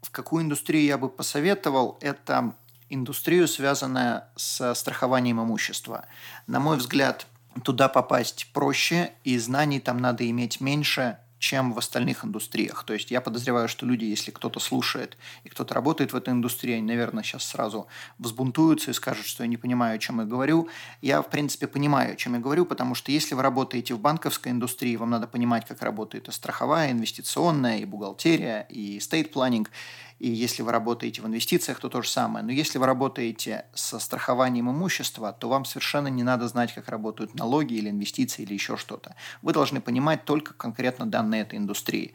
В 0.02 0.10
какую 0.10 0.44
индустрию 0.44 0.84
я 0.84 0.98
бы 0.98 1.08
посоветовал, 1.08 1.98
это 2.00 2.54
индустрию, 2.88 3.48
связанную 3.48 4.22
с 4.36 4.74
страхованием 4.74 5.42
имущества. 5.42 6.06
На 6.46 6.60
мой 6.60 6.76
взгляд, 6.76 7.26
туда 7.64 7.88
попасть 7.88 8.50
проще, 8.52 9.12
и 9.24 9.38
знаний 9.38 9.80
там 9.80 9.98
надо 9.98 10.28
иметь 10.30 10.60
меньше, 10.60 11.18
чем 11.38 11.72
в 11.72 11.78
остальных 11.78 12.24
индустриях. 12.24 12.84
То 12.84 12.94
есть 12.94 13.10
я 13.10 13.20
подозреваю, 13.20 13.68
что 13.68 13.86
люди, 13.86 14.04
если 14.04 14.30
кто-то 14.30 14.60
слушает 14.60 15.16
и 15.44 15.48
кто-то 15.48 15.74
работает 15.74 16.12
в 16.12 16.16
этой 16.16 16.30
индустрии, 16.30 16.74
они, 16.74 16.86
наверное, 16.86 17.22
сейчас 17.22 17.44
сразу 17.44 17.86
взбунтуются 18.18 18.90
и 18.90 18.94
скажут, 18.94 19.26
что 19.26 19.42
я 19.42 19.48
не 19.48 19.56
понимаю, 19.56 19.96
о 19.96 19.98
чем 19.98 20.20
я 20.20 20.26
говорю. 20.26 20.68
Я, 21.02 21.22
в 21.22 21.28
принципе, 21.30 21.66
понимаю, 21.66 22.12
о 22.12 22.16
чем 22.16 22.34
я 22.34 22.40
говорю, 22.40 22.64
потому 22.64 22.94
что 22.94 23.12
если 23.12 23.34
вы 23.34 23.42
работаете 23.42 23.94
в 23.94 24.00
банковской 24.00 24.52
индустрии, 24.52 24.96
вам 24.96 25.10
надо 25.10 25.26
понимать, 25.26 25.66
как 25.66 25.82
работает 25.82 26.28
и 26.28 26.32
страховая, 26.32 26.92
инвестиционная, 26.92 27.78
и 27.78 27.84
бухгалтерия, 27.84 28.66
и 28.70 28.98
стейт-планинг. 29.00 29.70
И 30.18 30.30
если 30.30 30.62
вы 30.62 30.72
работаете 30.72 31.20
в 31.20 31.26
инвестициях, 31.26 31.78
то 31.78 31.88
то 31.88 32.00
же 32.00 32.08
самое. 32.08 32.44
Но 32.44 32.50
если 32.50 32.78
вы 32.78 32.86
работаете 32.86 33.66
со 33.74 33.98
страхованием 33.98 34.70
имущества, 34.70 35.32
то 35.32 35.48
вам 35.48 35.66
совершенно 35.66 36.08
не 36.08 36.22
надо 36.22 36.48
знать, 36.48 36.74
как 36.74 36.88
работают 36.88 37.34
налоги 37.34 37.74
или 37.74 37.90
инвестиции 37.90 38.42
или 38.42 38.54
еще 38.54 38.78
что-то. 38.78 39.14
Вы 39.42 39.52
должны 39.52 39.80
понимать 39.80 40.24
только 40.24 40.54
конкретно 40.54 41.06
данные 41.06 41.42
этой 41.42 41.58
индустрии. 41.58 42.14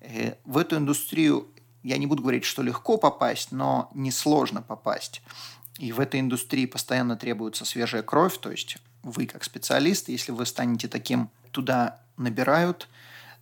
Э, 0.00 0.34
в 0.44 0.58
эту 0.58 0.76
индустрию 0.76 1.46
я 1.84 1.98
не 1.98 2.06
буду 2.06 2.22
говорить, 2.22 2.44
что 2.44 2.62
легко 2.62 2.96
попасть, 2.96 3.52
но 3.52 3.90
несложно 3.94 4.60
попасть. 4.60 5.22
И 5.78 5.92
в 5.92 6.00
этой 6.00 6.18
индустрии 6.18 6.66
постоянно 6.66 7.16
требуется 7.16 7.64
свежая 7.64 8.02
кровь, 8.02 8.38
то 8.38 8.50
есть 8.50 8.78
вы 9.04 9.26
как 9.26 9.44
специалист, 9.44 10.08
если 10.08 10.32
вы 10.32 10.46
станете 10.46 10.88
таким, 10.88 11.30
туда 11.52 12.00
набирают– 12.16 12.88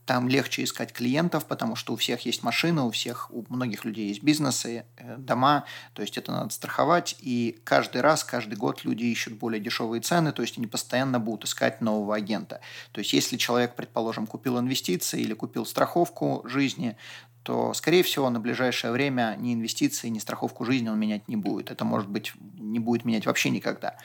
там 0.06 0.28
легче 0.28 0.64
искать 0.64 0.92
клиентов, 0.92 1.46
потому 1.46 1.76
что 1.76 1.92
у 1.92 1.96
всех 1.96 2.26
есть 2.26 2.42
машины, 2.42 2.82
у 2.82 2.90
всех, 2.90 3.30
у 3.32 3.44
многих 3.48 3.84
людей 3.84 4.08
есть 4.08 4.22
бизнесы, 4.22 4.84
э, 4.96 5.16
дома, 5.16 5.64
то 5.92 6.02
есть 6.02 6.18
это 6.18 6.32
надо 6.32 6.52
страховать. 6.52 7.16
И 7.20 7.58
каждый 7.64 8.00
раз, 8.00 8.24
каждый 8.24 8.56
год 8.56 8.84
люди 8.84 9.04
ищут 9.04 9.34
более 9.34 9.60
дешевые 9.60 10.00
цены, 10.00 10.32
то 10.32 10.42
есть 10.42 10.58
они 10.58 10.66
постоянно 10.66 11.18
будут 11.18 11.44
искать 11.44 11.80
нового 11.80 12.14
агента. 12.14 12.60
То 12.92 13.00
есть 13.00 13.12
если 13.12 13.36
человек, 13.36 13.74
предположим, 13.74 14.26
купил 14.26 14.58
инвестиции 14.58 15.20
или 15.20 15.34
купил 15.34 15.64
страховку 15.64 16.42
жизни, 16.44 16.96
то, 17.44 17.74
скорее 17.74 18.02
всего, 18.02 18.30
на 18.30 18.40
ближайшее 18.40 18.90
время 18.90 19.36
ни 19.38 19.52
инвестиции, 19.52 20.08
ни 20.08 20.18
страховку 20.18 20.64
жизни 20.64 20.88
он 20.88 20.98
менять 20.98 21.28
не 21.28 21.36
будет. 21.36 21.70
Это, 21.70 21.84
может 21.84 22.08
быть, 22.08 22.32
не 22.58 22.78
будет 22.78 23.04
менять 23.04 23.26
вообще 23.26 23.50
никогда. 23.50 23.96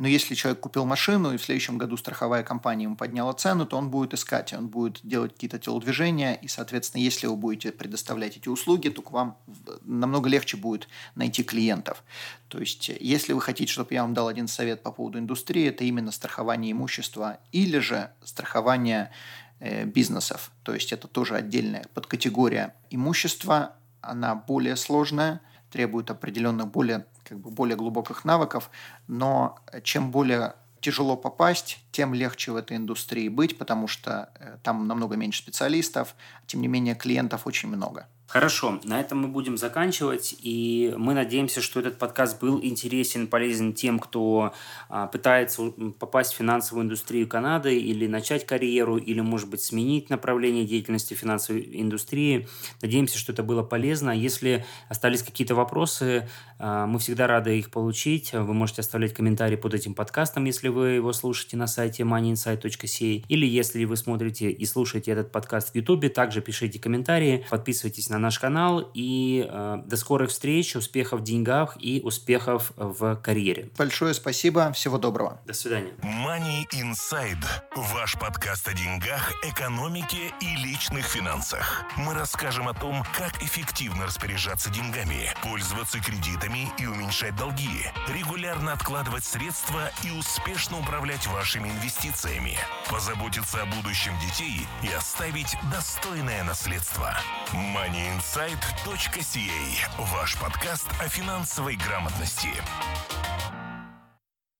Но 0.00 0.08
если 0.08 0.34
человек 0.34 0.60
купил 0.60 0.86
машину, 0.86 1.34
и 1.34 1.36
в 1.36 1.44
следующем 1.44 1.76
году 1.76 1.98
страховая 1.98 2.42
компания 2.42 2.84
ему 2.84 2.96
подняла 2.96 3.34
цену, 3.34 3.66
то 3.66 3.76
он 3.76 3.90
будет 3.90 4.14
искать, 4.14 4.50
он 4.54 4.68
будет 4.68 5.00
делать 5.02 5.34
какие-то 5.34 5.58
телодвижения, 5.58 6.32
и, 6.32 6.48
соответственно, 6.48 7.02
если 7.02 7.26
вы 7.26 7.36
будете 7.36 7.70
предоставлять 7.70 8.38
эти 8.38 8.48
услуги, 8.48 8.88
то 8.88 9.02
к 9.02 9.10
вам 9.10 9.36
намного 9.82 10.30
легче 10.30 10.56
будет 10.56 10.88
найти 11.16 11.42
клиентов. 11.42 12.02
То 12.48 12.58
есть, 12.58 12.88
если 12.88 13.34
вы 13.34 13.42
хотите, 13.42 13.70
чтобы 13.70 13.92
я 13.92 14.00
вам 14.00 14.14
дал 14.14 14.28
один 14.28 14.48
совет 14.48 14.82
по 14.82 14.90
поводу 14.90 15.18
индустрии, 15.18 15.68
это 15.68 15.84
именно 15.84 16.12
страхование 16.12 16.72
имущества 16.72 17.38
или 17.52 17.78
же 17.78 18.10
страхование 18.24 19.10
э, 19.58 19.84
бизнесов. 19.84 20.50
То 20.62 20.72
есть, 20.72 20.92
это 20.92 21.08
тоже 21.08 21.36
отдельная 21.36 21.84
подкатегория 21.92 22.74
имущества, 22.88 23.74
она 24.00 24.34
более 24.34 24.76
сложная, 24.76 25.42
требует 25.70 26.10
определенных 26.10 26.68
более 26.68 27.04
как 27.30 27.38
бы 27.38 27.50
более 27.50 27.76
глубоких 27.76 28.24
навыков, 28.24 28.70
но 29.06 29.56
чем 29.84 30.10
более 30.10 30.54
тяжело 30.80 31.16
попасть, 31.16 31.78
тем 31.92 32.12
легче 32.12 32.50
в 32.50 32.56
этой 32.56 32.76
индустрии 32.76 33.28
быть, 33.28 33.56
потому 33.56 33.86
что 33.86 34.30
э, 34.40 34.56
там 34.64 34.88
намного 34.88 35.16
меньше 35.16 35.42
специалистов, 35.42 36.16
тем 36.46 36.60
не 36.60 36.66
менее 36.66 36.96
клиентов 36.96 37.46
очень 37.46 37.68
много. 37.68 38.08
Хорошо, 38.30 38.78
на 38.84 39.00
этом 39.00 39.22
мы 39.22 39.26
будем 39.26 39.56
заканчивать, 39.56 40.36
и 40.40 40.94
мы 40.96 41.14
надеемся, 41.14 41.60
что 41.60 41.80
этот 41.80 41.98
подкаст 41.98 42.40
был 42.40 42.60
интересен, 42.62 43.26
полезен 43.26 43.72
тем, 43.72 43.98
кто 43.98 44.52
а, 44.88 45.08
пытается 45.08 45.72
попасть 45.98 46.34
в 46.34 46.36
финансовую 46.36 46.84
индустрию 46.84 47.26
Канады 47.26 47.76
или 47.76 48.06
начать 48.06 48.46
карьеру, 48.46 48.98
или, 48.98 49.18
может 49.18 49.50
быть, 49.50 49.62
сменить 49.62 50.10
направление 50.10 50.64
деятельности 50.64 51.14
финансовой 51.14 51.68
индустрии. 51.72 52.46
Надеемся, 52.80 53.18
что 53.18 53.32
это 53.32 53.42
было 53.42 53.64
полезно. 53.64 54.12
Если 54.12 54.64
остались 54.88 55.24
какие-то 55.24 55.56
вопросы, 55.56 56.28
а, 56.60 56.86
мы 56.86 57.00
всегда 57.00 57.26
рады 57.26 57.58
их 57.58 57.72
получить. 57.72 58.32
Вы 58.32 58.54
можете 58.54 58.82
оставлять 58.82 59.12
комментарии 59.12 59.56
под 59.56 59.74
этим 59.74 59.94
подкастом, 59.94 60.44
если 60.44 60.68
вы 60.68 60.90
его 60.90 61.12
слушаете 61.12 61.56
на 61.56 61.66
сайте 61.66 62.04
moneyinsight.ca, 62.04 63.24
или 63.26 63.46
если 63.46 63.84
вы 63.86 63.96
смотрите 63.96 64.52
и 64.52 64.64
слушаете 64.66 65.10
этот 65.10 65.32
подкаст 65.32 65.72
в 65.72 65.74
YouTube, 65.74 66.14
также 66.14 66.40
пишите 66.40 66.78
комментарии, 66.78 67.44
подписывайтесь 67.50 68.08
на 68.08 68.19
наш 68.20 68.38
канал 68.38 68.90
и 68.94 69.46
э, 69.48 69.82
до 69.84 69.96
скорых 69.96 70.30
встреч, 70.30 70.76
успехов 70.76 71.20
в 71.20 71.24
деньгах 71.24 71.76
и 71.80 72.00
успехов 72.04 72.72
в 72.76 73.16
карьере. 73.16 73.70
Большое 73.76 74.14
спасибо, 74.14 74.72
всего 74.72 74.98
доброго. 74.98 75.40
До 75.46 75.52
свидания. 75.52 75.92
Money 76.02 76.66
Inside– 76.72 77.44
ваш 77.76 78.18
подкаст 78.18 78.68
о 78.68 78.74
деньгах, 78.74 79.32
экономике 79.44 80.32
и 80.40 80.56
личных 80.64 81.04
финансах. 81.06 81.84
Мы 81.96 82.14
расскажем 82.14 82.68
о 82.68 82.74
том, 82.74 83.02
как 83.16 83.42
эффективно 83.42 84.06
распоряжаться 84.06 84.70
деньгами, 84.70 85.30
пользоваться 85.42 85.98
кредитами 86.00 86.68
и 86.78 86.86
уменьшать 86.86 87.36
долги, 87.36 87.86
регулярно 88.08 88.72
откладывать 88.72 89.24
средства 89.24 89.90
и 90.04 90.10
успешно 90.10 90.78
управлять 90.78 91.26
вашими 91.26 91.68
инвестициями, 91.68 92.56
позаботиться 92.90 93.62
о 93.62 93.66
будущем 93.66 94.12
детей 94.20 94.66
и 94.82 94.88
оставить 94.92 95.56
достойное 95.72 96.44
наследство. 96.44 97.14
Money 97.52 98.09
Insight.ca– 98.10 99.88
ваш 100.12 100.36
подкаст 100.38 100.88
о 101.00 101.08
финансовой 101.08 101.76
грамотности. 101.76 102.48